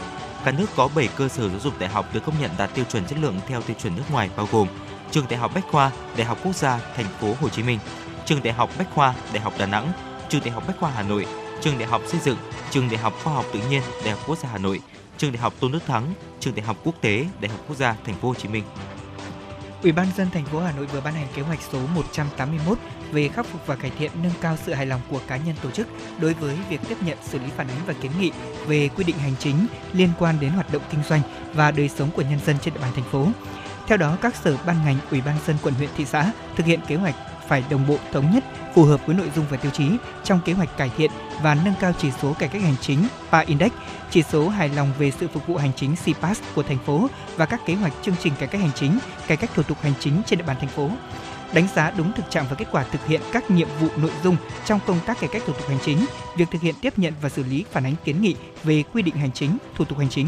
[0.44, 2.84] Cả nước có 7 cơ sở giáo dục đại học được công nhận đạt tiêu
[2.92, 4.68] chuẩn chất lượng theo tiêu chuẩn nước ngoài bao gồm
[5.10, 7.78] Trường Đại học Bách khoa, Đại học Quốc gia Thành phố Hồ Chí Minh,
[8.24, 9.92] Trường Đại học Bách khoa, Đại học Đà Nẵng,
[10.28, 11.26] Trường Đại học Bách khoa Hà Nội,
[11.62, 12.36] Trường Đại học Xây dựng,
[12.70, 14.80] Trường Đại học Khoa học Tự nhiên, Đại học Quốc gia Hà Nội,
[15.18, 17.96] Trường Đại học Tôn Đức Thắng, Trường Đại học Quốc tế, Đại học Quốc gia
[18.04, 18.64] Thành phố Hồ Chí Minh.
[19.82, 22.78] Ủy ban dân thành phố Hà Nội vừa ban hành kế hoạch số 181
[23.12, 25.70] về khắc phục và cải thiện nâng cao sự hài lòng của cá nhân tổ
[25.70, 25.86] chức
[26.20, 28.30] đối với việc tiếp nhận xử lý phản ánh và kiến nghị
[28.66, 31.20] về quy định hành chính liên quan đến hoạt động kinh doanh
[31.54, 33.26] và đời sống của nhân dân trên địa bàn thành phố.
[33.86, 36.80] Theo đó, các sở ban ngành, ủy ban dân quận huyện thị xã thực hiện
[36.88, 37.14] kế hoạch
[37.48, 38.44] phải đồng bộ thống nhất,
[38.74, 39.84] phù hợp với nội dung và tiêu chí
[40.24, 41.10] trong kế hoạch cải thiện
[41.42, 42.98] và nâng cao chỉ số cải cách hành chính
[43.30, 43.72] PA Index,
[44.10, 47.46] chỉ số hài lòng về sự phục vụ hành chính CPAS của thành phố và
[47.46, 50.22] các kế hoạch chương trình cải cách hành chính, cải cách thủ tục hành chính
[50.26, 50.90] trên địa bàn thành phố
[51.52, 54.36] đánh giá đúng thực trạng và kết quả thực hiện các nhiệm vụ nội dung
[54.64, 55.98] trong công tác cải cách thủ tục hành chính,
[56.36, 59.14] việc thực hiện tiếp nhận và xử lý phản ánh kiến nghị về quy định
[59.14, 60.26] hành chính, thủ tục hành chính.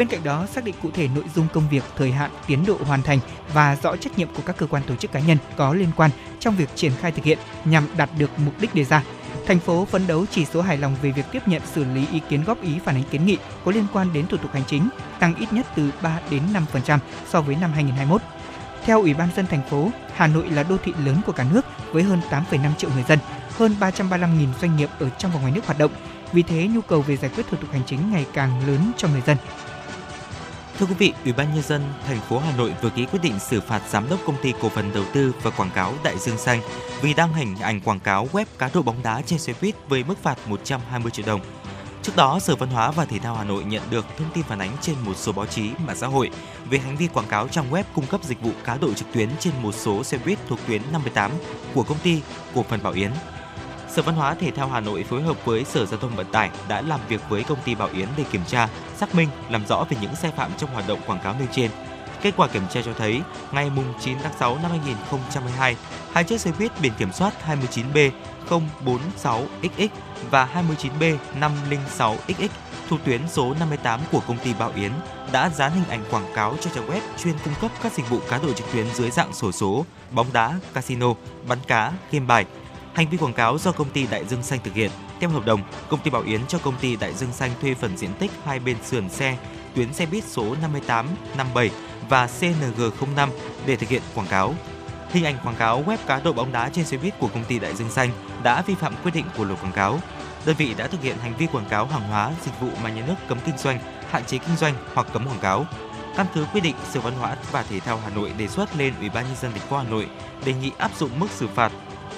[0.00, 2.76] Bên cạnh đó, xác định cụ thể nội dung công việc, thời hạn, tiến độ
[2.86, 3.18] hoàn thành
[3.54, 6.10] và rõ trách nhiệm của các cơ quan tổ chức cá nhân có liên quan
[6.38, 9.02] trong việc triển khai thực hiện nhằm đạt được mục đích đề ra.
[9.46, 12.20] Thành phố phấn đấu chỉ số hài lòng về việc tiếp nhận xử lý ý
[12.28, 14.88] kiến góp ý phản ánh kiến nghị có liên quan đến thủ tục hành chính
[15.18, 16.42] tăng ít nhất từ 3 đến
[16.86, 16.98] 5%
[17.28, 18.22] so với năm 2021.
[18.84, 21.66] Theo Ủy ban dân thành phố, Hà Nội là đô thị lớn của cả nước
[21.92, 23.18] với hơn 8,5 triệu người dân,
[23.56, 25.90] hơn 335.000 doanh nghiệp ở trong và ngoài nước hoạt động.
[26.32, 29.08] Vì thế, nhu cầu về giải quyết thủ tục hành chính ngày càng lớn cho
[29.08, 29.36] người dân.
[30.80, 33.38] Thưa quý vị, Ủy ban nhân dân thành phố Hà Nội vừa ký quyết định
[33.38, 36.38] xử phạt giám đốc công ty cổ phần đầu tư và quảng cáo Đại Dương
[36.38, 36.60] Xanh
[37.02, 40.04] vì đăng hình ảnh quảng cáo web cá độ bóng đá trên xe buýt với
[40.04, 41.40] mức phạt 120 triệu đồng.
[42.02, 44.58] Trước đó, Sở Văn hóa và Thể thao Hà Nội nhận được thông tin phản
[44.58, 46.30] ánh trên một số báo chí mạng xã hội
[46.70, 49.28] về hành vi quảng cáo trang web cung cấp dịch vụ cá độ trực tuyến
[49.40, 51.30] trên một số xe buýt thuộc tuyến 58
[51.74, 52.20] của công ty
[52.54, 53.10] cổ phần Bảo Yến.
[53.90, 56.50] Sở Văn hóa Thể thao Hà Nội phối hợp với Sở Giao thông Vận tải
[56.68, 59.84] đã làm việc với công ty Bảo Yến để kiểm tra, xác minh, làm rõ
[59.90, 61.70] về những sai phạm trong hoạt động quảng cáo nêu trên.
[62.22, 63.20] Kết quả kiểm tra cho thấy,
[63.52, 65.76] ngày 9 tháng 6 năm 2022,
[66.12, 68.10] hai chiếc xe buýt biển kiểm soát 29B
[68.48, 69.88] 046XX
[70.30, 72.48] và 29B 506XX
[72.88, 74.92] thuộc tuyến số 58 của công ty Bảo Yến
[75.32, 78.20] đã dán hình ảnh quảng cáo cho trang web chuyên cung cấp các dịch vụ
[78.30, 81.14] cá độ trực tuyến dưới dạng sổ số, bóng đá, casino,
[81.48, 82.46] bắn cá, game bài.
[82.94, 84.90] Hành vi quảng cáo do công ty Đại Dương Xanh thực hiện.
[85.20, 87.96] Theo hợp đồng, công ty Bảo Yến cho công ty Đại Dương Xanh thuê phần
[87.96, 89.36] diện tích hai bên sườn xe,
[89.74, 91.06] tuyến xe buýt số 58,
[91.36, 91.70] 57
[92.08, 93.28] và CNG05
[93.66, 94.54] để thực hiện quảng cáo.
[95.10, 97.58] Hình ảnh quảng cáo web cá độ bóng đá trên xe buýt của công ty
[97.58, 98.10] Đại Dương Xanh
[98.42, 100.00] đã vi phạm quy định của luật quảng cáo.
[100.46, 103.06] Đơn vị đã thực hiện hành vi quảng cáo hàng hóa, dịch vụ mà nhà
[103.06, 103.78] nước cấm kinh doanh,
[104.10, 105.66] hạn chế kinh doanh hoặc cấm quảng cáo.
[106.16, 108.94] Căn cứ quy định, Sở Văn hóa và Thể thao Hà Nội đề xuất lên
[109.00, 110.08] Ủy ban nhân dân thành phố Hà Nội
[110.44, 111.72] đề nghị áp dụng mức xử phạt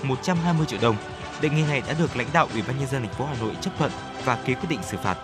[0.04, 0.96] 120 triệu đồng.
[1.40, 3.52] Đề nghị này đã được lãnh đạo Ủy ban nhân dân thành phố Hà Nội
[3.60, 3.90] chấp thuận
[4.24, 5.16] và ký quyết định xử phạt.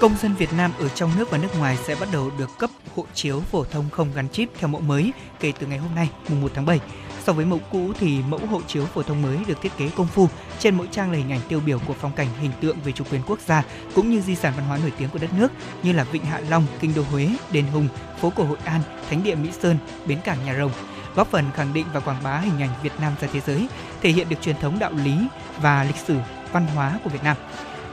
[0.00, 2.70] Công dân Việt Nam ở trong nước và nước ngoài sẽ bắt đầu được cấp
[2.96, 6.08] hộ chiếu phổ thông không gắn chip theo mẫu mới kể từ ngày hôm nay,
[6.28, 6.80] mùng 1 tháng 7.
[7.24, 10.06] So với mẫu cũ thì mẫu hộ chiếu phổ thông mới được thiết kế công
[10.06, 10.28] phu,
[10.58, 13.04] trên mỗi trang là hình ảnh tiêu biểu của phong cảnh hình tượng về chủ
[13.10, 15.52] quyền quốc gia cũng như di sản văn hóa nổi tiếng của đất nước
[15.82, 17.88] như là Vịnh Hạ Long, Kinh đô Huế, Đền Hùng,
[18.20, 18.80] phố cổ Hội An,
[19.10, 19.76] Thánh địa Mỹ Sơn,
[20.06, 20.72] bến cảng Nhà Rồng
[21.14, 23.68] góp phần khẳng định và quảng bá hình ảnh Việt Nam ra thế giới,
[24.02, 25.26] thể hiện được truyền thống đạo lý
[25.62, 26.16] và lịch sử
[26.52, 27.36] văn hóa của Việt Nam.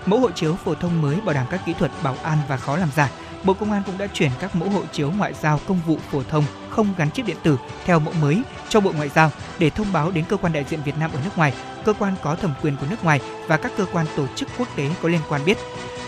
[0.06, 2.78] Mẫu hộ chiếu phổ thông mới bảo đảm các kỹ thuật bảo an và khó
[2.78, 3.10] làm giả.
[3.44, 6.24] Bộ Công an cũng đã chuyển các mẫu hộ chiếu ngoại giao công vụ phổ
[6.24, 9.94] thông không gắn chip điện tử theo mẫu mới cho Bộ Ngoại giao để thông
[9.94, 11.54] báo đến cơ quan đại diện Việt Nam ở nước ngoài,
[11.86, 14.68] cơ quan có thẩm quyền của nước ngoài và các cơ quan tổ chức quốc
[14.76, 15.58] tế có liên quan biết.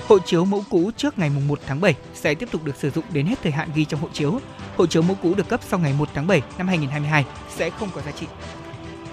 [0.10, 3.06] Hộ chiếu mẫu cũ trước ngày 1 tháng 7 sẽ tiếp tục được sử dụng
[3.14, 4.40] đến hết thời hạn ghi trong hộ chiếu.
[4.78, 7.90] Hộ chiếu mẫu cũ được cấp sau ngày 1 tháng 7 năm 2022 sẽ không
[7.96, 8.28] có giá trị.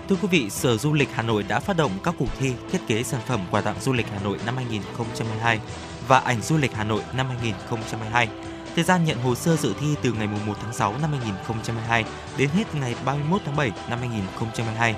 [0.08, 2.78] Thưa quý vị, Sở Du lịch Hà Nội đã phát động các cuộc thi thiết
[2.86, 5.60] kế sản phẩm quà tặng du lịch Hà Nội năm 2022
[6.08, 8.28] và ảnh du lịch Hà Nội năm 2022.
[8.74, 12.04] Thời gian nhận hồ sơ dự thi từ ngày 1 tháng 6 năm 2022
[12.36, 14.94] đến hết ngày 31 tháng 7 năm 2022.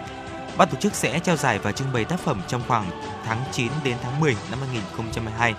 [0.58, 2.90] Ban tổ chức sẽ trao giải và trưng bày tác phẩm trong khoảng
[3.24, 5.54] tháng 9 đến tháng 10 năm 2022.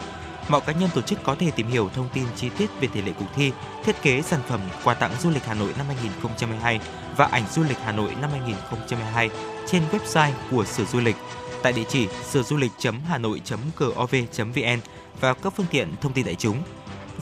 [0.50, 3.02] Mọi cá nhân tổ chức có thể tìm hiểu thông tin chi tiết về thể
[3.02, 3.52] lệ cuộc thi,
[3.84, 6.80] thiết kế sản phẩm quà tặng du lịch Hà Nội năm 2022
[7.18, 9.30] và ảnh du lịch Hà Nội năm 2022
[9.68, 11.16] trên website của Sở Du lịch
[11.64, 14.80] tại địa chỉ sở du lịch.hanoi.gov.vn
[15.20, 16.64] và các phương tiện thông tin đại chúng.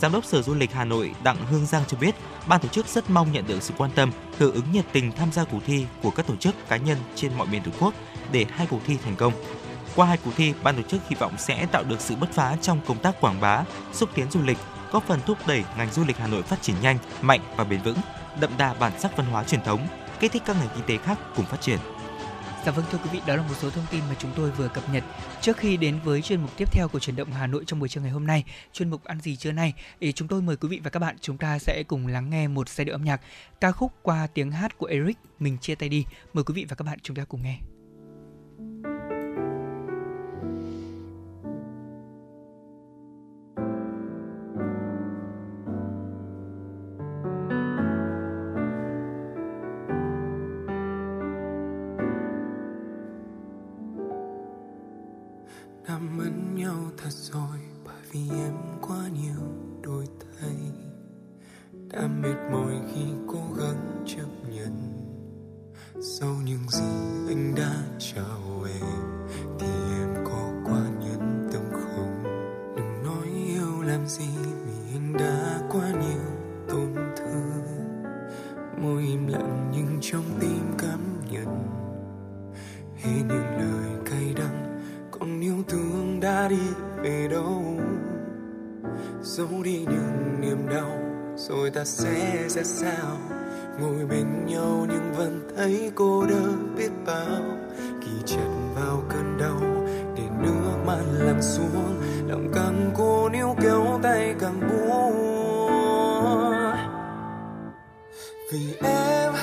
[0.01, 2.15] Giám đốc Sở Du lịch Hà Nội Đặng Hương Giang cho biết,
[2.47, 5.31] ban tổ chức rất mong nhận được sự quan tâm, hưởng ứng nhiệt tình tham
[5.31, 7.93] gia cuộc thi của các tổ chức cá nhân trên mọi miền Tổ quốc
[8.31, 9.33] để hai cuộc thi thành công.
[9.97, 12.57] Qua hai cuộc thi, ban tổ chức hy vọng sẽ tạo được sự bứt phá
[12.61, 13.63] trong công tác quảng bá,
[13.93, 14.57] xúc tiến du lịch,
[14.91, 17.81] góp phần thúc đẩy ngành du lịch Hà Nội phát triển nhanh, mạnh và bền
[17.81, 17.97] vững,
[18.39, 19.87] đậm đà bản sắc văn hóa truyền thống,
[20.19, 21.79] kích thích các ngành kinh tế khác cùng phát triển.
[22.65, 24.67] Dạ vâng thưa quý vị, đó là một số thông tin mà chúng tôi vừa
[24.67, 25.03] cập nhật.
[25.41, 27.89] Trước khi đến với chuyên mục tiếp theo của chuyển động Hà Nội trong buổi
[27.89, 28.43] trưa ngày hôm nay,
[28.73, 31.15] chuyên mục ăn gì trưa nay, thì chúng tôi mời quý vị và các bạn
[31.21, 33.21] chúng ta sẽ cùng lắng nghe một giai điệu âm nhạc
[33.61, 36.05] ca khúc qua tiếng hát của Eric mình chia tay đi.
[36.33, 37.57] Mời quý vị và các bạn chúng ta cùng nghe.
[58.17, 59.47] Vì em quá nhiều
[59.81, 60.05] đổi
[60.41, 60.57] thay.
[61.91, 64.93] Đã mệt mỏi khi cố gắng chấp nhận.
[66.01, 66.83] Sau những gì
[67.27, 69.27] anh đã trao em
[69.59, 69.67] thì
[69.99, 72.23] em có quá nhẫn tâm không?
[72.77, 74.29] Đừng nói yêu làm gì
[74.65, 76.25] vì anh đã quá nhiều
[76.69, 77.63] tổn thương.
[78.81, 80.99] Môi im lặng nhưng trong tim cảm
[81.31, 81.67] nhận.
[82.95, 84.81] Hết những lời cay đắng,
[85.11, 86.61] còn yêu thương đã đi
[87.03, 87.66] về đâu?
[89.37, 90.91] Giấu đi những niềm đau,
[91.35, 93.17] rồi ta sẽ ra sao?
[93.79, 97.41] Ngồi bên nhau nhưng vẫn thấy cô đơn biết bao.
[98.01, 99.85] Kỳ trận vào cơn đau,
[100.15, 105.13] để nước mắt lăn xuống, lòng càng cô níu kéo tay càng buồn
[108.51, 109.33] vì em,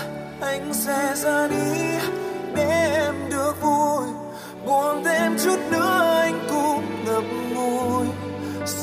[0.40, 1.98] anh sẽ ra đi,
[2.56, 4.06] để em được vui
[4.66, 6.13] buồn thêm chút nữa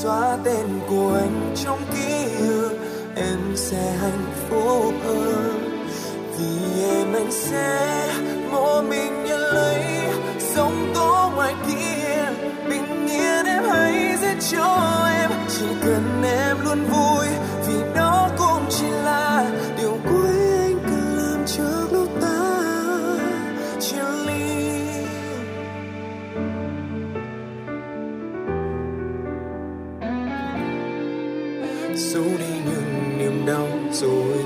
[0.03, 2.78] xóa tên của anh trong ký ức.
[3.15, 5.88] Em sẽ hạnh phúc hơn
[6.38, 8.14] vì em anh sẽ
[8.52, 9.84] một mình nhận lấy
[10.40, 12.26] sống tố ngoài kia.
[12.69, 17.20] Bình yên em hãy giết cho em, chỉ cần em luôn vui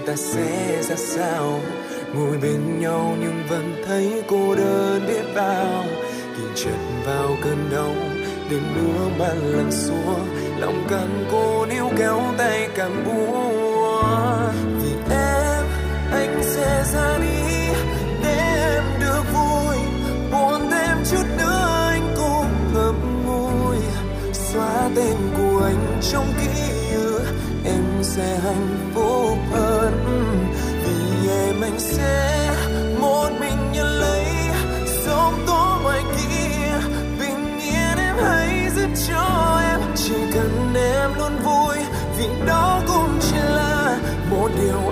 [0.05, 1.59] ta sẽ ra sao?
[2.13, 5.83] Ngồi bên nhau nhưng vẫn thấy cô đơn biết bao.
[6.37, 7.95] Kiềm chân vào cơn đau
[8.49, 10.15] đến mưa mắt lặng xua.
[10.59, 14.53] Lòng càng cô níu kéo tay càng buồn
[14.83, 15.65] vì em,
[16.11, 17.73] anh sẽ ra đi.
[18.23, 19.75] Để em được vui,
[20.31, 23.77] buồn thêm chút nữa anh cũng ngậm ngùi.
[24.33, 26.61] Xóa tên của anh trong ký
[26.95, 27.14] ức
[28.05, 29.93] sẽ hạnh phúc hơn.
[30.83, 32.49] Vì em anh sẽ
[32.99, 34.25] một mình nhận lấy
[35.05, 36.87] sóng tố ngoài kia.
[37.19, 39.79] Bình yên em hãy giúp cho em.
[39.95, 41.75] Chỉ cần em luôn vui
[42.17, 43.99] vì đó cũng chỉ là
[44.29, 44.91] một điều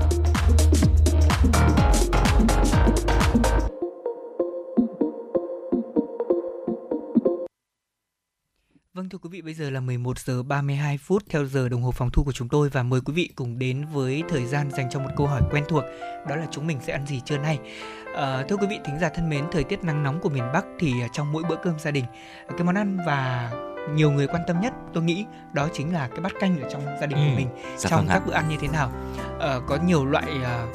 [9.01, 11.91] Vâng thưa quý vị, bây giờ là 11 giờ 32 phút theo giờ đồng hồ
[11.91, 14.89] phòng thu của chúng tôi và mời quý vị cùng đến với thời gian dành
[14.89, 15.83] cho một câu hỏi quen thuộc,
[16.29, 17.59] đó là chúng mình sẽ ăn gì trưa nay.
[18.15, 20.65] À, thưa quý vị thính giả thân mến, thời tiết nắng nóng của miền Bắc
[20.79, 22.05] thì trong mỗi bữa cơm gia đình,
[22.47, 23.51] cái món ăn và
[23.93, 26.85] nhiều người quan tâm nhất tôi nghĩ đó chính là cái bát canh ở trong
[27.01, 27.47] gia đình Ừ, của mình
[27.77, 28.13] dạ trong vâng ạ.
[28.13, 28.91] các bữa ăn như thế nào.
[29.39, 30.67] Ờ, có nhiều loại ờ,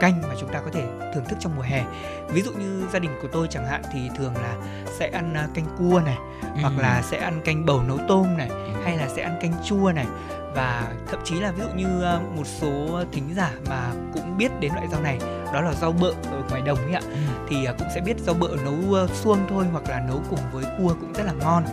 [0.00, 1.84] canh mà chúng ta có thể thưởng thức trong mùa hè.
[2.28, 4.54] Ví dụ như gia đình của tôi chẳng hạn thì thường là
[4.98, 6.16] sẽ ăn ờ, canh cua này
[6.62, 6.82] hoặc Ừ.
[6.82, 8.50] là sẽ ăn canh bầu nấu tôm này
[8.84, 10.06] hay là sẽ ăn canh chua này
[10.54, 14.60] và thậm chí là ví dụ như ờ, một số thính giả mà cũng biết
[14.60, 15.18] đến loại rau này
[15.52, 17.16] đó là rau bợ ở ngoài đồng ấy ạ Ừ.
[17.48, 20.64] thì ờ, cũng sẽ biết rau bợ nấu suông thôi hoặc là nấu cùng với
[20.78, 21.64] cua cũng rất là ngon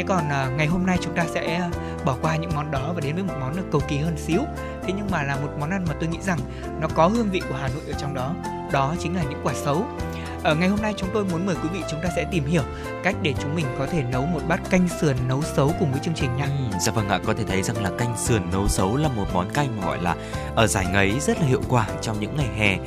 [0.00, 1.68] thế còn uh, ngày hôm nay chúng ta sẽ ờ,
[2.04, 4.40] bỏ qua những món đó và đến với một món được cầu kỳ hơn xíu.
[4.82, 6.38] Thế nhưng mà là một món ăn mà tôi nghĩ rằng
[6.80, 8.34] nó có hương vị của Hà Nội ở trong đó.
[8.72, 9.86] Đó chính là những quả sấu.
[10.42, 12.62] Ở ngày hôm nay chúng tôi muốn mời quý vị chúng ta sẽ tìm hiểu
[13.02, 16.00] cách để chúng mình có thể nấu một bát canh sườn nấu xấu cùng với
[16.04, 16.44] chương trình nha.
[16.44, 19.26] Ừ, dạ vâng ạ, có thể thấy rằng là canh sườn nấu xấu là một
[19.32, 20.16] món canh mà gọi là
[20.54, 22.78] ở giải ngấy rất là hiệu quả trong những ngày hè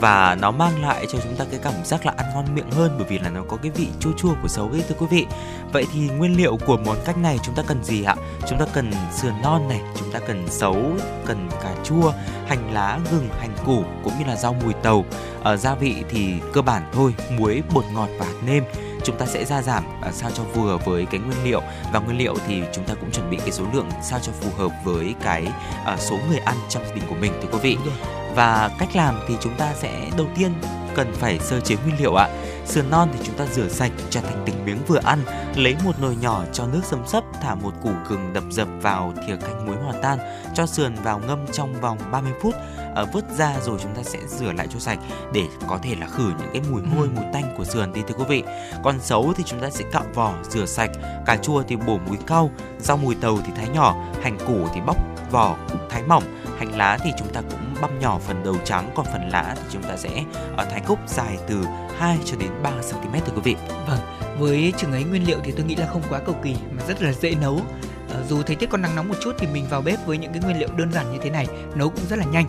[0.00, 2.94] và nó mang lại cho chúng ta cái cảm giác là ăn ngon miệng hơn
[2.98, 5.26] bởi vì là nó có cái vị chua chua của sấu ấy thưa quý vị.
[5.72, 8.16] Vậy thì nguyên liệu của món canh này chúng ta cần gì ạ?
[8.48, 10.76] Chúng ta cần sườn non này, chúng ta cần sấu,
[11.26, 12.12] cần cà chua,
[12.46, 15.04] hành lá, gừng, hành củ cũng như là rau mùi tàu.
[15.42, 18.64] Ở gia vị thì cơ bản thôi, muối, bột ngọt và hạt nêm
[19.04, 21.62] chúng ta sẽ gia giảm à, sao cho vừa với cái nguyên liệu
[21.92, 24.50] và nguyên liệu thì chúng ta cũng chuẩn bị cái số lượng sao cho phù
[24.56, 25.46] hợp với cái
[25.84, 27.76] à, số người ăn trong gia đình của mình thưa quý vị
[28.34, 30.52] và cách làm thì chúng ta sẽ đầu tiên
[30.94, 32.28] cần phải sơ chế nguyên liệu ạ.
[32.66, 35.18] Sườn non thì chúng ta rửa sạch chặt thành từng miếng vừa ăn
[35.56, 39.12] lấy một nồi nhỏ cho nước xâm xấp thả một củ gừng đập dập vào
[39.26, 40.18] thìa canh muối hòa tan
[40.54, 42.54] cho sườn vào ngâm trong vòng 30 phút
[42.94, 44.98] à, vớt ra rồi chúng ta sẽ rửa lại cho sạch
[45.32, 48.14] để có thể là khử những cái mùi hôi mùi tanh của sườn đi thưa
[48.14, 48.42] quý vị.
[48.84, 50.90] Còn sấu thì chúng ta sẽ cạo vỏ rửa sạch
[51.26, 54.80] cà chua thì bổ múi cau rau mùi tàu thì thái nhỏ hành củ thì
[54.86, 54.96] bóc
[55.30, 55.56] vỏ
[55.90, 56.24] thái mỏng
[56.58, 59.62] hành lá thì chúng ta cũng băm nhỏ phần đầu trắng còn phần lá thì
[59.70, 60.24] chúng ta sẽ
[60.56, 61.64] ờ, thái cúc dài từ
[61.98, 64.00] 2 cho đến 3 cm thưa quý vị Vâng,
[64.38, 67.02] với chừng ấy nguyên liệu thì tôi nghĩ là không quá cầu kỳ mà rất
[67.02, 67.60] là dễ nấu.
[68.08, 70.32] Ờ, dù thời tiết còn nắng nóng một chút thì mình vào bếp với những
[70.32, 72.46] cái nguyên liệu đơn giản như thế này nấu cũng rất là nhanh.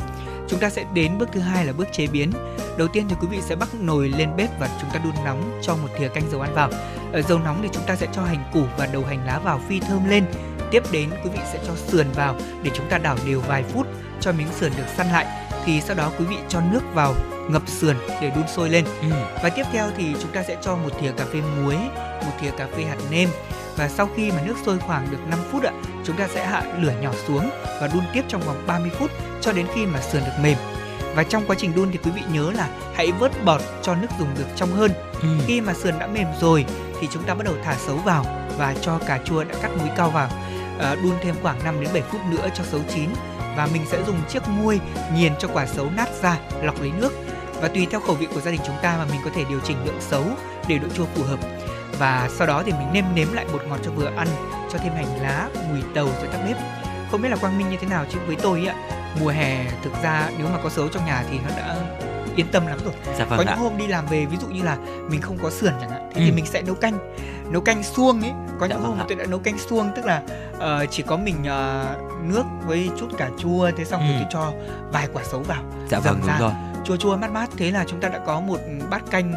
[0.47, 2.31] Chúng ta sẽ đến bước thứ hai là bước chế biến.
[2.77, 5.59] Đầu tiên thì quý vị sẽ bắc nồi lên bếp và chúng ta đun nóng
[5.61, 6.69] cho một thìa canh dầu ăn vào.
[7.13, 9.61] Ở dầu nóng thì chúng ta sẽ cho hành củ và đầu hành lá vào
[9.67, 10.25] phi thơm lên.
[10.71, 13.87] Tiếp đến quý vị sẽ cho sườn vào để chúng ta đảo đều vài phút
[14.21, 15.25] cho miếng sườn được săn lại.
[15.65, 17.15] Thì sau đó quý vị cho nước vào
[17.49, 18.85] ngập sườn để đun sôi lên.
[19.01, 19.07] ừ.
[19.43, 21.75] Và tiếp theo thì chúng ta sẽ cho một thìa cà phê muối,
[22.21, 23.29] một thìa cà phê hạt nêm
[23.77, 25.71] và sau khi mà nước sôi khoảng được 5 phút ạ,
[26.05, 27.49] chúng ta sẽ hạ lửa nhỏ xuống
[27.81, 29.11] và đun tiếp trong vòng 30 phút
[29.41, 30.57] cho đến khi mà sườn được mềm.
[31.15, 34.07] Và trong quá trình đun thì quý vị nhớ là hãy vớt bọt cho nước
[34.19, 34.91] dùng được trong hơn.
[35.21, 35.27] Ừ.
[35.47, 36.65] Khi mà sườn đã mềm rồi
[37.01, 38.25] thì chúng ta bắt đầu thả sấu vào
[38.57, 40.29] và cho cà chua đã cắt múi cao vào.
[40.79, 43.09] À, đun thêm khoảng 5 đến 7 phút nữa cho sấu chín
[43.61, 44.79] và mình sẽ dùng chiếc muôi
[45.15, 47.13] nghiền cho quả sấu nát ra, lọc lấy nước.
[47.61, 49.59] Và tùy theo khẩu vị của gia đình chúng ta mà mình có thể điều
[49.59, 50.23] chỉnh lượng sấu
[50.67, 51.39] để độ chua phù hợp.
[51.99, 54.27] Và sau đó thì mình nêm nếm lại bột ngọt cho vừa ăn
[54.71, 56.57] cho thêm hành lá mùi tàu rồi tắt bếp.
[57.11, 58.19] Không biết là quang minh như thế nào chứ?
[58.27, 58.75] Với tôi ạ
[59.19, 61.75] mùa hè thực ra nếu mà có sấu trong nhà thì nó đã
[62.35, 62.93] yên tâm lắm rồi.
[63.17, 63.53] Dạ có vâng ạ.
[63.55, 64.77] những hôm đi làm về ví dụ như là
[65.09, 66.25] mình không có sườn chẳng hạn thì, Ừ.
[66.25, 66.97] thì mình sẽ nấu canh
[67.51, 70.05] nấu canh xuông ấy có Dạ những vâng hôm tôi đã nấu canh xuông tức
[70.05, 70.21] là
[70.59, 71.85] ờ, chỉ có mình ờ,
[72.23, 74.15] nước với chút cà chua thế xong rồi Ừ.
[74.19, 74.51] tôi cho
[74.91, 76.37] vài quả sấu vào dạ vâng dầm đúng ra.
[76.39, 76.51] rồi
[76.85, 78.57] chua chua mát mát thế là chúng ta đã có một
[78.89, 79.33] bát canh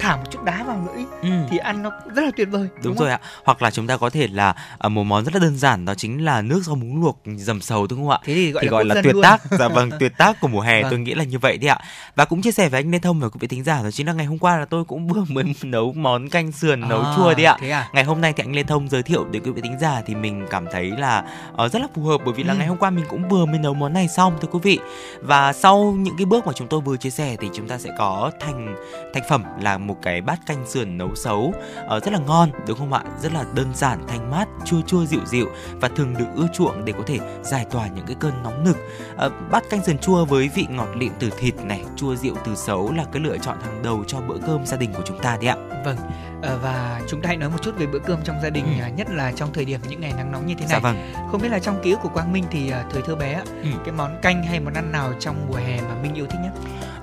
[0.00, 1.28] thả một chút đá vào ý, ừ.
[1.50, 3.04] thì ăn nó rất là tuyệt vời Đúng không?
[3.04, 3.20] rồi ạ.
[3.44, 5.94] Hoặc là chúng ta có thể là à, một món rất là đơn giản đó
[5.94, 8.18] chính là nước rau muống luộc dầm sầu đúng không ạ?
[8.24, 9.22] thế thì gọi thì là gọi là tuyệt luôn.
[9.22, 10.90] tác dạ vâng tuyệt tác của mùa hè Vâng.
[10.90, 11.78] tôi nghĩ là như vậy đi ạ
[12.16, 14.06] và cũng chia sẻ với anh Lê Thông và quý vị thính giả đó chính
[14.06, 17.12] là ngày hôm qua là tôi cũng vừa mới nấu món canh sườn nấu À,
[17.16, 19.50] chua đi ạ à ngày hôm nay thì anh Lê Thông giới thiệu đến quý
[19.50, 21.24] vị thính giả thì mình cảm thấy là
[21.56, 22.56] ờ, rất là phù hợp bởi vì là Ừ.
[22.58, 24.78] ngày hôm qua mình cũng vừa mới nấu món này xong thưa quý vị
[25.20, 27.90] và sau những cái bước mà chúng tôi vừa chia sẻ thì chúng ta sẽ
[27.98, 28.76] có thành
[29.14, 31.54] thành phẩm là một một cái bát canh sườn nấu xấu
[31.86, 33.02] ờ, rất là ngon đúng không ạ?
[33.22, 35.46] Rất là đơn giản, thanh mát, chua chua dịu dịu
[35.80, 38.76] và thường được ưa chuộng để có thể giải tỏa những cái cơn nóng nực.
[39.16, 42.54] Ờ, bát canh sườn chua với vị ngọt lịm từ thịt này, chua dịu từ
[42.54, 45.36] xấu là cái lựa chọn hàng đầu cho bữa cơm gia đình của chúng ta
[45.36, 45.56] đấy ạ.
[45.84, 45.96] Vâng,
[46.42, 48.82] ờ, và chúng ta hãy nói một chút về bữa cơm trong gia đình, Ừ.
[48.82, 50.80] à, nhất là trong thời điểm những ngày nắng nóng như thế Dạ này.
[50.82, 51.28] vâng.
[51.30, 53.68] Không biết là trong ký ức của Quang Minh thì à, thời thơ bé Ừ.
[53.84, 56.52] cái món canh hay món ăn nào trong mùa hè mà Minh yêu thích nhất?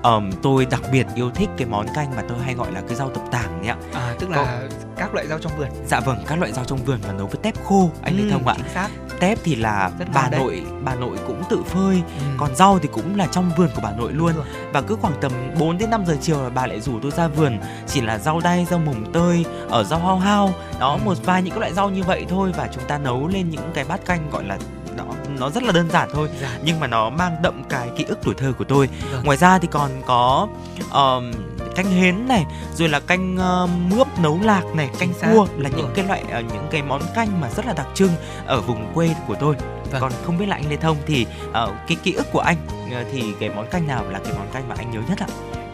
[0.02, 2.96] Ờm, tôi đặc biệt yêu thích cái món canh mà tôi hay gọi là cái
[2.96, 3.76] rau tập tảng đấy ạ.
[3.94, 4.62] À, tức là
[4.96, 5.68] các loại rau trong vườn.
[5.86, 8.30] Dạ vâng, các loại rau trong vườn mà nấu với tép khô anh Lê Ừ,
[8.30, 8.54] Thông ạ.
[8.56, 8.88] Chính xác.
[9.20, 10.40] Tép thì là Rất bà đấy.
[10.40, 12.24] nội bà nội cũng tự phơi, Ừ.
[12.38, 14.32] còn rau thì cũng là trong vườn của bà nội luôn.
[14.72, 17.28] Và cứ khoảng tầm 4 đến 5 giờ chiều là bà lại rủ tôi ra
[17.28, 20.50] vườn, chỉ là rau đay, rau mồng tơi, ở rau hao hao,
[20.80, 20.98] đó Ừ.
[21.04, 23.70] một vài những cái loại rau như vậy thôi và chúng ta nấu lên những
[23.74, 24.58] cái bát canh gọi là
[24.98, 25.04] nó
[25.38, 26.58] nó rất là đơn giản thôi Dạ.
[26.64, 28.88] nhưng mà nó mang đậm cái ký ức tuổi thơ của tôi.
[29.12, 29.24] Vâng.
[29.24, 30.48] Ngoài ra thì còn có
[30.90, 31.32] ờm,
[31.76, 32.44] canh hến này,
[32.74, 35.90] rồi là canh uh, mướp nấu lạc này, canh cua là những rồi.
[35.94, 38.10] cái loại ờ, những cái món canh mà rất là đặc trưng
[38.46, 39.54] ở vùng quê của tôi.
[39.90, 40.00] Vâng.
[40.00, 42.56] Còn không biết là anh Lê Thông thì ờ, cái ký ức của anh
[42.92, 45.26] ờ, thì cái món canh nào là cái món canh mà anh nhớ nhất ạ?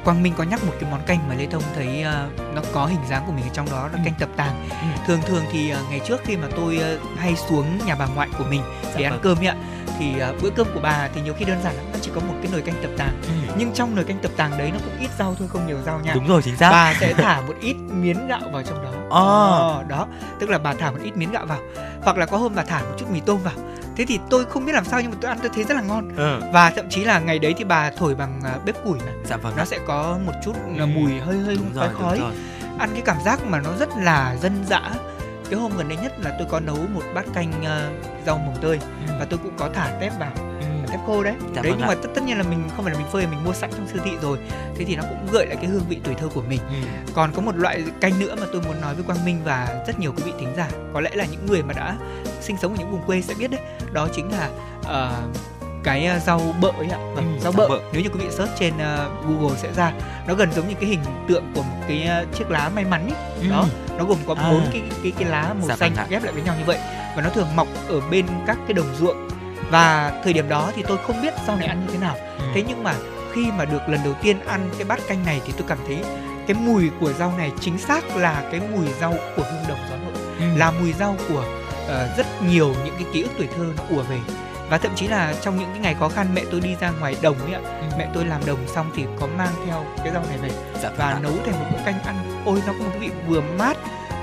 [0.04, 2.86] Quang Minh có nhắc một cái món canh mà Lê Thông thấy à, nó có
[2.86, 3.98] hình dáng của mình ở trong đó là Ừ.
[4.04, 4.68] canh tập tàng.
[4.70, 4.86] Ừ.
[5.06, 8.28] Thường thường thì à, ngày trước khi mà tôi à, hay xuống nhà bà ngoại
[8.38, 9.20] của mình để Dạ ăn vâng.
[9.22, 9.56] cơm ấy ạ
[9.98, 12.20] thì à, bữa cơm của bà thì nhiều khi đơn giản lắm nó chỉ có
[12.20, 13.20] một cái nồi canh tập tàng
[13.58, 16.00] nhưng trong nồi canh tập tàng đấy nó cũng ít rau thôi không nhiều rau
[16.00, 16.70] nha Đúng rồi chính xác.
[16.70, 19.50] bà sẽ thả một ít miến gạo vào trong đó Ờ.
[19.78, 20.06] Ờ, đó
[20.40, 21.58] tức là bà thả một ít miến gạo vào
[22.02, 23.54] hoặc là có hôm bà thả một chút mì tôm vào
[23.96, 25.80] thế thì tôi không biết làm sao nhưng mà tôi ăn tôi thấy rất là
[25.82, 26.40] ngon Ừ.
[26.52, 29.36] và thậm chí là ngày đấy thì bà thổi bằng à, bếp củi mà Dạ
[29.36, 29.54] vâng.
[29.56, 30.72] nó sẽ có một chút Ừ.
[30.76, 32.32] là mùi hơi hơi đúng khói rồi, khói rồi.
[32.78, 34.80] ăn cái cảm giác mà nó rất là dân dã
[35.50, 37.90] cái hôm gần đây nhất là tôi có nấu một bát canh à,
[38.26, 39.12] rau mồng tơi Ừ.
[39.18, 40.32] và tôi cũng có thả tép vào
[41.06, 41.94] Khô đấy Dạ đấy vâng nhưng ạ.
[41.94, 43.86] mà tất, tất nhiên là mình không phải là mình phơi mình mua sẵn trong
[43.92, 44.38] siêu thị rồi
[44.76, 46.74] thế thì nó cũng gợi lại cái hương vị tuổi thơ của mình Ừ.
[47.14, 49.98] còn có một loại canh nữa mà tôi muốn nói với Quang Minh và rất
[49.98, 51.96] nhiều quý vị thính giả có lẽ là những người mà đã
[52.40, 53.60] sinh sống ở những vùng quê sẽ biết đấy
[53.92, 54.48] đó chính là
[54.84, 55.22] ờ,
[55.84, 57.68] cái ờ, rau bợ ấy ạ vâng, Ừ, rau rau bợ.
[57.68, 57.80] bợ.
[57.92, 59.92] nếu như quý vị search trên ờ, Google sẽ ra
[60.26, 63.02] nó gần giống như cái hình tượng của một cái ờ, chiếc lá may mắn
[63.08, 63.50] ấy Ừ.
[63.50, 63.66] đó
[63.98, 64.50] nó gồm có À.
[64.50, 66.06] bốn cái cái cái lá màu Dạ xanh vâng ạ.
[66.10, 66.78] ghép lại với nhau như vậy
[67.16, 69.28] và nó thường mọc ở bên các cái đồng ruộng
[69.70, 72.44] và thời điểm đó thì tôi không biết rau này ăn như thế nào Ừ.
[72.54, 72.94] thế nhưng mà
[73.32, 75.98] khi mà được lần đầu tiên ăn cái bát canh này thì tôi cảm thấy
[76.46, 79.96] cái mùi của rau này chính xác là cái mùi rau của hương đồng gió
[79.96, 80.44] nội Ừ.
[80.56, 81.44] là mùi rau của
[81.88, 84.18] ờ, rất nhiều những cái ký ức tuổi thơ nó ùa về
[84.70, 87.16] và thậm chí là trong những cái ngày khó khăn mẹ tôi đi ra ngoài
[87.22, 87.86] đồng ấy ạ Ừ.
[87.98, 90.50] mẹ tôi làm đồng xong thì có mang theo cái rau này về
[90.82, 91.18] Dạ và ạ.
[91.22, 93.76] nấu thành một bữa canh ăn ôi nó có một vị vừa mát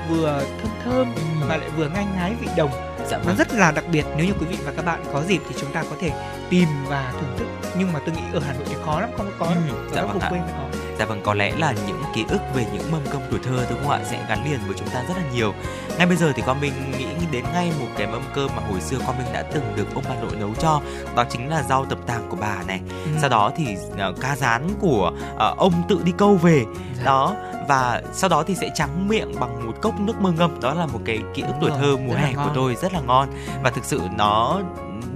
[0.09, 1.21] vừa thơm thơm Ừ.
[1.49, 2.71] mà lại vừa ngai ngái vị đồng
[3.09, 3.35] Dạ nó vâng.
[3.37, 5.71] rất là đặc biệt nếu như quý vị và các bạn có dịp thì chúng
[5.71, 6.11] ta có thể
[6.49, 7.45] tìm và thưởng thức.
[7.77, 10.01] Nhưng mà tôi nghĩ ở Hà Nội thì khó lắm không có Ừ, ở dạ
[10.01, 10.63] các vâng vùng quê mới có
[11.01, 13.79] Dạ vâng, có lẽ là những ký ức về những mâm cơm tuổi thơ đúng
[13.81, 15.53] không ạ sẽ gắn liền với chúng ta rất là nhiều.
[15.97, 18.81] Ngay bây giờ thì con mình nghĩ đến ngay một cái mâm cơm mà hồi
[18.81, 20.81] xưa con mình đã từng được ông bà nội nấu cho,
[21.15, 22.79] đó chính là rau tập tàng của bà này.
[22.89, 23.11] Ừ.
[23.21, 23.65] Sau đó thì
[23.97, 26.65] ờ, cá rán của ờ, ông tự đi câu về.
[26.97, 27.03] Dạ.
[27.03, 27.35] Đó
[27.67, 30.85] và sau đó thì sẽ trắng miệng bằng một cốc nước mơ ngâm đó là
[30.85, 33.29] một cái ký ức tuổi thơ mùa hè của tôi rất là ngon
[33.63, 34.61] và thực sự nó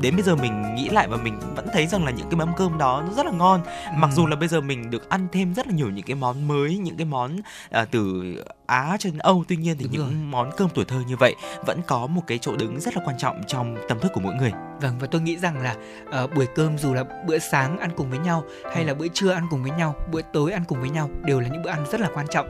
[0.01, 2.49] đến bây giờ mình nghĩ lại và mình vẫn thấy rằng là những cái mâm
[2.57, 3.61] cơm đó nó rất là ngon
[3.95, 4.15] mặc Ừ.
[4.15, 6.77] dù là bây giờ mình được ăn thêm rất là nhiều những cái món mới
[6.77, 7.35] những cái món
[7.71, 8.23] à, từ
[8.65, 10.11] Á cho đến Âu tuy nhiên thì Đúng những rồi.
[10.13, 11.35] món cơm tuổi thơ như vậy
[11.65, 14.33] vẫn có một cái chỗ đứng rất là quan trọng trong tâm thức của mỗi
[14.35, 14.51] người
[14.81, 15.75] Vâng và tôi nghĩ rằng là
[16.11, 18.43] ờ, buổi cơm dù là bữa sáng ăn cùng với nhau
[18.73, 21.39] hay là bữa trưa ăn cùng với nhau, bữa tối ăn cùng với nhau đều
[21.39, 22.47] là những bữa ăn rất là quan trọng.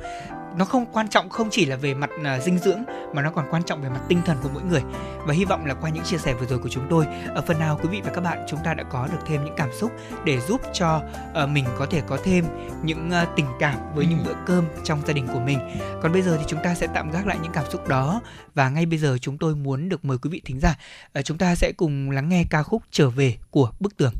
[0.57, 2.83] Nó không quan trọng không chỉ là về mặt à, dinh dưỡng
[3.13, 4.81] mà nó còn quan trọng về mặt tinh thần của mỗi người.
[5.25, 7.05] Và hy vọng là qua những chia sẻ vừa rồi của chúng tôi,
[7.35, 9.53] ở phần nào quý vị và các bạn chúng ta đã có được thêm những
[9.57, 9.91] cảm xúc
[10.25, 11.01] để giúp cho
[11.33, 12.45] ờ, mình có thể có thêm
[12.83, 14.09] những ờ, tình cảm với Ừ.
[14.09, 15.59] những bữa cơm trong gia đình của mình.
[16.01, 18.21] Còn bây giờ thì chúng ta sẽ tạm gác lại những cảm xúc đó
[18.55, 20.75] và ngay bây giờ chúng tôi muốn được mời quý vị thính giả
[21.13, 24.13] Ờ, chúng ta sẽ cùng lắng nghe ca khúc Trở về của Bức Tường.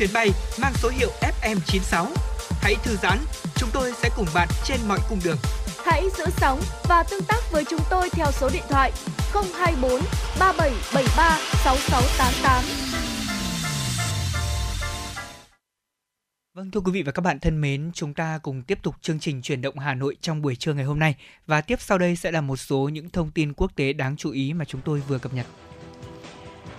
[0.00, 0.30] Chuyến bay
[0.62, 1.10] mang số hiệu
[1.42, 2.06] FM96.
[2.62, 3.18] Hãy thư giãn,
[3.54, 5.36] chúng tôi sẽ cùng bạn trên mọi cung đường.
[5.84, 8.92] Hãy giữ sóng và tương tác với chúng tôi theo số điện thoại
[9.32, 9.90] 024
[10.38, 12.64] 3773 6688.
[16.54, 19.20] Vâng thưa quý vị và các bạn thân mến, chúng ta cùng tiếp tục chương
[19.20, 21.14] trình chuyển động Hà Nội trong buổi trưa ngày hôm nay
[21.46, 24.30] và tiếp sau đây sẽ là một số những thông tin quốc tế đáng chú
[24.30, 25.46] ý mà chúng tôi vừa cập nhật.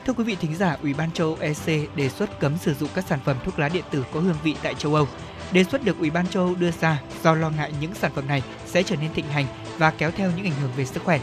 [0.06, 2.90] Thưa quý vị thính giả, Ủy ban châu Âu EC đề xuất cấm sử dụng
[2.96, 5.08] các sản phẩm thuốc lá điện tử có hương vị tại châu Âu.
[5.52, 8.28] Đề xuất được Ủy ban châu Âu đưa ra do lo ngại những sản phẩm
[8.28, 9.46] này sẽ trở nên thịnh hành
[9.78, 11.20] và kéo theo những ảnh hưởng về sức khỏe.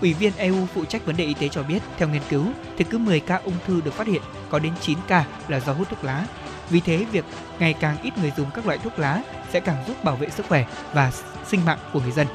[0.00, 2.44] Ủy viên EU phụ trách vấn đề y tế cho biết, theo nghiên cứu,
[2.76, 5.72] thì cứ 10 ca ung thư được phát hiện, có đến 9 ca là do
[5.72, 6.26] hút thuốc lá.
[6.70, 7.24] Vì thế, việc
[7.58, 10.46] ngày càng ít người dùng các loại thuốc lá sẽ càng giúp bảo vệ sức
[10.48, 11.12] khỏe và
[11.46, 12.26] sinh mạng của người dân.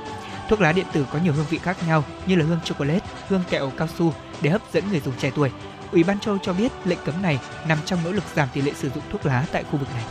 [0.49, 3.43] Thuốc lá điện tử có nhiều hương vị khác nhau như là hương chocolate, hương
[3.49, 5.51] kẹo cao su để hấp dẫn người dùng trẻ tuổi.
[5.91, 8.71] Ủy ban châu cho biết lệnh cấm này nằm trong nỗ lực giảm tỷ lệ
[8.75, 10.03] sử dụng thuốc lá tại khu vực này.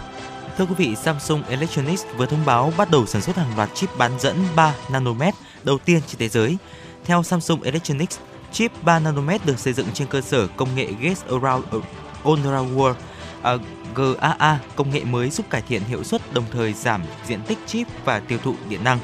[0.58, 3.98] Thưa quý vị, Samsung Electronics vừa thông báo bắt đầu sản xuất hàng loạt chip
[3.98, 6.56] bán dẫn 3 nanomet đầu tiên trên thế giới.
[7.04, 8.18] Theo Samsung Electronics,
[8.52, 11.64] chip 3 nanomet được xây dựng trên cơ sở công nghệ Gate Around
[12.24, 12.94] All Around World
[13.42, 13.60] à, uh,
[13.94, 17.86] GAA, công nghệ mới giúp cải thiện hiệu suất đồng thời giảm diện tích chip
[18.04, 18.98] và tiêu thụ điện năng.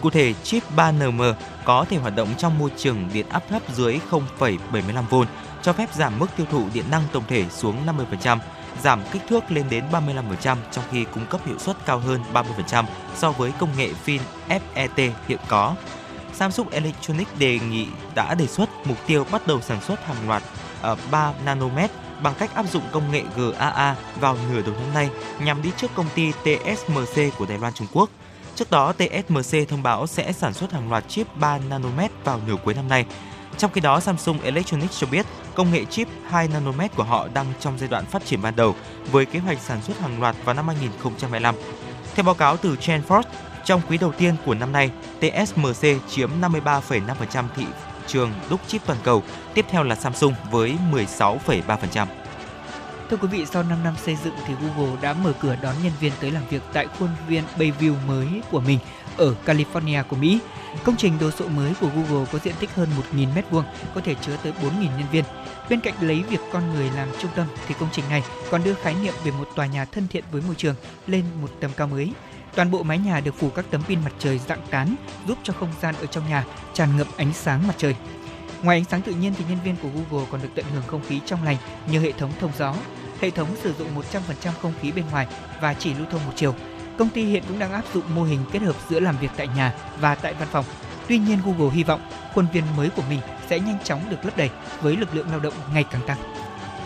[0.00, 1.34] Cụ thể, chip 3nm
[1.64, 5.24] có thể hoạt động trong môi trường điện áp thấp dưới 0,75V,
[5.66, 7.86] cho phép giảm mức tiêu thụ điện năng tổng thể xuống
[8.20, 8.38] 50%,
[8.82, 12.84] giảm kích thước lên đến 35% trong khi cung cấp hiệu suất cao hơn 30%
[13.16, 15.74] so với công nghệ pin FET hiện có.
[16.34, 20.42] Samsung Electronics đề nghị đã đề xuất mục tiêu bắt đầu sản xuất hàng loạt
[20.82, 21.90] ờ, ở 3 nanomet
[22.22, 25.10] bằng cách áp dụng công nghệ GAA vào nửa đầu năm nay
[25.40, 28.10] nhằm đi trước công ty TSMC của Đài Loan Trung Quốc.
[28.54, 32.56] Trước đó, TSMC thông báo sẽ sản xuất hàng loạt chip 3 nanomet vào nửa
[32.64, 33.06] cuối năm nay.
[33.58, 37.46] Trong khi đó, Samsung Electronics cho biết công nghệ chip 2 nanomet của họ đang
[37.60, 38.74] trong giai đoạn phát triển ban đầu
[39.12, 41.54] với kế hoạch sản xuất hàng loạt vào năm 2025.
[42.14, 43.22] Theo báo cáo từ Chanford,
[43.64, 47.66] trong quý đầu tiên của năm nay, TSMC chiếm 53,5% thị
[48.06, 49.22] trường đúc chip toàn cầu,
[49.54, 52.06] tiếp theo là Samsung với 16,3%.
[53.10, 55.92] Thưa quý vị, sau 5 năm xây dựng thì Google đã mở cửa đón nhân
[56.00, 58.78] viên tới làm việc tại khuôn viên Bayview mới của mình
[59.16, 60.38] ở California của Mỹ.
[60.84, 63.62] Công trình đồ sộ mới của Google có diện tích hơn 1.000 m2,
[63.94, 65.24] có thể chứa tới 4.000 nhân viên.
[65.70, 68.74] Bên cạnh lấy việc con người làm trung tâm thì công trình này còn đưa
[68.74, 70.74] khái niệm về một tòa nhà thân thiện với môi trường
[71.06, 72.12] lên một tầm cao mới.
[72.54, 74.94] Toàn bộ mái nhà được phủ các tấm pin mặt trời dạng tán,
[75.28, 76.44] giúp cho không gian ở trong nhà
[76.74, 77.94] tràn ngập ánh sáng mặt trời.
[78.62, 81.02] Ngoài ánh sáng tự nhiên thì nhân viên của Google còn được tận hưởng không
[81.08, 81.56] khí trong lành
[81.90, 82.74] nhờ hệ thống thông gió.
[83.20, 85.26] Hệ thống sử dụng 100% không khí bên ngoài
[85.60, 86.54] và chỉ lưu thông một chiều.
[86.98, 89.48] Công ty hiện cũng đang áp dụng mô hình kết hợp giữa làm việc tại
[89.56, 90.64] nhà và tại văn phòng.
[91.08, 92.00] Tuy nhiên Google hy vọng
[92.34, 93.20] khuôn viên mới của mình
[93.50, 94.50] sẽ nhanh chóng được lấp đầy
[94.80, 96.18] với lực lượng lao động ngày càng tăng.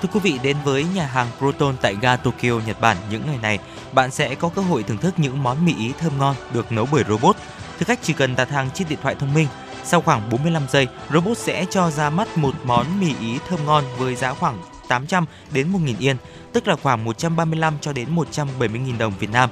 [0.03, 3.39] Thưa quý vị, đến với nhà hàng Proton tại ga Tokyo, Nhật Bản những ngày
[3.43, 3.59] này,
[3.93, 6.89] bạn sẽ có cơ hội thưởng thức những món mì ý thơm ngon được nấu
[6.93, 7.37] bởi robot.
[7.79, 9.49] Thực khách chỉ cần đặt hàng trên điện thoại thông minh.
[9.85, 13.85] Sau khoảng 45 giây, robot sẽ cho ra mắt một món mì ý thơm ngon
[13.99, 16.17] với giá khoảng 800 đến 1.000 yên,
[16.53, 19.51] tức là khoảng 135 cho đến 170.000 đồng Việt Nam.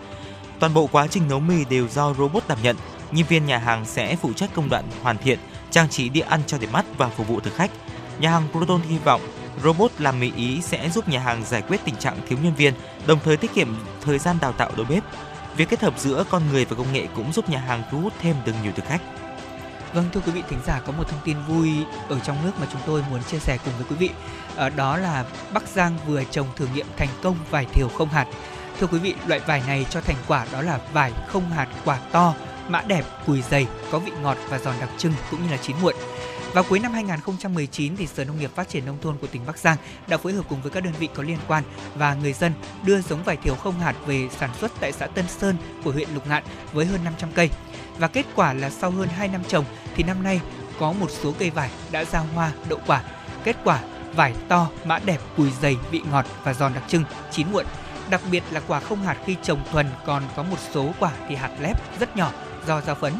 [0.60, 2.76] Toàn bộ quá trình nấu mì đều do robot đảm nhận.
[3.12, 5.38] Nhân viên nhà hàng sẽ phụ trách công đoạn hoàn thiện,
[5.70, 7.70] trang trí đĩa ăn cho đẹp mắt và phục vụ thực khách.
[8.18, 9.20] Nhà hàng Proton hy vọng
[9.62, 12.74] robot làm mì ý sẽ giúp nhà hàng giải quyết tình trạng thiếu nhân viên,
[13.06, 15.04] đồng thời tiết kiệm thời gian đào tạo đầu bếp.
[15.56, 18.12] Việc kết hợp giữa con người và công nghệ cũng giúp nhà hàng thu hút
[18.20, 19.00] thêm được nhiều thực khách.
[19.92, 21.70] Vâng thưa quý vị thính giả có một thông tin vui
[22.08, 24.10] ở trong nước mà chúng tôi muốn chia sẻ cùng với quý vị.
[24.56, 28.26] Ở đó là Bắc Giang vừa trồng thử nghiệm thành công vải thiều không hạt.
[28.80, 31.98] Thưa quý vị, loại vải này cho thành quả đó là vải không hạt quả
[32.12, 32.34] to,
[32.68, 35.76] mã đẹp, cùi dày, có vị ngọt và giòn đặc trưng cũng như là chín
[35.82, 35.94] muộn.
[36.52, 39.58] Vào cuối năm 2019 thì Sở Nông nghiệp Phát triển nông thôn của tỉnh Bắc
[39.58, 39.76] Giang
[40.08, 41.64] đã phối hợp cùng với các đơn vị có liên quan
[41.94, 42.52] và người dân
[42.84, 46.08] đưa giống vải thiều không hạt về sản xuất tại xã Tân Sơn của huyện
[46.14, 46.42] Lục Ngạn
[46.72, 47.50] với hơn 500 cây.
[47.98, 49.64] Và kết quả là sau hơn 2 năm trồng
[49.96, 50.40] thì năm nay
[50.80, 53.02] có một số cây vải đã ra hoa, đậu quả.
[53.44, 53.80] Kết quả
[54.16, 57.66] vải to, mã đẹp, cùi dày, vị ngọt và giòn đặc trưng, chín muộn.
[58.10, 61.34] Đặc biệt là quả không hạt khi trồng thuần còn có một số quả thì
[61.34, 62.32] hạt lép rất nhỏ
[62.66, 63.12] do giao phấn.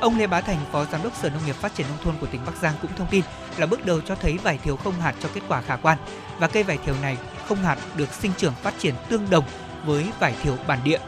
[0.00, 2.26] Ông Lê Bá Thành, Phó Giám đốc Sở Nông nghiệp Phát triển Nông thôn của
[2.26, 3.24] tỉnh Bắc Giang cũng thông tin
[3.56, 5.98] là bước đầu cho thấy vải thiều không hạt cho kết quả khả quan
[6.38, 7.16] và cây vải thiều này
[7.48, 9.44] không hạt được sinh trưởng phát triển tương đồng
[9.84, 10.98] với vải thiều bản địa.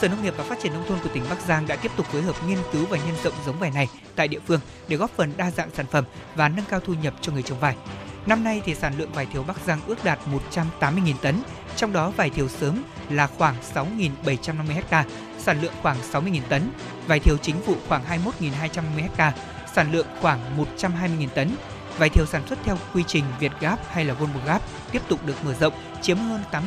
[0.00, 2.06] Sở Nông nghiệp và Phát triển Nông thôn của tỉnh Bắc Giang đã tiếp tục
[2.06, 5.10] phối hợp nghiên cứu và nhân rộng giống vải này tại địa phương để góp
[5.10, 7.76] phần đa dạng sản phẩm và nâng cao thu nhập cho người trồng vải.
[8.26, 10.18] Năm nay thì sản lượng vải thiều Bắc Giang ước đạt
[10.52, 11.42] 180.000 tấn,
[11.76, 15.04] trong đó vải thiều sớm là khoảng 6.750 ha,
[15.38, 16.70] sản lượng khoảng 60.000 tấn,
[17.06, 18.02] vải thiều chính vụ khoảng
[18.40, 19.32] 21.250 ha,
[19.74, 20.40] sản lượng khoảng
[20.78, 21.50] 120.000 tấn.
[21.98, 24.62] Vải thiều sản xuất theo quy trình Việt Gáp hay là Volvo Gáp
[24.92, 25.72] tiếp tục được mở rộng,
[26.02, 26.62] chiếm hơn 80%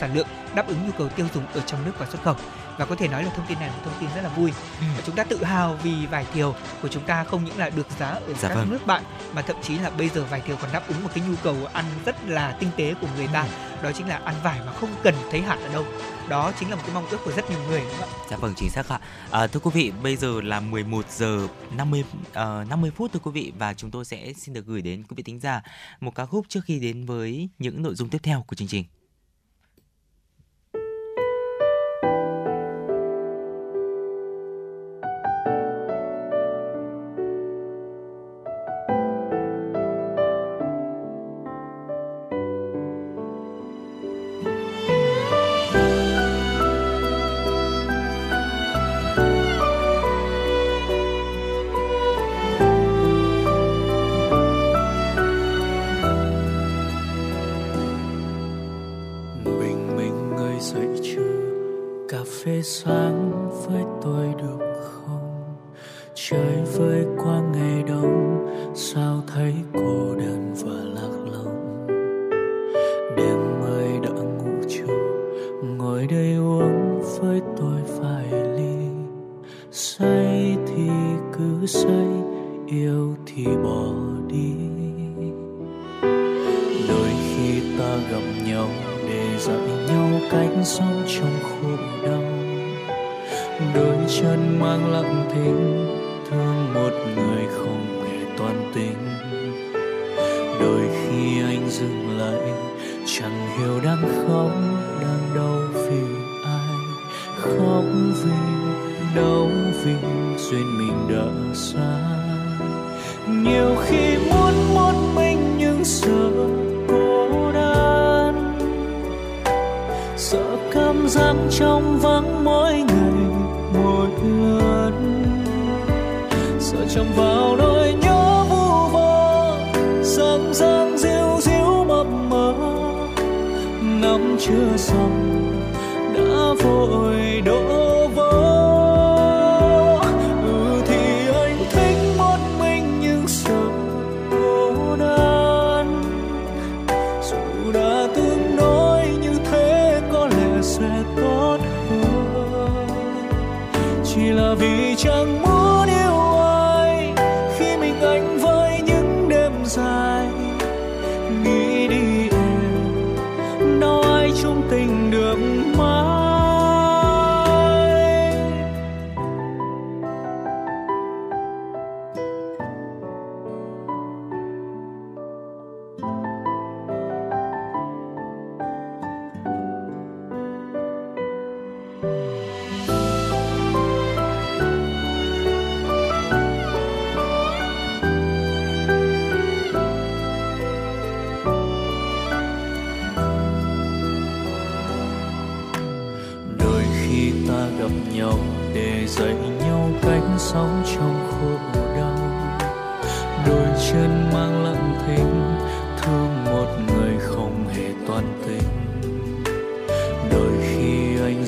[0.00, 2.36] sản lượng, đáp ứng nhu cầu tiêu dùng ở trong nước và xuất khẩu.
[2.78, 4.52] Và có thể nói là thông tin này là một thông tin rất là vui.
[4.80, 7.86] Và chúng ta tự hào vì vải thiều của chúng ta không những là được
[7.98, 8.70] giá ở Dạ các vâng.
[8.70, 9.02] nước bạn
[9.34, 11.56] mà thậm chí là bây giờ vải thiều còn đáp ứng một cái nhu cầu
[11.72, 13.46] ăn rất là tinh tế của người ta.
[13.82, 15.84] Đó chính là ăn vải mà không cần thấy hạt ở đâu.
[16.28, 18.26] Đó chính là một cái mong ước của rất nhiều người đúng không ạ?
[18.30, 19.00] Dạ vâng chính xác ạ.
[19.30, 23.30] À, thưa quý vị, bây giờ là 11 giờ 50 ờ, 50 phút thưa quý
[23.30, 25.62] vị và chúng tôi sẽ xin được gửi đến quý vị thính giả
[26.00, 28.84] một ca khúc trước khi đến với những nội dung tiếp theo của chương trình.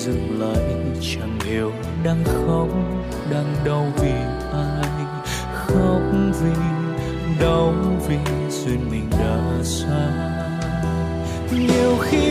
[0.01, 1.72] Dừng lại chẳng hiểu
[2.05, 2.68] đang khóc,
[3.31, 4.12] đang đau vì
[4.52, 5.05] ai.
[5.55, 6.02] Khóc
[6.40, 6.62] vì
[7.40, 7.74] đau
[8.09, 8.16] vì
[8.51, 10.10] duyên mình đã xa.
[11.52, 12.30] Nhiều khi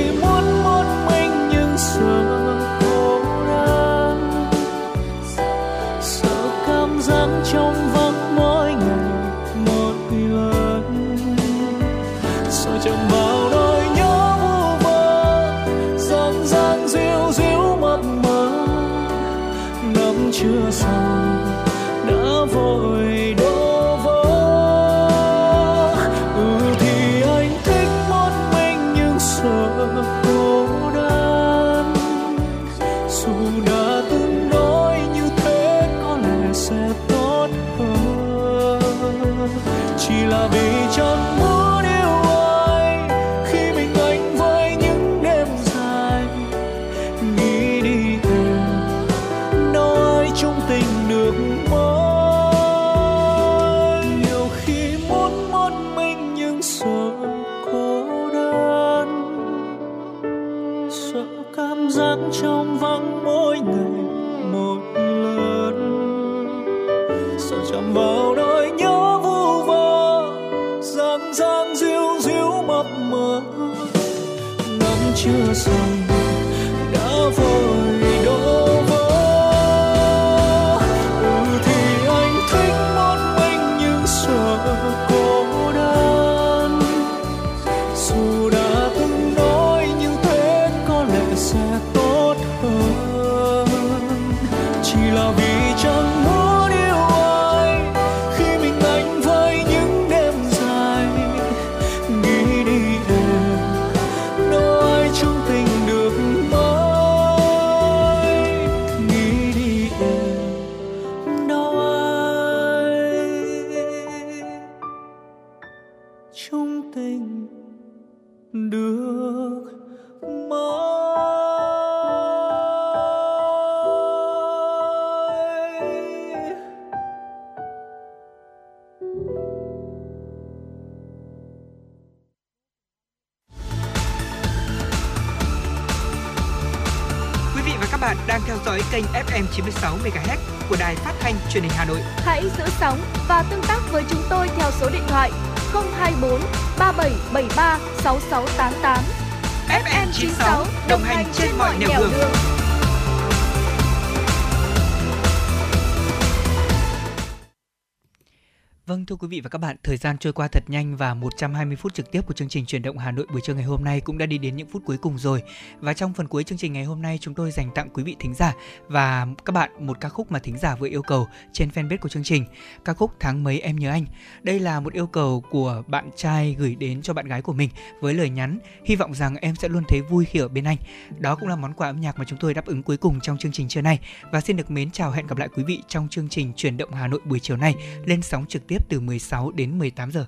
[159.19, 162.11] quý vị và các bạn, thời gian trôi qua thật nhanh và 120 phút trực
[162.11, 164.25] tiếp của chương trình truyền động Hà Nội buổi trưa ngày hôm nay cũng đã
[164.25, 165.43] đi đến những phút cuối cùng rồi.
[165.79, 168.15] Và trong phần cuối chương trình ngày hôm nay chúng tôi dành tặng quý vị
[168.19, 168.53] thính giả
[168.87, 172.09] và các bạn một ca khúc mà thính giả vừa yêu cầu trên fanpage của
[172.09, 172.45] chương trình,
[172.85, 174.05] ca khúc Tháng mấy em nhớ anh.
[174.41, 177.69] Đây là một yêu cầu của bạn trai gửi đến cho bạn gái của mình
[178.01, 180.77] với lời nhắn hy vọng rằng em sẽ luôn thấy vui khi ở bên anh.
[181.17, 183.37] Đó cũng là món quà âm nhạc mà chúng tôi đáp ứng cuối cùng trong
[183.37, 183.99] chương trình trưa nay
[184.31, 186.93] và xin được mến chào hẹn gặp lại quý vị trong chương trình truyền động
[186.93, 187.75] Hà Nội buổi chiều nay
[188.05, 190.25] lên sóng trực tiếp từ 16 đến 18 giờ.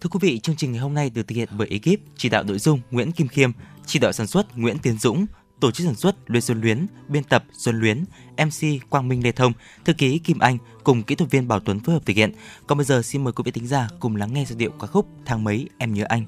[0.00, 2.44] Thưa quý vị, chương trình ngày hôm nay được thực hiện bởi ekip chỉ đạo
[2.44, 3.50] nội dung Nguyễn Kim Khiêm,
[3.86, 5.26] chỉ đạo sản xuất Nguyễn Tiến Dũng,
[5.60, 8.04] tổ chức sản xuất Lê Xuân Luyến, biên tập Xuân Luyến,
[8.36, 9.52] MC Quang Minh Lê Thông,
[9.84, 12.32] thư ký Kim Anh cùng kỹ thuật viên Bảo Tuấn phối hợp thực hiện.
[12.66, 14.86] Còn bây giờ xin mời quý vị thính giả cùng lắng nghe giai điệu ca
[14.86, 16.24] khúc Tháng mấy em nhớ anh.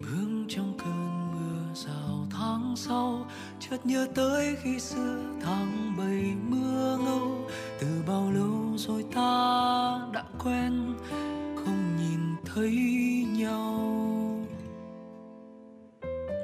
[0.00, 3.26] bước trong cơn mưa rào tháng sau
[3.60, 7.48] chợt nhớ tới khi xưa tháng bảy mưa ngâu
[7.82, 10.94] từ bao lâu rồi ta đã quen,
[11.56, 12.70] không nhìn thấy
[13.38, 13.78] nhau.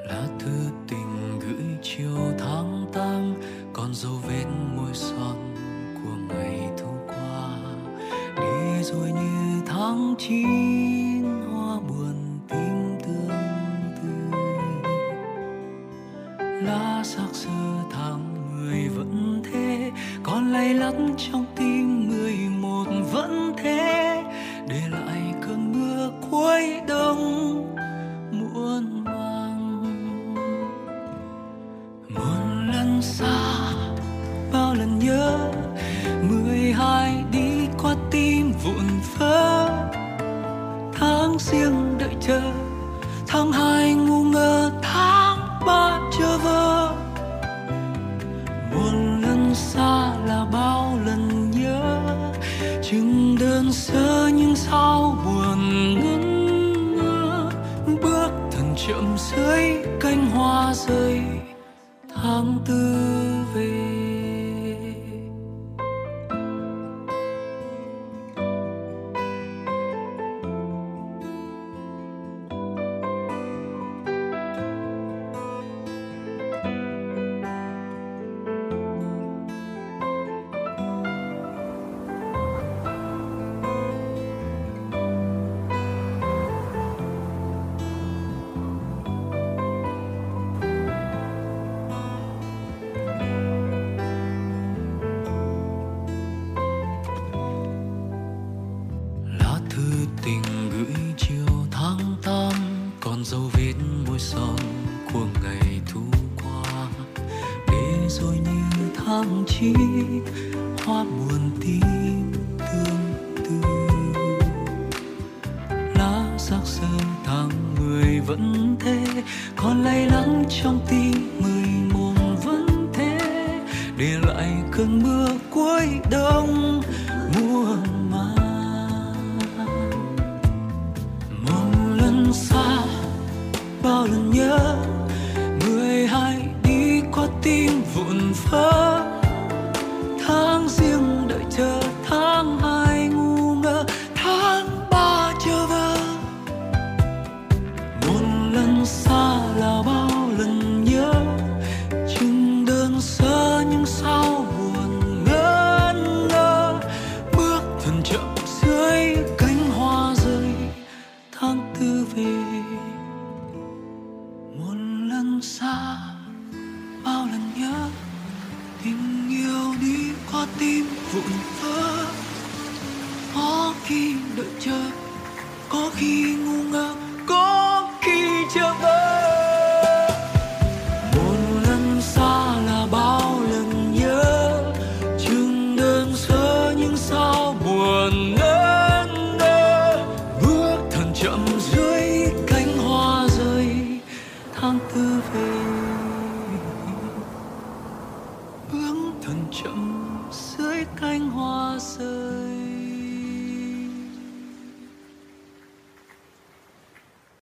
[0.06, 0.56] Lá thư
[0.88, 3.34] tình gửi chiều tháng tám
[3.72, 4.44] còn dấu vết
[4.76, 5.54] môi son
[5.94, 7.58] của ngày thu qua.
[8.36, 10.67] Đi rồi như tháng chín